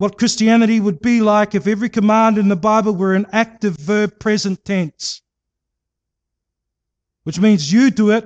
what 0.00 0.16
Christianity 0.16 0.80
would 0.80 1.02
be 1.02 1.20
like 1.20 1.54
if 1.54 1.66
every 1.66 1.90
command 1.90 2.38
in 2.38 2.48
the 2.48 2.56
Bible 2.56 2.94
were 2.94 3.14
an 3.14 3.26
active 3.32 3.76
verb 3.76 4.18
present 4.18 4.64
tense, 4.64 5.20
which 7.24 7.38
means 7.38 7.70
you 7.70 7.90
do 7.90 8.10
it 8.10 8.24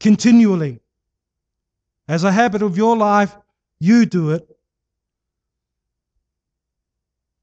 continually. 0.00 0.80
As 2.08 2.24
a 2.24 2.32
habit 2.32 2.62
of 2.62 2.78
your 2.78 2.96
life, 2.96 3.36
you 3.80 4.06
do 4.06 4.30
it. 4.30 4.48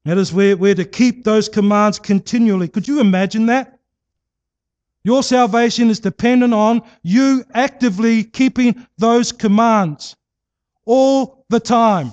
That 0.06 0.18
is 0.18 0.32
where 0.32 0.56
we're 0.56 0.74
to 0.74 0.84
keep 0.84 1.22
those 1.22 1.48
commands 1.48 2.00
continually. 2.00 2.66
Could 2.66 2.88
you 2.88 2.98
imagine 2.98 3.46
that? 3.46 3.78
Your 5.04 5.22
salvation 5.22 5.88
is 5.88 6.00
dependent 6.00 6.52
on 6.52 6.82
you 7.04 7.44
actively 7.54 8.24
keeping 8.24 8.88
those 8.98 9.30
commands 9.30 10.16
all 10.84 11.44
the 11.48 11.60
time. 11.60 12.12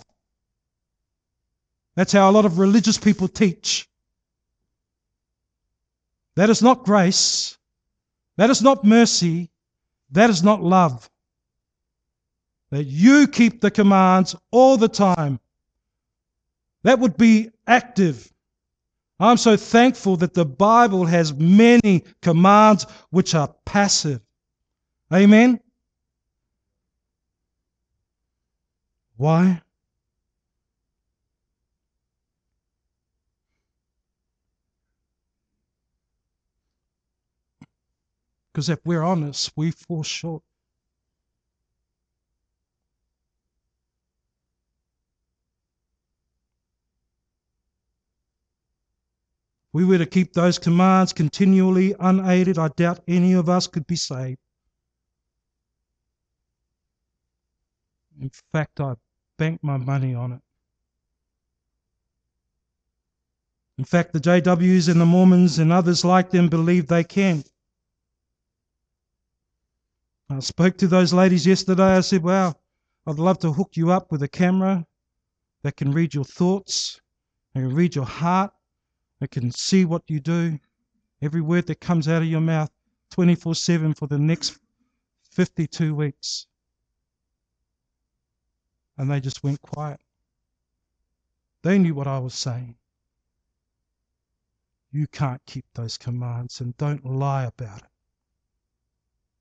That's 1.96 2.12
how 2.12 2.30
a 2.30 2.34
lot 2.34 2.46
of 2.46 2.60
religious 2.60 2.98
people 2.98 3.28
teach. 3.28 3.88
That 6.36 6.50
is 6.50 6.62
not 6.62 6.84
grace. 6.84 7.58
That 8.38 8.50
is 8.50 8.62
not 8.62 8.84
mercy. 8.84 9.50
That 10.12 10.30
is 10.30 10.44
not 10.44 10.62
love. 10.62 11.10
That 12.72 12.84
you 12.84 13.28
keep 13.28 13.62
the 13.62 13.72
commands 13.72 14.36
all 14.52 14.76
the 14.76 14.90
time. 14.90 15.40
That 16.84 17.00
would 17.00 17.16
be 17.16 17.52
active. 17.66 18.32
I'm 19.20 19.38
so 19.38 19.56
thankful 19.56 20.18
that 20.18 20.34
the 20.34 20.46
Bible 20.46 21.06
has 21.06 21.34
many 21.34 22.04
commands 22.22 22.86
which 23.12 23.34
are 23.34 23.48
passive. 23.64 24.22
Amen? 25.14 25.62
Why? 29.16 29.62
Because 38.56 38.70
if 38.70 38.80
we're 38.86 39.04
honest, 39.04 39.52
we 39.58 39.72
fall 39.72 40.02
short. 40.02 40.42
we 49.74 49.84
were 49.84 49.98
to 49.98 50.06
keep 50.06 50.32
those 50.32 50.58
commands 50.58 51.12
continually 51.12 51.94
unaided, 52.00 52.58
I 52.58 52.70
doubt 52.70 53.02
any 53.10 53.34
of 53.34 53.50
us 53.50 53.68
could 53.68 53.86
be 53.88 53.98
saved. 53.98 54.40
In 58.22 58.32
fact, 58.54 58.80
I 58.80 58.94
bank 59.38 59.62
my 59.64 59.76
money 59.76 60.16
on 60.16 60.32
it. 60.32 60.42
In 63.78 63.84
fact, 63.84 64.14
the 64.14 64.22
JWs 64.22 64.88
and 64.88 65.02
the 65.02 65.06
Mormons 65.06 65.60
and 65.60 65.74
others 65.74 66.06
like 66.06 66.30
them 66.30 66.48
believe 66.48 66.88
they 66.88 67.04
can. 67.04 67.44
I 70.30 70.40
spoke 70.40 70.78
to 70.78 70.88
those 70.88 71.14
ladies 71.14 71.46
yesterday. 71.46 71.98
I 71.98 72.02
said, 72.02 72.24
Wow, 72.24 72.56
I'd 73.06 73.20
love 73.20 73.38
to 73.40 73.54
hook 73.54 73.78
you 73.78 73.92
up 73.92 74.12
with 74.12 74.24
a 74.24 74.28
camera 74.28 74.86
that 75.62 75.78
can 75.78 75.92
read 75.92 76.16
your 76.16 76.24
thoughts, 76.24 77.00
that 77.54 77.62
can 77.62 77.76
read 77.76 77.96
your 77.96 78.06
heart, 78.06 78.52
that 79.20 79.30
can 79.30 79.52
see 79.52 79.86
what 79.86 80.02
you 80.08 80.20
do, 80.20 80.60
every 81.22 81.42
word 81.42 81.68
that 81.68 81.80
comes 81.80 82.08
out 82.08 82.24
of 82.24 82.28
your 82.28 82.42
mouth 82.42 82.72
24 83.12 83.54
7 83.54 83.94
for 83.94 84.08
the 84.08 84.18
next 84.18 84.58
52 85.32 85.94
weeks. 85.94 86.48
And 88.98 89.12
they 89.12 89.20
just 89.20 89.44
went 89.44 89.62
quiet. 89.62 90.00
They 91.62 91.78
knew 91.78 91.94
what 91.94 92.08
I 92.08 92.18
was 92.18 92.34
saying. 92.34 92.76
You 94.92 95.06
can't 95.08 95.42
keep 95.46 95.66
those 95.74 95.98
commands 95.98 96.62
and 96.62 96.76
don't 96.78 97.06
lie 97.06 97.44
about 97.44 97.80
it. 97.80 97.95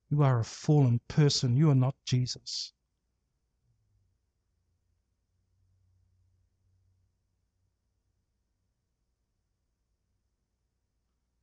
You 0.09 0.23
are 0.23 0.39
a 0.39 0.43
fallen 0.43 0.99
person. 1.07 1.57
You 1.57 1.69
are 1.71 1.75
not 1.75 1.95
Jesus. 2.05 2.71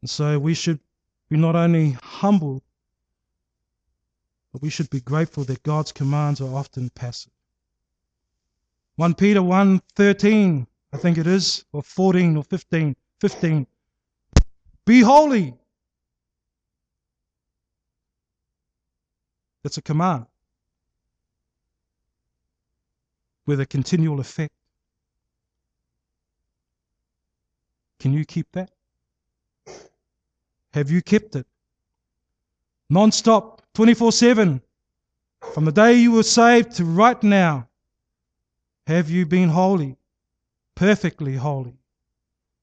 And 0.00 0.10
so 0.10 0.38
we 0.38 0.54
should 0.54 0.80
be 1.28 1.36
not 1.36 1.54
only 1.54 1.96
humbled, 2.02 2.62
but 4.52 4.60
we 4.60 4.68
should 4.68 4.90
be 4.90 5.00
grateful 5.00 5.44
that 5.44 5.62
God's 5.62 5.92
commands 5.92 6.40
are 6.40 6.54
often 6.54 6.90
passive. 6.90 7.32
1 8.96 9.14
Peter 9.14 9.42
1 9.42 9.80
13, 9.94 10.66
I 10.92 10.96
think 10.98 11.18
it 11.18 11.26
is, 11.26 11.64
or 11.72 11.82
14 11.82 12.36
or 12.36 12.44
15. 12.44 12.96
15. 13.20 13.66
Be 14.84 15.00
holy. 15.00 15.54
That's 19.62 19.78
a 19.78 19.82
command 19.82 20.26
with 23.46 23.60
a 23.60 23.66
continual 23.66 24.20
effect. 24.20 24.52
Can 28.00 28.12
you 28.12 28.24
keep 28.24 28.50
that? 28.52 28.70
Have 30.74 30.90
you 30.90 31.02
kept 31.02 31.36
it? 31.36 31.46
Non 32.90 33.12
stop, 33.12 33.62
24 33.74 34.12
7. 34.12 34.60
From 35.54 35.64
the 35.64 35.72
day 35.72 35.94
you 35.94 36.12
were 36.12 36.22
saved 36.22 36.72
to 36.76 36.84
right 36.84 37.22
now, 37.22 37.68
have 38.86 39.10
you 39.10 39.26
been 39.26 39.48
holy? 39.48 39.96
Perfectly 40.74 41.36
holy. 41.36 41.76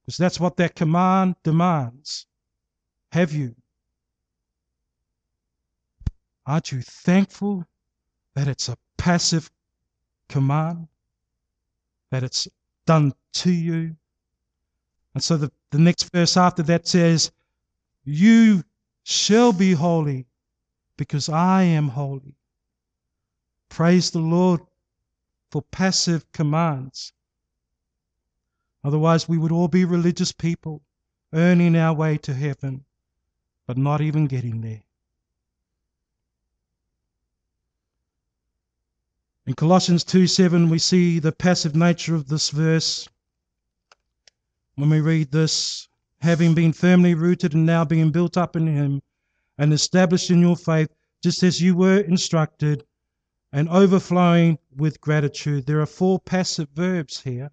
Because 0.01 0.17
that's 0.17 0.39
what 0.39 0.57
that 0.57 0.75
command 0.75 1.35
demands. 1.43 2.25
Have 3.11 3.31
you? 3.31 3.55
Aren't 6.49 6.71
you 6.71 6.81
thankful 6.81 7.63
that 8.33 8.47
it's 8.47 8.69
a 8.69 8.77
passive 8.97 9.51
command? 10.29 10.87
That 12.09 12.23
it's 12.23 12.47
done 12.87 13.13
to 13.33 13.51
you? 13.51 13.95
And 15.13 15.23
so 15.23 15.37
the, 15.37 15.51
the 15.69 15.77
next 15.77 16.11
verse 16.11 16.35
after 16.35 16.63
that 16.63 16.87
says, 16.87 17.31
You 18.03 18.63
shall 19.03 19.53
be 19.53 19.73
holy 19.73 20.25
because 20.97 21.29
I 21.29 21.61
am 21.61 21.89
holy. 21.89 22.33
Praise 23.69 24.09
the 24.09 24.17
Lord 24.17 24.61
for 25.51 25.61
passive 25.61 26.31
commands. 26.31 27.13
Otherwise, 28.83 29.29
we 29.29 29.37
would 29.37 29.51
all 29.51 29.67
be 29.67 29.85
religious 29.85 30.31
people, 30.31 30.81
earning 31.31 31.75
our 31.75 31.93
way 31.93 32.17
to 32.17 32.33
heaven, 32.33 32.85
but 33.67 33.77
not 33.77 34.01
even 34.01 34.25
getting 34.25 34.61
there. 34.61 34.81
In 39.49 39.55
Colossians 39.55 40.03
2 40.03 40.27
7, 40.27 40.69
we 40.69 40.77
see 40.77 41.17
the 41.17 41.31
passive 41.31 41.75
nature 41.75 42.13
of 42.13 42.27
this 42.27 42.51
verse 42.51 43.09
when 44.75 44.91
we 44.91 45.01
read 45.01 45.31
this, 45.31 45.87
having 46.21 46.53
been 46.53 46.71
firmly 46.71 47.15
rooted 47.15 47.55
and 47.55 47.65
now 47.65 47.83
being 47.83 48.11
built 48.11 48.37
up 48.37 48.55
in 48.55 48.67
Him 48.67 49.01
and 49.57 49.73
established 49.73 50.29
in 50.29 50.39
your 50.39 50.55
faith, 50.55 50.93
just 51.23 51.41
as 51.41 51.63
you 51.63 51.75
were 51.75 51.99
instructed, 52.01 52.85
and 53.51 53.67
overflowing 53.69 54.59
with 54.77 55.01
gratitude. 55.01 55.65
There 55.65 55.81
are 55.81 55.87
four 55.87 56.19
passive 56.19 56.69
verbs 56.69 57.19
here 57.21 57.49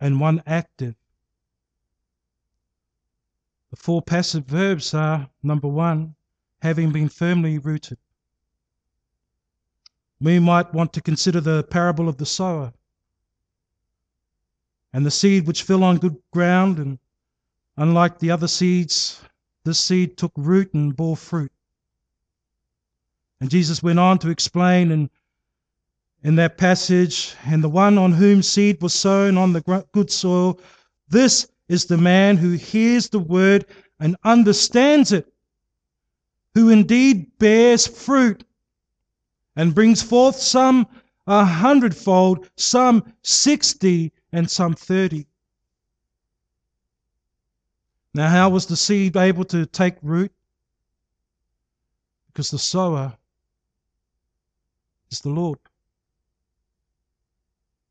and 0.00 0.18
one 0.18 0.42
active. 0.46 0.94
The 3.68 3.76
four 3.76 4.00
passive 4.00 4.46
verbs 4.46 4.94
are 4.94 5.28
number 5.42 5.68
one, 5.68 6.14
having 6.62 6.90
been 6.90 7.10
firmly 7.10 7.58
rooted. 7.58 7.98
We 10.22 10.38
might 10.38 10.72
want 10.72 10.92
to 10.92 11.00
consider 11.00 11.40
the 11.40 11.64
parable 11.64 12.08
of 12.08 12.16
the 12.16 12.26
sower 12.26 12.72
and 14.92 15.04
the 15.04 15.10
seed 15.10 15.48
which 15.48 15.64
fell 15.64 15.82
on 15.82 15.98
good 15.98 16.16
ground, 16.30 16.78
and 16.78 17.00
unlike 17.76 18.20
the 18.20 18.30
other 18.30 18.46
seeds, 18.46 19.20
this 19.64 19.80
seed 19.80 20.16
took 20.16 20.30
root 20.36 20.74
and 20.74 20.94
bore 20.94 21.16
fruit. 21.16 21.50
And 23.40 23.50
Jesus 23.50 23.82
went 23.82 23.98
on 23.98 24.18
to 24.20 24.30
explain 24.30 24.92
in, 24.92 25.10
in 26.22 26.36
that 26.36 26.56
passage, 26.56 27.34
and 27.44 27.64
the 27.64 27.68
one 27.68 27.98
on 27.98 28.12
whom 28.12 28.42
seed 28.42 28.80
was 28.80 28.94
sown 28.94 29.36
on 29.36 29.52
the 29.52 29.84
good 29.90 30.10
soil, 30.10 30.60
this 31.08 31.48
is 31.66 31.86
the 31.86 31.98
man 31.98 32.36
who 32.36 32.52
hears 32.52 33.08
the 33.08 33.18
word 33.18 33.66
and 33.98 34.16
understands 34.22 35.10
it, 35.10 35.32
who 36.54 36.68
indeed 36.68 37.26
bears 37.38 37.88
fruit 37.88 38.44
and 39.56 39.74
brings 39.74 40.02
forth 40.02 40.36
some 40.36 40.86
a 41.26 41.44
hundredfold, 41.44 42.48
some 42.56 43.14
sixty, 43.22 44.12
and 44.32 44.50
some 44.50 44.74
30. 44.74 45.26
Now, 48.14 48.28
how 48.28 48.50
was 48.50 48.66
the 48.66 48.76
seed 48.76 49.16
able 49.16 49.44
to 49.46 49.66
take 49.66 49.94
root? 50.02 50.32
Because 52.26 52.50
the 52.50 52.58
sower 52.58 53.16
is 55.10 55.20
the 55.20 55.30
Lord. 55.30 55.58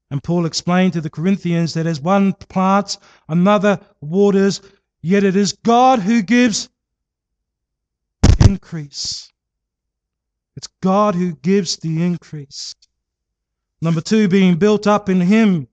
And 0.10 0.22
Paul 0.22 0.46
explained 0.46 0.94
to 0.94 1.02
the 1.02 1.10
Corinthians 1.10 1.74
that 1.76 1.88
as 1.88 2.02
one 2.02 2.34
plants, 2.34 2.98
another 3.30 3.80
waters, 4.02 4.62
yet 5.02 5.24
it 5.24 5.36
is 5.36 5.54
God 5.54 6.00
who 6.00 6.22
gives 6.22 6.70
increase. 8.42 9.32
It's 10.56 10.68
God 10.82 11.16
who 11.16 11.34
gives 11.34 11.78
the 11.78 12.04
increase. 12.04 12.76
Number 13.82 14.02
two, 14.02 14.28
being 14.28 14.58
built 14.58 14.86
up 14.88 15.10
in 15.10 15.22
Him 15.22 15.68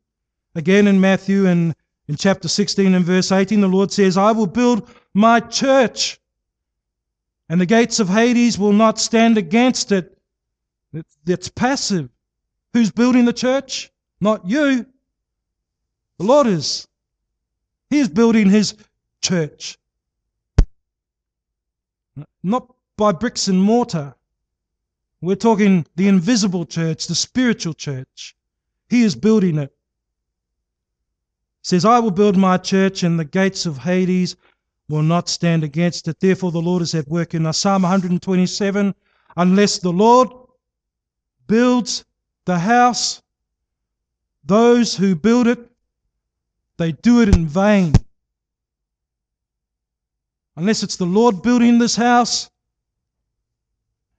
Again 0.58 0.88
in 0.88 1.00
Matthew 1.00 1.46
and 1.46 1.72
in 2.08 2.16
chapter 2.16 2.48
16 2.48 2.92
and 2.92 3.04
verse 3.04 3.30
18, 3.30 3.60
the 3.60 3.68
Lord 3.68 3.92
says, 3.92 4.16
I 4.16 4.32
will 4.32 4.48
build 4.48 4.90
my 5.14 5.38
church, 5.38 6.18
and 7.48 7.60
the 7.60 7.66
gates 7.66 8.00
of 8.00 8.08
Hades 8.08 8.58
will 8.58 8.72
not 8.72 8.98
stand 8.98 9.38
against 9.38 9.92
it. 9.92 10.18
It's 11.26 11.48
passive. 11.48 12.10
Who's 12.72 12.90
building 12.90 13.24
the 13.24 13.32
church? 13.32 13.92
Not 14.20 14.48
you. 14.48 14.84
The 16.18 16.24
Lord 16.24 16.48
is. 16.48 16.88
He 17.88 18.00
is 18.00 18.08
building 18.08 18.50
his 18.50 18.74
church. 19.22 19.78
Not 22.42 22.74
by 22.96 23.12
bricks 23.12 23.46
and 23.46 23.62
mortar. 23.62 24.16
We're 25.20 25.36
talking 25.36 25.86
the 25.96 26.08
invisible 26.08 26.64
church, 26.64 27.06
the 27.06 27.14
spiritual 27.14 27.74
church. 27.74 28.36
He 28.88 29.02
is 29.02 29.16
building 29.16 29.58
it 29.58 29.70
He 31.62 31.68
says, 31.68 31.84
I 31.84 31.98
will 31.98 32.12
build 32.12 32.36
my 32.36 32.56
church, 32.56 33.02
and 33.02 33.18
the 33.18 33.24
gates 33.24 33.66
of 33.66 33.78
Hades 33.78 34.36
will 34.88 35.02
not 35.02 35.28
stand 35.28 35.64
against 35.64 36.08
it. 36.08 36.20
Therefore, 36.20 36.52
the 36.52 36.62
Lord 36.62 36.82
is 36.82 36.94
at 36.94 37.08
work 37.08 37.34
in 37.34 37.46
us. 37.46 37.58
Psalm 37.58 37.82
127 37.82 38.94
Unless 39.36 39.78
the 39.78 39.92
Lord 39.92 40.28
builds 41.46 42.04
the 42.44 42.58
house, 42.58 43.22
those 44.44 44.96
who 44.96 45.14
build 45.14 45.46
it, 45.46 45.58
they 46.76 46.92
do 46.92 47.22
it 47.22 47.34
in 47.34 47.46
vain. 47.46 47.92
Unless 50.56 50.82
it's 50.82 50.96
the 50.96 51.06
Lord 51.06 51.42
building 51.42 51.78
this 51.78 51.96
house, 51.96 52.50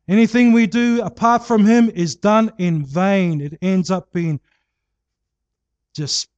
anything 0.10 0.52
we 0.52 0.68
do 0.68 1.02
apart 1.02 1.46
from 1.46 1.66
Him 1.66 1.90
is 1.92 2.16
done 2.16 2.52
in 2.58 2.86
vain. 2.86 3.40
It 3.40 3.58
ends 3.62 3.92
up 3.92 4.12
being 4.12 4.40
just 5.94 6.30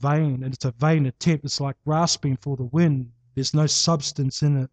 vain, 0.00 0.42
and 0.42 0.54
it's 0.54 0.64
a 0.64 0.72
vain 0.72 1.06
attempt. 1.06 1.44
It's 1.44 1.60
like 1.60 1.76
grasping 1.84 2.36
for 2.36 2.56
the 2.56 2.64
wind. 2.64 3.12
There's 3.34 3.54
no 3.54 3.66
substance 3.66 4.42
in 4.42 4.56
it. 4.56 4.70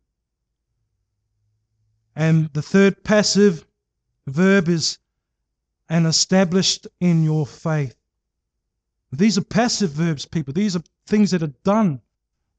And 2.16 2.52
the 2.54 2.62
third 2.62 3.04
passive 3.04 3.66
verb 4.26 4.70
is 4.70 4.98
and 5.90 6.08
established 6.08 6.88
in 7.00 7.24
your 7.24 7.46
faith. 7.46 7.96
These 9.12 9.38
are 9.38 9.44
passive 9.44 9.92
verbs, 9.92 10.26
people. 10.26 10.54
These 10.54 10.76
are 10.76 10.84
things 11.06 11.32
that 11.32 11.44
are 11.44 11.54
done. 11.64 12.02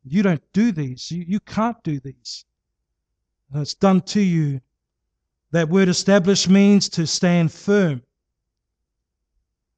You 0.04 0.22
don't 0.22 0.42
do 0.52 0.72
these. 0.72 1.10
You, 1.10 1.24
you 1.26 1.40
can't 1.40 1.82
do 1.82 2.00
these. 2.00 2.44
It's 3.54 3.74
done 3.74 4.00
to 4.02 4.20
you. 4.20 4.60
That 5.50 5.68
word 5.68 5.88
established 5.88 6.48
means 6.48 6.88
to 6.90 7.06
stand 7.06 7.52
firm. 7.52 8.02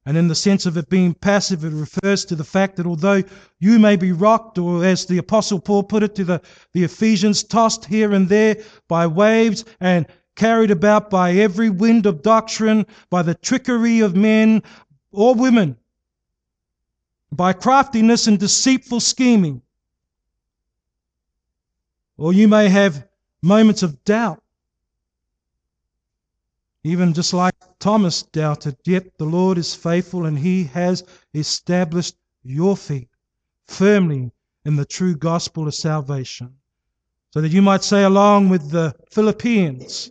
And 0.06 0.16
in 0.16 0.28
the 0.28 0.34
sense 0.34 0.66
of 0.66 0.76
it 0.76 0.88
being 0.88 1.14
passive, 1.14 1.64
it 1.64 1.72
refers 1.72 2.24
to 2.24 2.34
the 2.34 2.44
fact 2.44 2.76
that 2.76 2.86
although 2.86 3.22
you 3.58 3.78
may 3.78 3.96
be 3.96 4.12
rocked, 4.12 4.58
or 4.58 4.84
as 4.84 5.06
the 5.06 5.18
Apostle 5.18 5.60
Paul 5.60 5.84
put 5.84 6.02
it 6.02 6.14
to 6.16 6.24
the, 6.24 6.40
the 6.72 6.84
Ephesians, 6.84 7.44
tossed 7.44 7.84
here 7.84 8.12
and 8.12 8.28
there 8.28 8.56
by 8.88 9.06
waves 9.06 9.64
and 9.78 10.06
carried 10.34 10.70
about 10.70 11.10
by 11.10 11.32
every 11.32 11.70
wind 11.70 12.06
of 12.06 12.22
doctrine, 12.22 12.86
by 13.10 13.22
the 13.22 13.34
trickery 13.34 14.00
of 14.00 14.16
men 14.16 14.62
or 15.12 15.34
women, 15.34 15.76
by 17.30 17.52
craftiness 17.52 18.26
and 18.26 18.38
deceitful 18.38 19.00
scheming. 19.00 19.62
Or 22.16 22.32
you 22.32 22.48
may 22.48 22.68
have 22.68 23.06
moments 23.42 23.82
of 23.82 24.02
doubt 24.04 24.42
even 26.82 27.12
just 27.12 27.34
like 27.34 27.54
Thomas 27.78 28.22
doubted, 28.22 28.76
yet 28.84 29.18
the 29.18 29.24
Lord 29.24 29.58
is 29.58 29.74
faithful 29.74 30.24
and 30.24 30.38
he 30.38 30.64
has 30.64 31.04
established 31.34 32.16
your 32.42 32.76
feet 32.76 33.08
firmly 33.66 34.32
in 34.64 34.76
the 34.76 34.84
true 34.84 35.14
gospel 35.14 35.68
of 35.68 35.74
salvation. 35.74 36.56
So 37.32 37.40
that 37.40 37.52
you 37.52 37.62
might 37.62 37.84
say, 37.84 38.02
along 38.02 38.48
with 38.48 38.70
the 38.70 38.94
Philippians, 39.10 40.10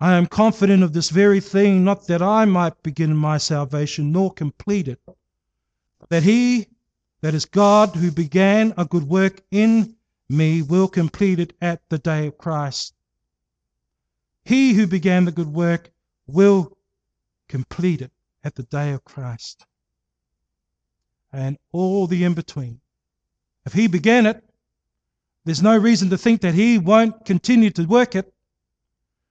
I 0.00 0.14
am 0.14 0.26
confident 0.26 0.82
of 0.82 0.92
this 0.92 1.10
very 1.10 1.40
thing, 1.40 1.82
not 1.82 2.06
that 2.06 2.22
I 2.22 2.44
might 2.44 2.82
begin 2.82 3.16
my 3.16 3.38
salvation 3.38 4.12
nor 4.12 4.32
complete 4.32 4.88
it, 4.88 5.00
but 5.06 5.16
that 6.08 6.22
he, 6.22 6.68
that 7.20 7.34
is 7.34 7.44
God, 7.44 7.96
who 7.96 8.10
began 8.10 8.72
a 8.76 8.84
good 8.84 9.08
work 9.08 9.42
in 9.50 9.96
me, 10.28 10.62
will 10.62 10.88
complete 10.88 11.40
it 11.40 11.54
at 11.60 11.82
the 11.88 11.98
day 11.98 12.28
of 12.28 12.38
Christ. 12.38 12.94
He 14.44 14.72
who 14.72 14.86
began 14.86 15.24
the 15.24 15.32
good 15.32 15.52
work 15.52 15.90
will 16.26 16.76
complete 17.48 18.00
it 18.00 18.12
at 18.44 18.54
the 18.54 18.62
day 18.62 18.92
of 18.92 19.04
Christ. 19.04 19.66
And 21.32 21.58
all 21.72 22.06
the 22.06 22.24
in 22.24 22.34
between. 22.34 22.80
If 23.66 23.72
he 23.72 23.86
began 23.86 24.26
it, 24.26 24.42
there's 25.44 25.62
no 25.62 25.76
reason 25.76 26.10
to 26.10 26.18
think 26.18 26.40
that 26.40 26.54
he 26.54 26.78
won't 26.78 27.24
continue 27.24 27.70
to 27.70 27.84
work 27.84 28.14
it. 28.14 28.32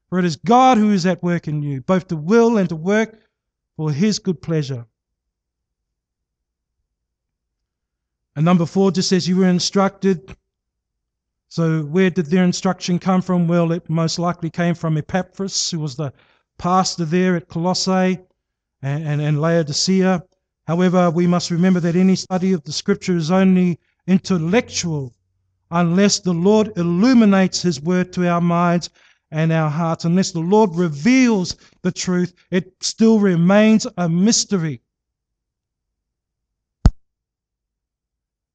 For 0.10 0.20
it 0.20 0.26
is 0.26 0.38
God 0.38 0.78
who 0.78 0.92
is 0.92 1.06
at 1.06 1.22
work 1.22 1.48
in 1.48 1.62
you, 1.62 1.82
both 1.82 2.08
to 2.08 2.16
will 2.16 2.58
and 2.58 2.70
to 2.70 2.76
work 2.76 3.20
for 3.78 3.92
his 3.92 4.20
good 4.20 4.42
pleasure. 4.42 4.86
And 8.36 8.46
number 8.46 8.66
four 8.66 8.92
just 8.92 9.10
says 9.10 9.28
you 9.28 9.38
were 9.38 9.48
instructed. 9.48 10.36
So 11.50 11.82
where 11.82 12.12
did 12.12 12.28
their 12.28 12.44
instruction 12.44 13.00
come 13.00 13.24
from? 13.24 13.48
Well, 13.48 13.72
it 13.72 13.90
most 13.90 14.20
likely 14.20 14.52
came 14.52 14.76
from 14.76 14.98
Epaphras, 14.98 15.72
who 15.72 15.80
was 15.80 15.96
the 15.96 16.14
pastor 16.60 17.06
there 17.06 17.36
at 17.36 17.48
Colossae 17.48 18.20
and, 18.84 19.08
and, 19.08 19.20
and 19.20 19.42
Laodicea. 19.42 20.24
However, 20.68 21.10
we 21.10 21.26
must 21.26 21.50
remember 21.50 21.80
that 21.80 21.96
any 21.96 22.16
study 22.16 22.54
of 22.54 22.64
the 22.64 22.72
scripture 22.72 23.18
is 23.18 23.32
only 23.32 23.80
intellectual 24.06 25.16
unless 25.72 26.20
the 26.20 26.34
Lord 26.34 26.72
illuminates 26.78 27.64
his 27.64 27.82
word 27.82 28.14
to 28.14 28.28
our 28.28 28.42
minds 28.42 28.92
and 29.32 29.52
our 29.52 29.72
hearts. 29.72 30.06
Unless 30.06 30.32
the 30.32 30.40
Lord 30.42 30.76
reveals 30.76 31.56
the 31.82 31.92
truth, 31.92 32.34
it 32.52 32.74
still 32.82 33.20
remains 33.20 33.88
a 33.98 34.08
mystery. 34.08 34.82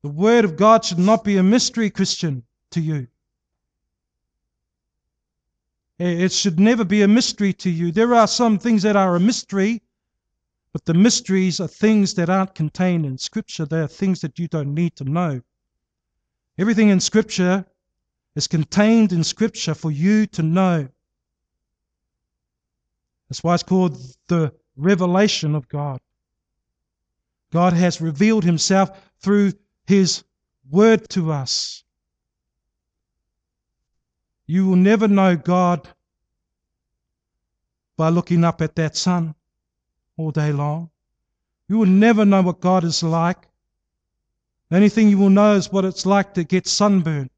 The 0.02 0.10
Word 0.10 0.44
of 0.44 0.56
God 0.56 0.84
should 0.84 0.98
not 0.98 1.24
be 1.24 1.38
a 1.38 1.42
mystery, 1.42 1.90
Christian, 1.90 2.44
to 2.74 2.80
you. 2.80 3.08
It 5.98 6.32
should 6.32 6.58
never 6.58 6.84
be 6.84 7.02
a 7.02 7.08
mystery 7.08 7.52
to 7.54 7.70
you. 7.70 7.92
There 7.92 8.14
are 8.14 8.26
some 8.26 8.58
things 8.58 8.82
that 8.82 8.96
are 8.96 9.14
a 9.14 9.20
mystery, 9.20 9.80
but 10.72 10.84
the 10.84 10.94
mysteries 10.94 11.60
are 11.60 11.68
things 11.68 12.14
that 12.14 12.28
aren't 12.28 12.56
contained 12.56 13.06
in 13.06 13.16
Scripture. 13.16 13.64
They 13.64 13.80
are 13.80 13.86
things 13.86 14.20
that 14.22 14.38
you 14.38 14.48
don't 14.48 14.74
need 14.74 14.96
to 14.96 15.04
know. 15.04 15.40
Everything 16.58 16.88
in 16.88 16.98
Scripture 16.98 17.64
is 18.34 18.48
contained 18.48 19.12
in 19.12 19.22
Scripture 19.22 19.74
for 19.74 19.92
you 19.92 20.26
to 20.26 20.42
know. 20.42 20.88
That's 23.28 23.44
why 23.44 23.54
it's 23.54 23.62
called 23.62 23.96
the 24.26 24.52
revelation 24.76 25.54
of 25.54 25.68
God. 25.68 26.00
God 27.52 27.72
has 27.72 28.00
revealed 28.00 28.42
Himself 28.42 28.90
through 29.20 29.52
His 29.86 30.24
Word 30.68 31.08
to 31.10 31.30
us. 31.30 31.84
You 34.46 34.66
will 34.68 34.76
never 34.76 35.08
know 35.08 35.36
God 35.36 35.88
by 37.96 38.10
looking 38.10 38.44
up 38.44 38.60
at 38.60 38.74
that 38.76 38.96
sun 38.96 39.34
all 40.16 40.30
day 40.30 40.52
long. 40.52 40.90
You 41.68 41.78
will 41.78 41.86
never 41.86 42.24
know 42.24 42.42
what 42.42 42.60
God 42.60 42.84
is 42.84 43.02
like. 43.02 43.48
The 44.68 44.76
only 44.76 44.88
thing 44.88 45.08
you 45.08 45.18
will 45.18 45.30
know 45.30 45.54
is 45.54 45.72
what 45.72 45.84
it's 45.84 46.04
like 46.04 46.34
to 46.34 46.44
get 46.44 46.66
sunburned. 46.66 47.30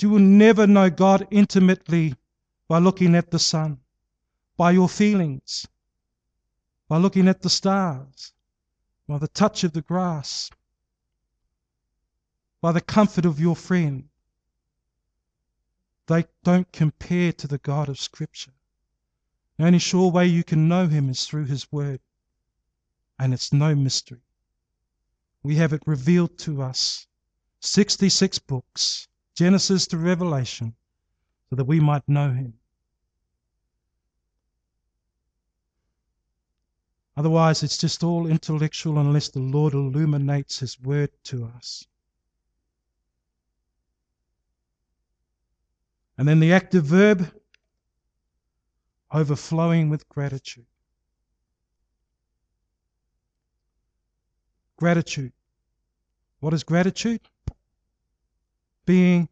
You 0.00 0.10
will 0.10 0.20
never 0.20 0.66
know 0.66 0.90
God 0.90 1.26
intimately 1.30 2.14
by 2.68 2.78
looking 2.78 3.16
at 3.16 3.30
the 3.30 3.38
sun, 3.38 3.80
by 4.56 4.70
your 4.70 4.88
feelings, 4.88 5.66
by 6.88 6.98
looking 6.98 7.26
at 7.26 7.42
the 7.42 7.50
stars, 7.50 8.32
by 9.08 9.18
the 9.18 9.28
touch 9.28 9.64
of 9.64 9.72
the 9.72 9.82
grass, 9.82 10.50
by 12.60 12.70
the 12.70 12.80
comfort 12.80 13.26
of 13.26 13.40
your 13.40 13.56
friend. 13.56 14.08
They 16.08 16.24
don't 16.42 16.72
compare 16.72 17.32
to 17.34 17.46
the 17.46 17.58
God 17.58 17.88
of 17.88 18.00
Scripture. 18.00 18.54
The 19.56 19.66
only 19.66 19.78
sure 19.78 20.10
way 20.10 20.26
you 20.26 20.42
can 20.42 20.66
know 20.66 20.88
Him 20.88 21.08
is 21.08 21.26
through 21.26 21.44
His 21.44 21.70
Word, 21.70 22.00
and 23.18 23.32
it's 23.32 23.52
no 23.52 23.74
mystery. 23.74 24.22
We 25.42 25.56
have 25.56 25.72
it 25.72 25.86
revealed 25.86 26.36
to 26.38 26.62
us 26.62 27.06
66 27.60 28.38
books 28.40 29.08
Genesis 29.34 29.86
to 29.86 29.96
Revelation, 29.96 30.74
so 31.48 31.56
that 31.56 31.66
we 31.66 31.78
might 31.78 32.08
know 32.08 32.32
him. 32.32 32.54
Otherwise, 37.16 37.62
it's 37.62 37.78
just 37.78 38.02
all 38.02 38.26
intellectual 38.26 38.98
unless 38.98 39.28
the 39.28 39.38
Lord 39.38 39.74
illuminates 39.74 40.58
his 40.58 40.80
word 40.80 41.10
to 41.24 41.44
us. 41.44 41.86
And 46.18 46.28
then 46.28 46.40
the 46.40 46.52
active 46.52 46.84
verb, 46.84 47.30
overflowing 49.10 49.88
with 49.88 50.06
gratitude. 50.08 50.66
Gratitude. 54.76 55.32
What 56.40 56.52
is 56.52 56.64
gratitude? 56.64 57.20
being 58.88 59.28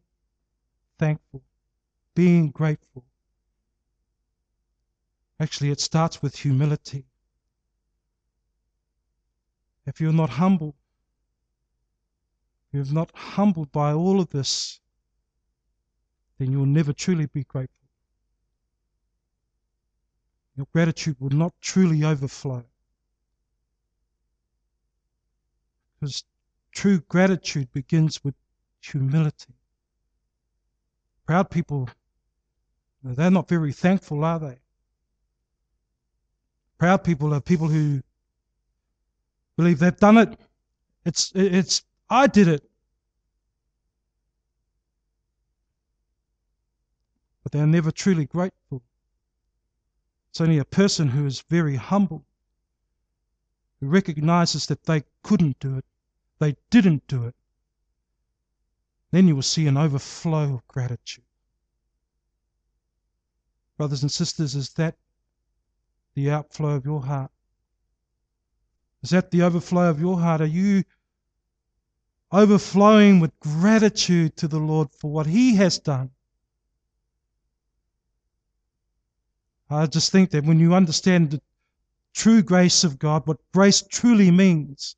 thankful, 0.99 1.43
being 2.15 2.51
grateful. 2.51 3.03
Actually, 5.41 5.71
it 5.71 5.81
starts 5.81 6.21
with 6.21 6.37
humility. 6.37 7.07
If 9.87 9.99
you're 9.99 10.13
not 10.13 10.29
humble, 10.29 10.75
you're 12.71 12.85
not 12.85 13.11
humbled 13.15 13.73
by 13.73 13.95
all 13.95 14.21
of 14.21 14.29
this, 14.29 14.79
then 16.39 16.53
you 16.53 16.59
will 16.59 16.67
never 16.67 16.93
truly 16.93 17.27
be 17.27 17.45
grateful. 17.45 17.87
Your 20.57 20.67
gratitude 20.73 21.17
will 21.21 21.31
not 21.31 21.53
truly 21.61 22.05
overflow. 22.05 22.65
Because 26.01 26.25
true 26.73 27.01
gratitude 27.09 27.73
begins 27.73 28.23
with 28.25 28.35
humility. 28.81 29.55
Proud 31.27 31.51
people, 31.51 31.89
they're 33.03 33.31
not 33.31 33.49
very 33.49 33.73
thankful, 33.73 34.25
are 34.25 34.39
they? 34.39 34.59
Proud 36.79 37.05
people 37.05 37.35
are 37.35 37.41
people 37.41 37.69
who 37.69 38.03
believe 39.57 39.79
they've 39.79 39.97
done 39.97 40.19
it. 40.19 40.39
It's, 41.05 41.33
it's, 41.35 41.83
I 42.11 42.27
did 42.27 42.49
it. 42.49 42.69
But 47.47 47.53
they're 47.53 47.65
never 47.65 47.93
truly 47.93 48.27
grateful. 48.27 48.83
It's 50.31 50.41
only 50.41 50.59
a 50.59 50.65
person 50.65 51.07
who 51.07 51.27
is 51.27 51.43
very 51.43 51.77
humble, 51.77 52.27
who 53.79 53.87
recognizes 53.87 54.67
that 54.67 54.83
they 54.83 55.05
couldn't 55.23 55.61
do 55.61 55.77
it, 55.77 55.85
they 56.41 56.57
didn't 56.71 57.07
do 57.07 57.25
it, 57.25 57.37
then 59.13 59.29
you 59.29 59.37
will 59.37 59.43
see 59.43 59.69
an 59.69 59.77
overflow 59.77 60.55
of 60.55 60.67
gratitude. 60.67 61.23
Brothers 63.77 64.03
and 64.03 64.11
sisters, 64.11 64.57
is 64.57 64.71
that 64.71 64.97
the 66.15 66.33
outflow 66.33 66.75
of 66.75 66.85
your 66.85 67.01
heart? 67.01 67.31
Is 69.05 69.11
that 69.11 69.31
the 69.31 69.43
overflow 69.43 69.89
of 69.89 70.01
your 70.01 70.19
heart? 70.19 70.41
Are 70.41 70.47
you 70.47 70.83
overflowing 72.33 73.21
with 73.21 73.39
gratitude 73.39 74.37
to 74.39 74.49
the 74.49 74.59
Lord 74.59 74.91
for 74.91 75.13
what 75.13 75.29
He 75.29 75.55
has 75.55 75.79
done? 75.79 76.11
I 79.69 79.87
just 79.87 80.13
think 80.13 80.31
that 80.31 80.45
when 80.45 80.61
you 80.61 80.75
understand 80.75 81.31
the 81.31 81.41
true 82.15 82.43
grace 82.43 82.85
of 82.85 82.99
God, 82.99 83.27
what 83.27 83.39
grace 83.53 83.83
truly 83.83 84.31
means, 84.31 84.97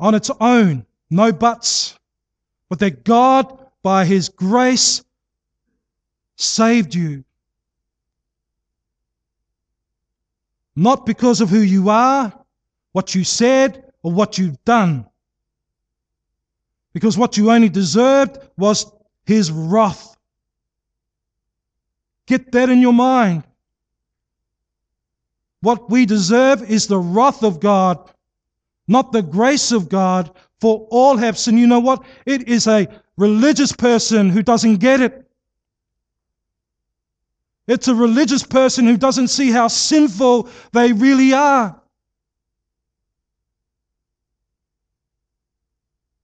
on 0.00 0.14
its 0.14 0.30
own, 0.40 0.86
no 1.10 1.32
buts, 1.32 1.98
but 2.68 2.78
that 2.78 3.04
God, 3.04 3.66
by 3.82 4.04
His 4.04 4.28
grace, 4.28 5.02
saved 6.36 6.94
you. 6.94 7.24
Not 10.76 11.04
because 11.04 11.40
of 11.40 11.48
who 11.48 11.60
you 11.60 11.90
are, 11.90 12.32
what 12.92 13.14
you 13.14 13.24
said, 13.24 13.84
or 14.02 14.12
what 14.12 14.38
you've 14.38 14.62
done. 14.64 15.06
Because 16.92 17.18
what 17.18 17.36
you 17.36 17.50
only 17.50 17.68
deserved 17.68 18.38
was 18.56 18.90
His 19.26 19.50
wrath. 19.50 20.17
Get 22.28 22.52
that 22.52 22.68
in 22.68 22.82
your 22.82 22.92
mind. 22.92 23.42
What 25.62 25.90
we 25.90 26.04
deserve 26.04 26.70
is 26.70 26.86
the 26.86 26.98
wrath 26.98 27.42
of 27.42 27.58
God, 27.58 28.12
not 28.86 29.12
the 29.12 29.22
grace 29.22 29.72
of 29.72 29.88
God, 29.88 30.30
for 30.60 30.86
all 30.90 31.16
have 31.16 31.38
sinned. 31.38 31.58
You 31.58 31.66
know 31.66 31.80
what? 31.80 32.04
It 32.26 32.46
is 32.46 32.66
a 32.66 32.86
religious 33.16 33.72
person 33.72 34.28
who 34.28 34.42
doesn't 34.42 34.76
get 34.76 35.00
it. 35.00 35.26
It's 37.66 37.88
a 37.88 37.94
religious 37.94 38.42
person 38.42 38.86
who 38.86 38.98
doesn't 38.98 39.28
see 39.28 39.50
how 39.50 39.68
sinful 39.68 40.50
they 40.72 40.92
really 40.92 41.32
are. 41.32 41.80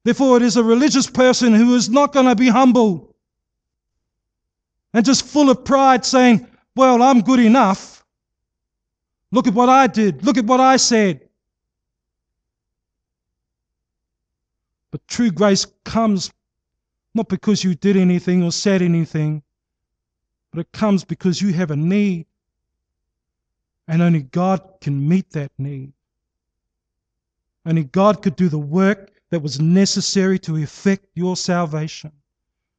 Therefore, 0.04 0.36
it 0.36 0.42
is 0.42 0.58
a 0.58 0.64
religious 0.64 1.08
person 1.08 1.54
who 1.54 1.74
is 1.74 1.88
not 1.88 2.12
going 2.12 2.26
to 2.26 2.36
be 2.36 2.48
humble 2.48 3.13
and 4.94 5.04
just 5.04 5.26
full 5.26 5.50
of 5.50 5.64
pride, 5.64 6.04
saying, 6.04 6.46
Well, 6.74 7.02
I'm 7.02 7.20
good 7.20 7.40
enough. 7.40 8.04
Look 9.32 9.46
at 9.46 9.54
what 9.54 9.68
I 9.68 9.88
did. 9.88 10.24
Look 10.24 10.38
at 10.38 10.46
what 10.46 10.60
I 10.60 10.76
said. 10.76 11.28
But 14.92 15.06
true 15.08 15.32
grace 15.32 15.66
comes 15.84 16.32
not 17.14 17.28
because 17.28 17.62
you 17.62 17.74
did 17.74 17.96
anything 17.96 18.42
or 18.42 18.52
said 18.52 18.82
anything, 18.82 19.42
but 20.52 20.60
it 20.60 20.72
comes 20.72 21.04
because 21.04 21.42
you 21.42 21.52
have 21.52 21.70
a 21.70 21.76
need. 21.76 22.26
And 23.86 24.02
only 24.02 24.22
God 24.22 24.60
can 24.80 25.08
meet 25.08 25.30
that 25.30 25.52
need. 25.58 25.92
Only 27.66 27.84
God 27.84 28.22
could 28.22 28.36
do 28.36 28.48
the 28.48 28.58
work 28.58 29.10
that 29.30 29.40
was 29.40 29.60
necessary 29.60 30.38
to 30.40 30.56
effect 30.56 31.06
your 31.14 31.36
salvation, 31.36 32.12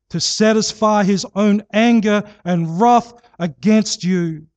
to 0.09 0.19
satisfy 0.19 1.03
his 1.03 1.25
own 1.35 1.63
anger 1.73 2.23
and 2.43 2.79
wrath 2.79 3.13
against 3.39 4.03
you. 4.03 4.47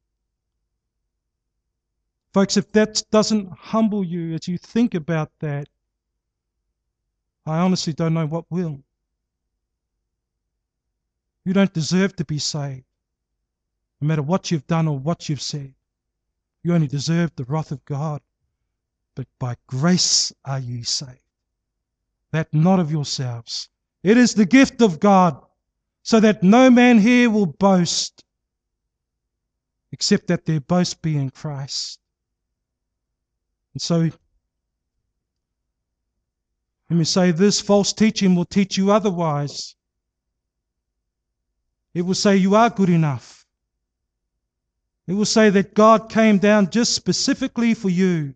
Folks, 2.33 2.57
if 2.57 2.71
that 2.73 3.03
doesn't 3.11 3.51
humble 3.53 4.05
you 4.05 4.35
as 4.35 4.47
you 4.47 4.59
think 4.59 4.95
about 4.95 5.31
that, 5.41 5.69
I 7.47 7.59
honestly 7.59 7.93
don't 7.93 8.15
know 8.15 8.27
what 8.27 8.45
will. 8.51 8.81
You 11.45 11.55
don't 11.55 11.73
deserve 11.73 12.15
to 12.17 12.25
be 12.25 12.39
saved, 12.39 12.85
no 14.01 14.09
matter 14.09 14.23
what 14.23 14.51
you've 14.51 14.67
done 14.67 14.87
or 14.87 14.99
what 14.99 15.29
you've 15.29 15.41
said. 15.41 15.75
You 16.63 16.75
only 16.75 16.89
deserve 16.89 17.35
the 17.35 17.45
wrath 17.45 17.73
of 17.73 17.85
God. 17.87 18.21
But 19.15 19.27
by 19.39 19.57
grace 19.67 20.33
are 20.45 20.61
ye 20.61 20.83
saved 20.83 21.23
that 22.31 22.53
not 22.53 22.79
of 22.79 22.91
yourselves. 22.91 23.69
It 24.03 24.17
is 24.17 24.35
the 24.35 24.47
gift 24.47 24.81
of 24.81 25.01
God, 25.01 25.41
so 26.03 26.21
that 26.21 26.43
no 26.43 26.71
man 26.71 26.99
here 26.99 27.29
will 27.29 27.47
boast, 27.47 28.25
except 29.93 30.29
that 30.29 30.47
their 30.47 30.61
boast 30.61 31.03
be 31.03 31.17
in 31.17 31.31
Christ. 31.31 31.99
And 33.75 33.83
so, 33.83 34.11
let 36.89 36.97
me 36.97 37.05
say 37.05 37.33
this 37.33 37.61
false 37.61 37.93
teaching 37.93 38.35
will 38.35 38.45
teach 38.45 38.79
you 38.79 38.93
otherwise. 38.93 39.75
It 41.93 42.03
will 42.03 42.15
say 42.15 42.37
you 42.37 42.55
are 42.55 42.71
good 42.71 42.89
enough. 42.89 43.45
It 45.07 45.15
will 45.15 45.25
say 45.25 45.51
that 45.51 45.75
God 45.75 46.11
came 46.11 46.39
down 46.39 46.71
just 46.71 46.95
specifically 46.95 47.75
for 47.75 47.89
you 47.89 48.35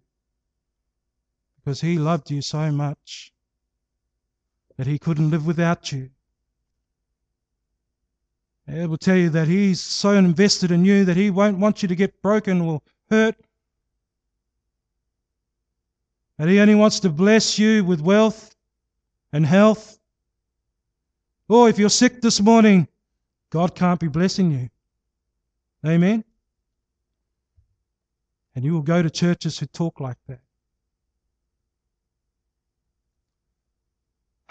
because 1.57 1.81
He 1.81 1.99
loved 1.99 2.31
you 2.31 2.43
so 2.43 2.73
much 2.73 3.32
that 4.77 4.87
he 4.87 4.99
couldn't 4.99 5.31
live 5.31 5.47
without 5.47 5.93
you. 5.93 6.11
It 8.67 8.89
will 8.89 8.99
tell 8.99 9.17
you 9.17 9.31
that 9.31 9.49
he's 9.49 9.81
so 9.81 10.11
invested 10.11 10.71
in 10.71 10.85
you 10.85 11.05
that 11.05 11.17
he 11.17 11.31
won't 11.31 11.59
want 11.59 11.83
you 11.83 11.89
to 11.89 11.97
get 11.97 12.23
broken 12.23 12.61
or 12.61 12.81
hurt. 13.11 13.35
That 16.39 16.49
he 16.49 16.61
only 16.61 16.75
wants 16.75 17.01
to 17.01 17.11
bless 17.11 17.59
you 17.59 17.85
with 17.85 18.01
wealth 18.01 18.55
and 19.33 19.45
health. 19.45 19.99
Or 21.49 21.69
if 21.69 21.79
you're 21.79 21.91
sick 21.91 22.23
this 22.23 22.41
morning, 22.41 22.89
God 23.51 23.75
can't 23.75 24.01
be 24.01 24.09
blessing 24.09 24.51
you. 24.51 24.71
Amen? 25.85 26.25
And 28.55 28.65
you 28.65 28.73
will 28.73 28.83
go 28.83 29.03
to 29.03 29.11
churches 29.11 29.59
who 29.59 29.67
talk 29.67 30.01
like 30.01 30.19
that. 30.29 30.41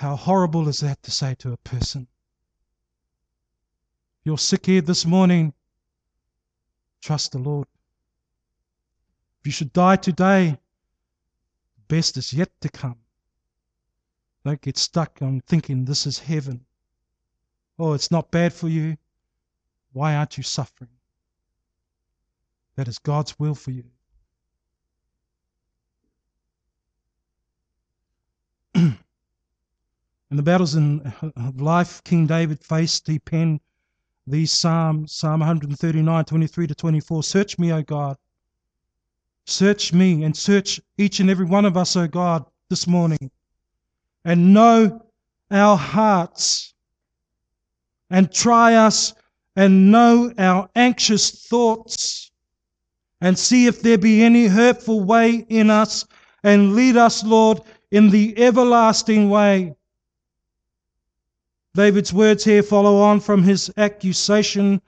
How 0.02 0.16
horrible 0.16 0.68
is 0.68 0.80
that 0.80 1.04
to 1.04 1.12
say 1.12 1.36
to 1.36 1.52
a 1.52 1.58
person? 1.58 2.08
You're 4.24 4.40
sick 4.40 4.66
here 4.66 4.82
this 4.82 5.06
morning. 5.06 5.54
Trust 7.02 7.34
the 7.34 7.38
Lord. 7.38 7.68
If 9.40 9.46
you 9.46 9.52
should 9.52 9.72
die 9.74 9.98
today, 9.98 10.58
the 11.76 11.96
best 11.96 12.18
is 12.18 12.34
yet 12.34 12.50
to 12.62 12.70
come. 12.70 12.96
Don't 14.44 14.60
get 14.60 14.80
stuck 14.80 15.22
on 15.22 15.42
thinking 15.42 15.86
this 15.86 16.08
is 16.08 16.18
heaven. 16.18 16.66
Oh, 17.78 17.94
it's 17.94 18.10
not 18.10 18.32
bad 18.32 18.54
for 18.54 18.70
you. 18.70 18.98
Why 19.94 20.16
aren't 20.16 20.36
you 20.36 20.42
suffering? 20.42 20.98
That 22.76 22.88
is 22.88 22.98
God's 22.98 23.38
will 23.38 23.54
for 23.54 23.70
you. 23.70 23.84
In 30.32 30.38
the 30.38 30.44
battles 30.44 30.76
in, 30.76 31.14
of 31.36 31.60
life 31.60 32.02
King 32.06 32.26
David 32.26 32.64
faced, 32.64 33.06
he 33.06 33.20
penned 33.20 33.60
these 34.26 34.54
Psalms, 34.54 35.12
Psalm 35.12 35.42
139, 35.42 36.24
23 36.24 36.68
to 36.68 36.74
24. 36.74 37.24
Search 37.24 37.60
me, 37.60 37.74
O 37.74 37.84
God. 37.84 38.16
Search 39.46 39.92
me 39.92 40.24
and 40.24 40.36
search 40.36 40.80
each 40.98 41.20
and 41.20 41.30
every 41.30 41.46
one 41.46 41.66
of 41.66 41.76
us, 41.76 41.98
O 41.98 42.08
God, 42.08 42.46
this 42.70 42.88
morning. 42.88 43.30
And 44.24 44.54
know 44.54 45.06
our 45.52 45.76
hearts. 45.76 46.76
And 48.10 48.32
try 48.32 48.76
us 48.76 49.14
and 49.58 49.92
know 49.92 50.32
our 50.38 50.70
anxious 50.78 51.46
thoughts. 51.48 52.32
And 53.20 53.38
see 53.38 53.68
if 53.68 53.82
there 53.82 53.98
be 53.98 54.24
any 54.24 54.48
hurtful 54.48 55.04
way 55.04 55.46
in 55.50 55.70
us. 55.70 56.06
And 56.42 56.74
lead 56.74 56.96
us, 56.96 57.22
Lord, 57.22 57.60
in 57.92 58.12
the 58.12 58.38
everlasting 58.42 59.30
way. 59.30 59.76
David's 61.74 62.14
words 62.14 62.44
here 62.44 62.64
follow 62.64 62.98
on 62.98 63.20
from 63.20 63.44
his 63.44 63.72
accusation 63.78 64.82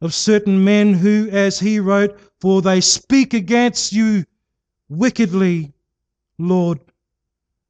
of 0.00 0.14
certain 0.14 0.62
men 0.62 0.94
who, 0.94 1.28
as 1.30 1.58
he 1.58 1.80
wrote, 1.80 2.18
For 2.40 2.60
they 2.60 2.80
speak 2.80 3.34
against 3.34 3.92
you 3.92 4.24
wickedly, 4.88 5.72
Lord. 6.38 6.80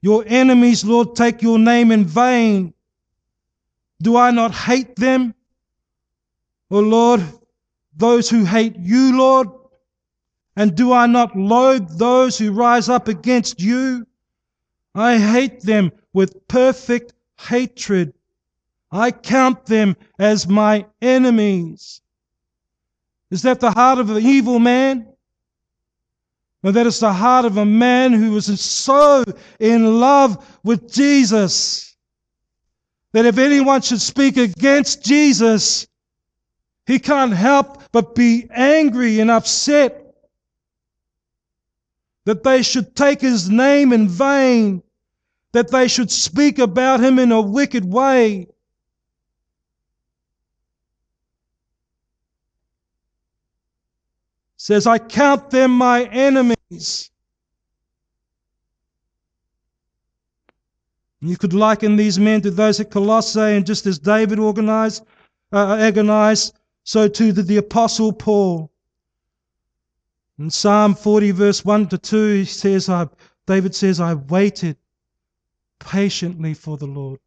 Your 0.02 0.24
enemies, 0.26 0.84
Lord, 0.84 1.14
take 1.14 1.42
your 1.42 1.58
name 1.58 1.92
in 1.92 2.04
vain. 2.04 2.74
Do 4.02 4.16
I 4.16 4.30
not 4.30 4.52
hate 4.52 4.96
them? 4.96 5.34
O 6.70 6.78
oh 6.78 6.80
Lord, 6.80 7.22
those 7.96 8.30
who 8.30 8.44
hate 8.44 8.76
you, 8.78 9.16
Lord? 9.18 9.48
And 10.56 10.74
do 10.74 10.92
I 10.92 11.06
not 11.06 11.36
loathe 11.36 11.98
those 11.98 12.38
who 12.38 12.52
rise 12.52 12.88
up 12.88 13.08
against 13.08 13.60
you? 13.60 14.06
I 14.94 15.18
hate 15.18 15.60
them 15.62 15.92
with 16.12 16.48
perfect 16.48 17.12
hatred. 17.38 18.14
I 18.92 19.10
count 19.10 19.66
them 19.66 19.96
as 20.18 20.48
my 20.48 20.86
enemies. 21.00 22.00
Is 23.30 23.42
that 23.42 23.60
the 23.60 23.70
heart 23.70 23.98
of 23.98 24.10
an 24.10 24.24
evil 24.24 24.58
man? 24.58 25.06
No, 26.62 26.72
that 26.72 26.86
is 26.86 27.00
the 27.00 27.12
heart 27.12 27.44
of 27.44 27.56
a 27.56 27.64
man 27.64 28.12
who 28.12 28.36
is 28.36 28.60
so 28.60 29.24
in 29.58 30.00
love 30.00 30.58
with 30.62 30.92
Jesus 30.92 31.96
that 33.12 33.26
if 33.26 33.38
anyone 33.38 33.80
should 33.80 34.00
speak 34.00 34.36
against 34.36 35.04
Jesus, 35.04 35.86
he 36.86 36.98
can't 36.98 37.32
help 37.32 37.82
but 37.92 38.14
be 38.14 38.46
angry 38.50 39.20
and 39.20 39.30
upset 39.30 40.14
that 42.24 42.42
they 42.42 42.62
should 42.62 42.94
take 42.94 43.20
his 43.20 43.48
name 43.48 43.92
in 43.92 44.08
vain, 44.08 44.82
that 45.52 45.70
they 45.70 45.88
should 45.88 46.10
speak 46.10 46.58
about 46.58 47.00
him 47.00 47.18
in 47.18 47.32
a 47.32 47.40
wicked 47.40 47.84
way. 47.84 48.46
Says, 54.60 54.86
I 54.86 54.98
count 54.98 55.48
them 55.48 55.70
my 55.70 56.04
enemies. 56.04 57.10
You 61.22 61.38
could 61.38 61.54
liken 61.54 61.96
these 61.96 62.18
men 62.18 62.42
to 62.42 62.50
those 62.50 62.78
at 62.78 62.90
Colossae, 62.90 63.40
and 63.40 63.64
just 63.64 63.86
as 63.86 63.98
David 63.98 64.38
organized, 64.38 65.02
uh, 65.50 65.76
agonized, 65.76 66.52
so 66.84 67.08
too 67.08 67.32
did 67.32 67.46
the 67.46 67.56
Apostle 67.56 68.12
Paul. 68.12 68.70
In 70.38 70.50
Psalm 70.50 70.94
40, 70.94 71.30
verse 71.30 71.64
1 71.64 71.88
to 71.88 71.96
2, 71.96 72.34
he 72.40 72.44
says, 72.44 72.90
I, 72.90 73.08
David 73.46 73.74
says, 73.74 73.98
I 73.98 74.12
waited 74.12 74.76
patiently 75.78 76.52
for 76.52 76.76
the 76.76 76.86
Lord, 76.86 77.18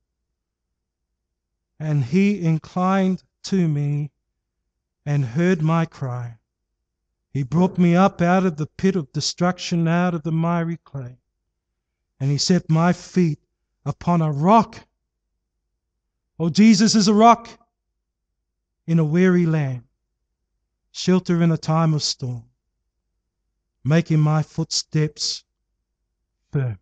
and 1.79 2.03
he 2.03 2.45
inclined 2.45 3.23
to 3.45 3.67
me 3.67 4.11
and 5.03 5.25
heard 5.25 5.63
my 5.63 5.87
cry. 5.87 6.37
He 7.33 7.41
brought 7.41 7.79
me 7.79 7.95
up 7.95 8.21
out 8.21 8.45
of 8.45 8.57
the 8.57 8.67
pit 8.67 8.95
of 8.95 9.11
destruction, 9.11 9.87
out 9.87 10.13
of 10.13 10.21
the 10.21 10.31
miry 10.31 10.77
clay. 10.77 11.17
And 12.19 12.29
he 12.29 12.37
set 12.37 12.69
my 12.69 12.93
feet 12.93 13.39
upon 13.85 14.21
a 14.21 14.31
rock. 14.31 14.85
Oh, 16.39 16.49
Jesus 16.49 16.93
is 16.93 17.07
a 17.07 17.13
rock 17.13 17.49
in 18.85 18.99
a 18.99 19.03
weary 19.03 19.47
land. 19.47 19.83
shelter 20.91 21.41
in 21.41 21.51
a 21.51 21.57
time 21.57 21.95
of 21.95 22.03
storm, 22.03 22.43
making 23.83 24.19
my 24.19 24.43
footsteps 24.43 25.43
firm. 26.51 26.77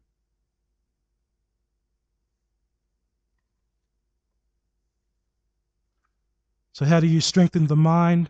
So, 6.73 6.83
how 6.85 6.99
do 6.99 7.07
you 7.07 7.21
strengthen 7.21 7.67
the 7.67 7.77
mind 7.77 8.29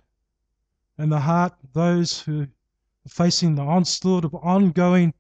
and 1.01 1.11
the 1.11 1.19
heart 1.19 1.53
of 1.63 1.73
those 1.73 2.21
who 2.21 2.41
are 2.41 2.49
facing 3.09 3.55
the 3.55 3.63
onslaught 3.63 4.23
of 4.23 4.35
ongoing 4.35 5.11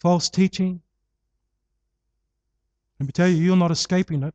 false 0.00 0.28
teaching? 0.28 0.82
Let 2.98 3.06
me 3.06 3.12
tell 3.12 3.28
you, 3.28 3.36
you're 3.36 3.56
not 3.56 3.70
escaping 3.70 4.24
it. 4.24 4.34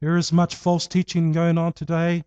There 0.00 0.16
is 0.16 0.32
much 0.32 0.54
false 0.54 0.86
teaching 0.86 1.32
going 1.32 1.58
on 1.58 1.74
today. 1.74 2.24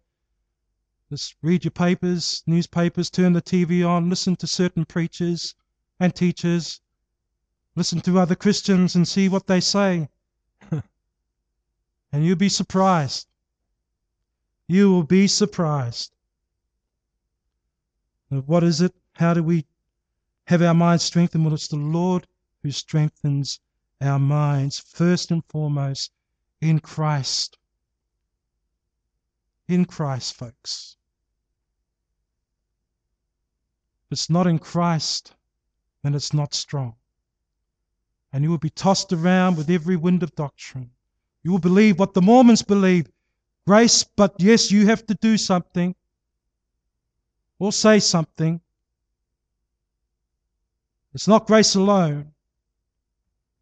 Just 1.10 1.36
read 1.42 1.64
your 1.64 1.72
papers, 1.72 2.44
newspapers, 2.46 3.10
turn 3.10 3.34
the 3.34 3.42
TV 3.42 3.84
on, 3.84 4.12
listen 4.12 4.36
to 4.36 4.46
certain 4.46 4.86
preachers 4.86 5.56
and 6.00 6.14
teachers, 6.14 6.82
listen 7.76 8.00
to 8.02 8.20
other 8.20 8.36
Christians 8.36 8.96
and 8.96 9.08
see 9.08 9.28
what 9.28 9.48
they 9.48 9.62
say. 9.62 10.08
and 10.72 10.84
you'll 12.26 12.36
be 12.36 12.48
surprised. 12.48 13.28
You 14.68 14.92
will 14.92 15.04
be 15.04 15.28
surprised. 15.28 16.12
What 18.30 18.64
is 18.64 18.82
it? 18.82 18.94
How 19.14 19.34
do 19.34 19.42
we 19.42 19.66
have 20.46 20.62
our 20.62 20.74
minds 20.74 21.04
strengthened? 21.04 21.46
Well, 21.46 21.54
it's 21.54 21.70
the 21.70 21.78
Lord 21.78 22.28
who 22.62 22.72
strengthens 22.72 23.60
our 24.02 24.20
minds, 24.20 24.80
first 24.80 25.32
and 25.32 25.44
foremost, 25.46 26.12
in 26.60 26.80
Christ. 26.80 27.58
In 29.68 29.86
Christ, 29.86 30.36
folks. 30.36 30.98
If 34.06 34.14
it's 34.14 34.30
not 34.30 34.48
in 34.48 34.60
Christ, 34.60 35.34
then 36.04 36.14
it's 36.14 36.34
not 36.34 36.54
strong. 36.54 36.96
And 38.34 38.44
you 38.44 38.50
will 38.50 38.58
be 38.58 38.70
tossed 38.70 39.14
around 39.14 39.58
with 39.58 39.70
every 39.70 39.96
wind 39.96 40.24
of 40.24 40.36
doctrine. 40.36 40.92
You 41.44 41.52
will 41.52 41.60
believe 41.60 41.98
what 42.00 42.14
the 42.14 42.22
Mormons 42.22 42.62
believe 42.62 43.10
grace, 43.68 44.06
but 44.06 44.34
yes, 44.40 44.72
you 44.72 44.86
have 44.88 45.06
to 45.06 45.14
do 45.16 45.38
something 45.38 45.94
or 47.60 47.74
say 47.74 48.00
something. 48.00 48.62
It's 51.14 51.28
not 51.28 51.48
grace 51.48 51.76
alone, 51.76 52.32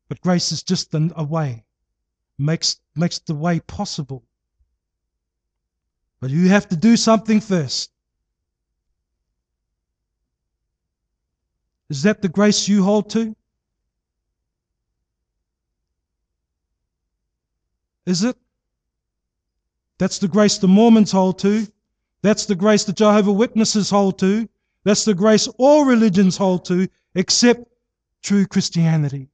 but 0.07 0.21
grace 0.21 0.51
is 0.51 0.61
just 0.61 0.93
a 0.93 1.23
way, 1.23 1.63
makes, 2.37 2.79
makes 2.95 3.17
the 3.17 3.33
way 3.33 3.59
possible. 3.61 4.23
But 6.19 6.29
you 6.29 6.49
have 6.49 6.69
to 6.69 6.75
do 6.75 6.95
something 6.95 7.41
first. 7.41 7.91
Is 11.89 12.03
that 12.03 12.21
the 12.21 12.29
grace 12.29 12.67
you 12.67 12.83
hold 12.83 13.09
to? 13.11 13.35
Is 18.05 18.23
it? 18.23 18.37
That's 19.97 20.19
the 20.19 20.27
grace 20.27 20.57
the 20.57 20.67
Mormons 20.67 21.11
hold 21.11 21.39
to. 21.39 21.67
That's 22.21 22.45
the 22.45 22.55
grace 22.55 22.83
the 22.83 22.93
Jehovah 22.93 23.31
Witnesses 23.31 23.89
hold 23.89 24.19
to. 24.19 24.49
That's 24.83 25.05
the 25.05 25.13
grace 25.13 25.47
all 25.57 25.85
religions 25.85 26.37
hold 26.37 26.65
to 26.65 26.87
except 27.13 27.67
true 28.21 28.45
Christianity. 28.45 29.29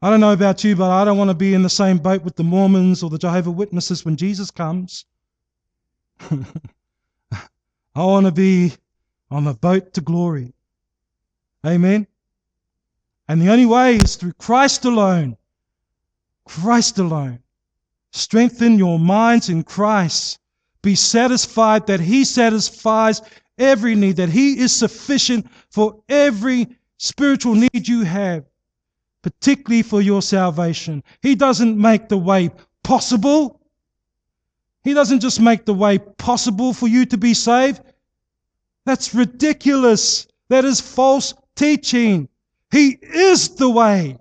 I 0.00 0.10
don't 0.10 0.20
know 0.20 0.32
about 0.32 0.62
you, 0.62 0.76
but 0.76 0.90
I 0.90 1.04
don't 1.04 1.18
want 1.18 1.30
to 1.30 1.34
be 1.34 1.54
in 1.54 1.62
the 1.62 1.68
same 1.68 1.98
boat 1.98 2.22
with 2.22 2.36
the 2.36 2.44
Mormons 2.44 3.02
or 3.02 3.10
the 3.10 3.18
Jehovah 3.18 3.50
Witnesses 3.50 4.04
when 4.04 4.16
Jesus 4.16 4.50
comes. 4.52 5.04
I 6.30 6.44
want 7.96 8.26
to 8.26 8.32
be 8.32 8.74
on 9.30 9.44
the 9.44 9.54
boat 9.54 9.94
to 9.94 10.00
glory. 10.00 10.52
Amen. 11.66 12.06
And 13.26 13.42
the 13.42 13.50
only 13.50 13.66
way 13.66 13.96
is 13.96 14.16
through 14.16 14.34
Christ 14.34 14.84
alone. 14.84 15.37
Christ 16.48 16.98
alone. 16.98 17.38
Strengthen 18.12 18.78
your 18.78 18.98
minds 18.98 19.48
in 19.48 19.62
Christ. 19.62 20.40
Be 20.82 20.94
satisfied 20.94 21.86
that 21.86 22.00
He 22.00 22.24
satisfies 22.24 23.20
every 23.58 23.94
need, 23.94 24.16
that 24.16 24.30
He 24.30 24.58
is 24.58 24.74
sufficient 24.74 25.46
for 25.70 26.02
every 26.08 26.66
spiritual 26.96 27.54
need 27.54 27.86
you 27.86 28.02
have, 28.02 28.44
particularly 29.22 29.82
for 29.82 30.00
your 30.00 30.22
salvation. 30.22 31.04
He 31.22 31.34
doesn't 31.34 31.76
make 31.76 32.08
the 32.08 32.18
way 32.18 32.50
possible. 32.82 33.60
He 34.84 34.94
doesn't 34.94 35.20
just 35.20 35.40
make 35.40 35.64
the 35.64 35.74
way 35.74 35.98
possible 35.98 36.72
for 36.72 36.88
you 36.88 37.04
to 37.06 37.18
be 37.18 37.34
saved. 37.34 37.82
That's 38.86 39.14
ridiculous. 39.14 40.26
That 40.48 40.64
is 40.64 40.80
false 40.80 41.34
teaching. 41.54 42.28
He 42.70 42.96
is 43.02 43.50
the 43.50 43.68
way. 43.68 44.16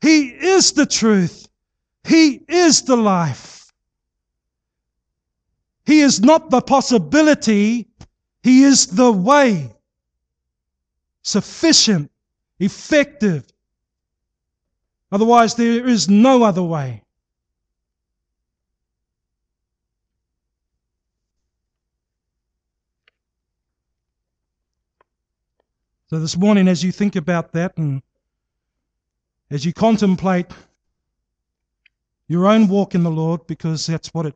He 0.00 0.28
is 0.28 0.72
the 0.72 0.86
truth. 0.86 1.48
He 2.04 2.42
is 2.48 2.82
the 2.82 2.96
life. 2.96 3.72
He 5.84 6.00
is 6.00 6.20
not 6.20 6.50
the 6.50 6.62
possibility. 6.62 7.88
He 8.42 8.62
is 8.62 8.86
the 8.86 9.12
way. 9.12 9.74
Sufficient, 11.22 12.10
effective. 12.58 13.44
Otherwise, 15.12 15.54
there 15.54 15.86
is 15.86 16.08
no 16.08 16.44
other 16.44 16.62
way. 16.62 17.02
So, 26.08 26.18
this 26.18 26.36
morning, 26.36 26.66
as 26.66 26.82
you 26.82 26.90
think 26.90 27.14
about 27.16 27.52
that 27.52 27.76
and 27.76 28.02
as 29.50 29.64
you 29.64 29.72
contemplate 29.72 30.46
your 32.28 32.46
own 32.46 32.68
walk 32.68 32.94
in 32.94 33.02
the 33.02 33.10
Lord, 33.10 33.46
because 33.46 33.86
that's 33.86 34.14
what 34.14 34.26
it, 34.26 34.34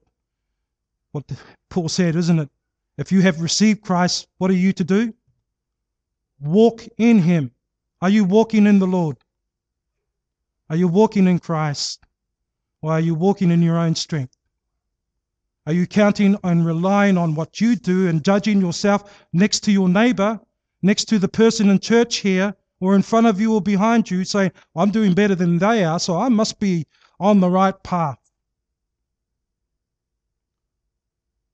what 1.13 1.25
Paul 1.69 1.89
said, 1.89 2.17
isn't 2.17 2.39
it? 2.41 2.49
If 2.99 3.13
you 3.13 3.23
have 3.23 3.41
received 3.41 3.83
Christ, 3.83 4.27
what 4.39 4.51
are 4.51 4.55
you 4.55 4.73
to 4.73 4.85
do? 4.85 5.15
Walk 6.41 6.85
in 6.99 7.21
Him. 7.21 7.53
Are 8.01 8.11
you 8.11 8.25
walking 8.25 8.67
in 8.67 8.79
the 8.79 8.87
Lord? 8.87 9.17
Are 10.69 10.77
you 10.77 10.89
walking 10.89 11.29
in 11.29 11.39
Christ? 11.39 12.05
Or 12.83 12.93
are 12.93 13.01
you 13.01 13.15
walking 13.15 13.51
in 13.51 13.63
your 13.63 13.79
own 13.79 13.95
strength? 13.95 14.37
Are 15.67 15.73
you 15.73 15.87
counting 15.87 16.37
and 16.45 16.67
relying 16.67 17.17
on 17.17 17.35
what 17.35 17.61
you 17.61 17.77
do 17.77 18.09
and 18.09 18.23
judging 18.23 18.61
yourself 18.61 19.27
next 19.33 19.61
to 19.61 19.73
your 19.73 19.89
neighbor 19.89 20.41
next 20.85 21.07
to 21.07 21.19
the 21.19 21.29
person 21.29 21.71
in 21.71 21.79
church 21.79 22.17
here 22.17 22.55
or 22.85 22.95
in 22.95 23.03
front 23.03 23.27
of 23.27 23.41
you 23.41 23.55
or 23.55 23.63
behind 23.63 24.11
you 24.11 24.25
saying, 24.25 24.53
I'm 24.77 24.91
doing 24.91 25.15
better 25.15 25.35
than 25.35 25.59
they 25.59 25.85
are, 25.85 25.99
so 25.99 26.19
I 26.19 26.29
must 26.29 26.61
be 26.61 26.87
on 27.19 27.41
the 27.41 27.49
right 27.49 27.81
path. 27.83 28.19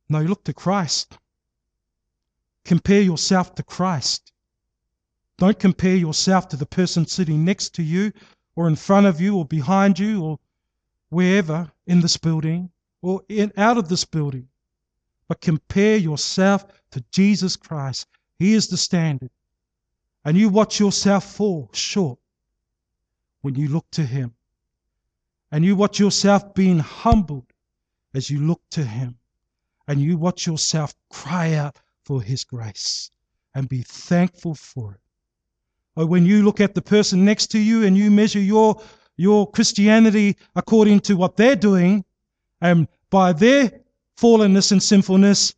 No, 0.08 0.22
look 0.22 0.42
to 0.44 0.52
Christ. 0.52 1.16
Compare 2.64 3.02
yourself 3.02 3.54
to 3.54 3.62
Christ. 3.62 4.32
Don't 5.38 5.58
compare 5.58 5.94
yourself 5.94 6.48
to 6.48 6.56
the 6.56 6.66
person 6.66 7.06
sitting 7.06 7.44
next 7.44 7.74
to 7.74 7.82
you 7.82 8.12
or 8.56 8.66
in 8.66 8.74
front 8.74 9.06
of 9.06 9.20
you 9.20 9.36
or 9.36 9.44
behind 9.44 9.98
you 9.98 10.24
or 10.24 10.38
wherever 11.10 11.70
in 11.86 12.00
this 12.00 12.16
building 12.16 12.70
or 13.02 13.22
in, 13.28 13.52
out 13.56 13.78
of 13.78 13.88
this 13.88 14.04
building. 14.04 14.48
But 15.28 15.40
compare 15.40 15.96
yourself 15.96 16.66
to 16.90 17.04
Jesus 17.12 17.56
Christ 17.56 18.08
he 18.40 18.54
is 18.54 18.68
the 18.68 18.78
standard. 18.78 19.30
And 20.24 20.36
you 20.36 20.48
watch 20.48 20.78
yourself 20.78 21.24
fall 21.24 21.70
short 21.72 22.18
when 23.42 23.54
you 23.54 23.68
look 23.68 23.90
to 23.92 24.02
Him. 24.02 24.34
And 25.52 25.64
you 25.64 25.74
watch 25.74 25.98
yourself 25.98 26.54
being 26.54 26.78
humbled 26.78 27.46
as 28.14 28.30
you 28.30 28.40
look 28.40 28.60
to 28.70 28.84
Him. 28.84 29.16
And 29.88 30.00
you 30.00 30.16
watch 30.16 30.46
yourself 30.46 30.94
cry 31.10 31.54
out 31.54 31.78
for 32.04 32.22
His 32.22 32.44
grace 32.44 33.10
and 33.54 33.68
be 33.68 33.82
thankful 33.82 34.54
for 34.54 34.94
it. 34.94 35.00
Or 35.96 36.06
when 36.06 36.24
you 36.24 36.42
look 36.42 36.60
at 36.60 36.74
the 36.74 36.82
person 36.82 37.24
next 37.24 37.48
to 37.48 37.58
you 37.58 37.84
and 37.84 37.96
you 37.96 38.10
measure 38.10 38.40
your, 38.40 38.80
your 39.16 39.50
Christianity 39.50 40.36
according 40.54 41.00
to 41.00 41.14
what 41.14 41.36
they're 41.36 41.56
doing 41.56 42.04
and 42.60 42.86
by 43.10 43.32
their 43.32 43.72
fallenness 44.16 44.70
and 44.70 44.82
sinfulness, 44.82 45.54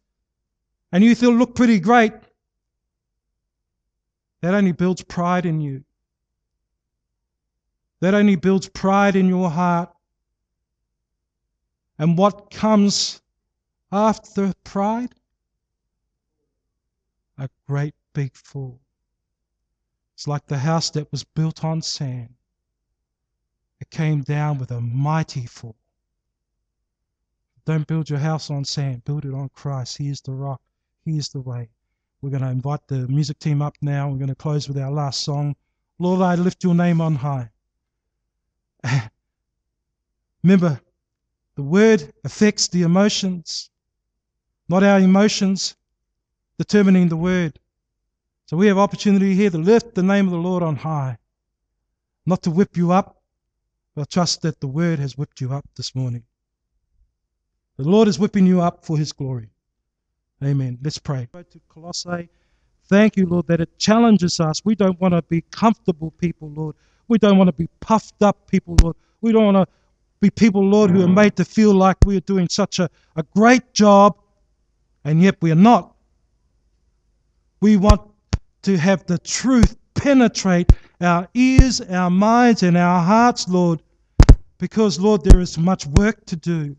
and 0.92 1.04
you 1.04 1.14
feel 1.14 1.32
look 1.32 1.54
pretty 1.54 1.80
great, 1.80 2.12
that 4.42 4.54
only 4.54 4.72
builds 4.72 5.02
pride 5.02 5.46
in 5.46 5.60
you. 5.60 5.84
That 8.00 8.12
only 8.14 8.34
builds 8.34 8.68
pride 8.68 9.14
in 9.14 9.28
your 9.28 9.48
heart. 9.48 9.90
And 11.96 12.18
what 12.18 12.50
comes 12.50 13.22
after 13.92 14.52
pride? 14.64 15.14
A 17.38 17.48
great 17.68 17.94
big 18.12 18.34
fall. 18.34 18.80
It's 20.14 20.26
like 20.26 20.46
the 20.46 20.58
house 20.58 20.90
that 20.90 21.10
was 21.12 21.22
built 21.22 21.64
on 21.64 21.80
sand. 21.80 22.34
It 23.80 23.90
came 23.90 24.22
down 24.22 24.58
with 24.58 24.72
a 24.72 24.80
mighty 24.80 25.46
fall. 25.46 25.76
Don't 27.64 27.86
build 27.86 28.10
your 28.10 28.18
house 28.18 28.50
on 28.50 28.64
sand, 28.64 29.04
build 29.04 29.24
it 29.24 29.34
on 29.34 29.50
Christ. 29.50 29.98
He 29.98 30.08
is 30.08 30.20
the 30.20 30.32
rock, 30.32 30.60
He 31.04 31.16
is 31.16 31.28
the 31.28 31.40
way. 31.40 31.70
We're 32.22 32.30
going 32.30 32.42
to 32.42 32.50
invite 32.50 32.86
the 32.86 33.08
music 33.08 33.40
team 33.40 33.60
up 33.60 33.74
now. 33.82 34.08
We're 34.08 34.18
going 34.18 34.28
to 34.28 34.36
close 34.36 34.68
with 34.68 34.78
our 34.78 34.92
last 34.92 35.22
song. 35.22 35.56
Lord, 35.98 36.20
I 36.20 36.36
lift 36.36 36.62
your 36.62 36.74
name 36.74 37.00
on 37.00 37.16
high. 37.16 37.50
Remember, 40.44 40.80
the 41.56 41.64
word 41.64 42.12
affects 42.24 42.68
the 42.68 42.82
emotions, 42.82 43.70
not 44.68 44.84
our 44.84 45.00
emotions 45.00 45.74
determining 46.58 47.08
the 47.08 47.16
word. 47.16 47.58
So 48.46 48.56
we 48.56 48.68
have 48.68 48.78
opportunity 48.78 49.34
here 49.34 49.50
to 49.50 49.58
lift 49.58 49.94
the 49.94 50.02
name 50.02 50.26
of 50.26 50.32
the 50.32 50.38
Lord 50.38 50.62
on 50.62 50.76
high, 50.76 51.18
not 52.24 52.42
to 52.42 52.50
whip 52.50 52.76
you 52.76 52.92
up, 52.92 53.20
but 53.96 54.10
trust 54.10 54.42
that 54.42 54.60
the 54.60 54.68
word 54.68 55.00
has 55.00 55.18
whipped 55.18 55.40
you 55.40 55.52
up 55.52 55.64
this 55.74 55.94
morning. 55.94 56.22
The 57.78 57.84
Lord 57.84 58.06
is 58.06 58.18
whipping 58.18 58.46
you 58.46 58.60
up 58.60 58.84
for 58.84 58.96
his 58.96 59.12
glory. 59.12 59.51
Amen. 60.44 60.78
Let's 60.82 60.98
pray. 60.98 61.28
Go 61.32 61.42
to 61.42 61.60
Colossae. 61.68 62.28
Thank 62.86 63.16
you, 63.16 63.26
Lord, 63.26 63.46
that 63.46 63.60
it 63.60 63.78
challenges 63.78 64.40
us. 64.40 64.64
We 64.64 64.74
don't 64.74 65.00
want 65.00 65.14
to 65.14 65.22
be 65.22 65.42
comfortable 65.50 66.10
people, 66.12 66.50
Lord. 66.50 66.74
We 67.08 67.18
don't 67.18 67.38
want 67.38 67.48
to 67.48 67.52
be 67.52 67.68
puffed 67.80 68.22
up 68.22 68.50
people, 68.50 68.76
Lord. 68.82 68.96
We 69.20 69.32
don't 69.32 69.44
want 69.44 69.68
to 69.68 69.74
be 70.20 70.30
people, 70.30 70.64
Lord, 70.64 70.90
who 70.90 71.02
are 71.02 71.06
mm. 71.06 71.14
made 71.14 71.36
to 71.36 71.44
feel 71.44 71.74
like 71.74 71.96
we 72.04 72.16
are 72.16 72.20
doing 72.20 72.48
such 72.48 72.78
a, 72.78 72.90
a 73.16 73.22
great 73.34 73.72
job, 73.72 74.16
and 75.04 75.22
yet 75.22 75.36
we 75.40 75.52
are 75.52 75.56
not. 75.56 75.94
We 77.60 77.76
want 77.76 78.00
to 78.62 78.76
have 78.76 79.06
the 79.06 79.18
truth 79.18 79.76
penetrate 79.94 80.72
our 81.00 81.28
ears, 81.34 81.80
our 81.80 82.10
minds, 82.10 82.62
and 82.62 82.76
our 82.76 83.02
hearts, 83.02 83.48
Lord, 83.48 83.82
because, 84.58 84.98
Lord, 84.98 85.24
there 85.24 85.40
is 85.40 85.58
much 85.58 85.86
work 85.86 86.24
to 86.26 86.36
do. 86.36 86.76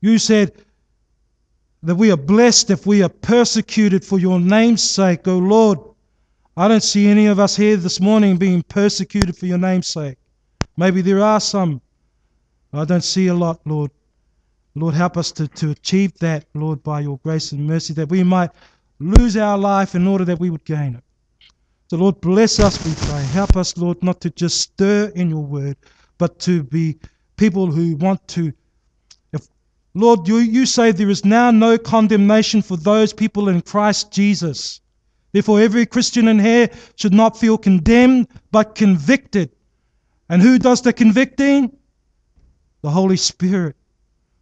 You 0.00 0.18
said 0.18 0.52
that 1.82 1.96
we 1.96 2.12
are 2.12 2.16
blessed 2.16 2.70
if 2.70 2.86
we 2.86 3.02
are 3.02 3.08
persecuted 3.08 4.04
for 4.04 4.18
your 4.18 4.38
name's 4.38 4.82
sake, 4.82 5.26
O 5.26 5.38
Lord. 5.38 5.78
I 6.56 6.68
don't 6.68 6.82
see 6.82 7.08
any 7.08 7.26
of 7.26 7.40
us 7.40 7.56
here 7.56 7.76
this 7.76 8.00
morning 8.00 8.36
being 8.36 8.62
persecuted 8.62 9.36
for 9.36 9.46
your 9.46 9.58
name's 9.58 9.88
sake. 9.88 10.18
Maybe 10.76 11.02
there 11.02 11.20
are 11.20 11.40
some. 11.40 11.80
I 12.72 12.84
don't 12.84 13.04
see 13.04 13.26
a 13.28 13.34
lot, 13.34 13.60
Lord. 13.64 13.90
Lord, 14.74 14.94
help 14.94 15.16
us 15.16 15.32
to, 15.32 15.48
to 15.48 15.70
achieve 15.70 16.16
that, 16.18 16.46
Lord, 16.54 16.82
by 16.82 17.00
your 17.00 17.18
grace 17.18 17.52
and 17.52 17.66
mercy, 17.66 17.92
that 17.94 18.08
we 18.08 18.22
might 18.22 18.50
lose 19.00 19.36
our 19.36 19.58
life 19.58 19.94
in 19.94 20.06
order 20.06 20.24
that 20.24 20.38
we 20.38 20.50
would 20.50 20.64
gain 20.64 20.94
it. 20.94 21.04
So, 21.90 21.98
Lord, 21.98 22.20
bless 22.22 22.58
us, 22.58 22.82
we 22.86 22.94
pray. 23.06 23.22
Help 23.32 23.56
us, 23.56 23.76
Lord, 23.76 24.02
not 24.02 24.20
to 24.22 24.30
just 24.30 24.60
stir 24.60 25.12
in 25.14 25.28
your 25.28 25.44
word, 25.44 25.76
but 26.16 26.38
to 26.40 26.62
be 26.62 26.96
people 27.36 27.66
who 27.70 27.96
want 27.96 28.26
to. 28.28 28.52
Lord, 29.94 30.26
you, 30.26 30.38
you 30.38 30.64
say 30.64 30.90
there 30.90 31.10
is 31.10 31.24
now 31.24 31.50
no 31.50 31.76
condemnation 31.76 32.62
for 32.62 32.76
those 32.76 33.12
people 33.12 33.48
in 33.48 33.60
Christ 33.60 34.10
Jesus. 34.10 34.80
Therefore, 35.32 35.60
every 35.60 35.86
Christian 35.86 36.28
in 36.28 36.38
here 36.38 36.70
should 36.96 37.12
not 37.12 37.38
feel 37.38 37.58
condemned, 37.58 38.28
but 38.50 38.74
convicted. 38.74 39.50
And 40.28 40.40
who 40.40 40.58
does 40.58 40.82
the 40.82 40.92
convicting? 40.92 41.76
The 42.82 42.90
Holy 42.90 43.16
Spirit. 43.16 43.76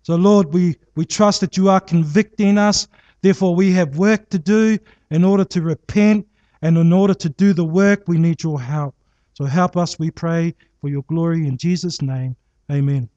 So, 0.03 0.17
Lord, 0.17 0.53
we, 0.53 0.77
we 0.95 1.05
trust 1.05 1.41
that 1.41 1.57
you 1.57 1.69
are 1.69 1.81
convicting 1.81 2.59
us. 2.59 2.89
Therefore, 3.23 3.55
we 3.55 3.73
have 3.73 3.99
work 3.99 4.31
to 4.31 4.39
do 4.39 4.79
in 5.11 5.25
order 5.25 5.45
to 5.47 5.63
repent. 5.63 6.27
And 6.63 6.77
in 6.77 6.93
order 6.93 7.15
to 7.15 7.29
do 7.29 7.53
the 7.53 7.65
work, 7.65 8.05
we 8.07 8.19
need 8.19 8.43
your 8.43 8.61
help. 8.61 8.95
So, 9.35 9.45
help 9.45 9.77
us, 9.77 9.99
we 9.99 10.11
pray, 10.11 10.55
for 10.81 10.89
your 10.89 11.03
glory. 11.03 11.47
In 11.47 11.57
Jesus' 11.57 12.03
name, 12.03 12.37
amen. 12.71 13.09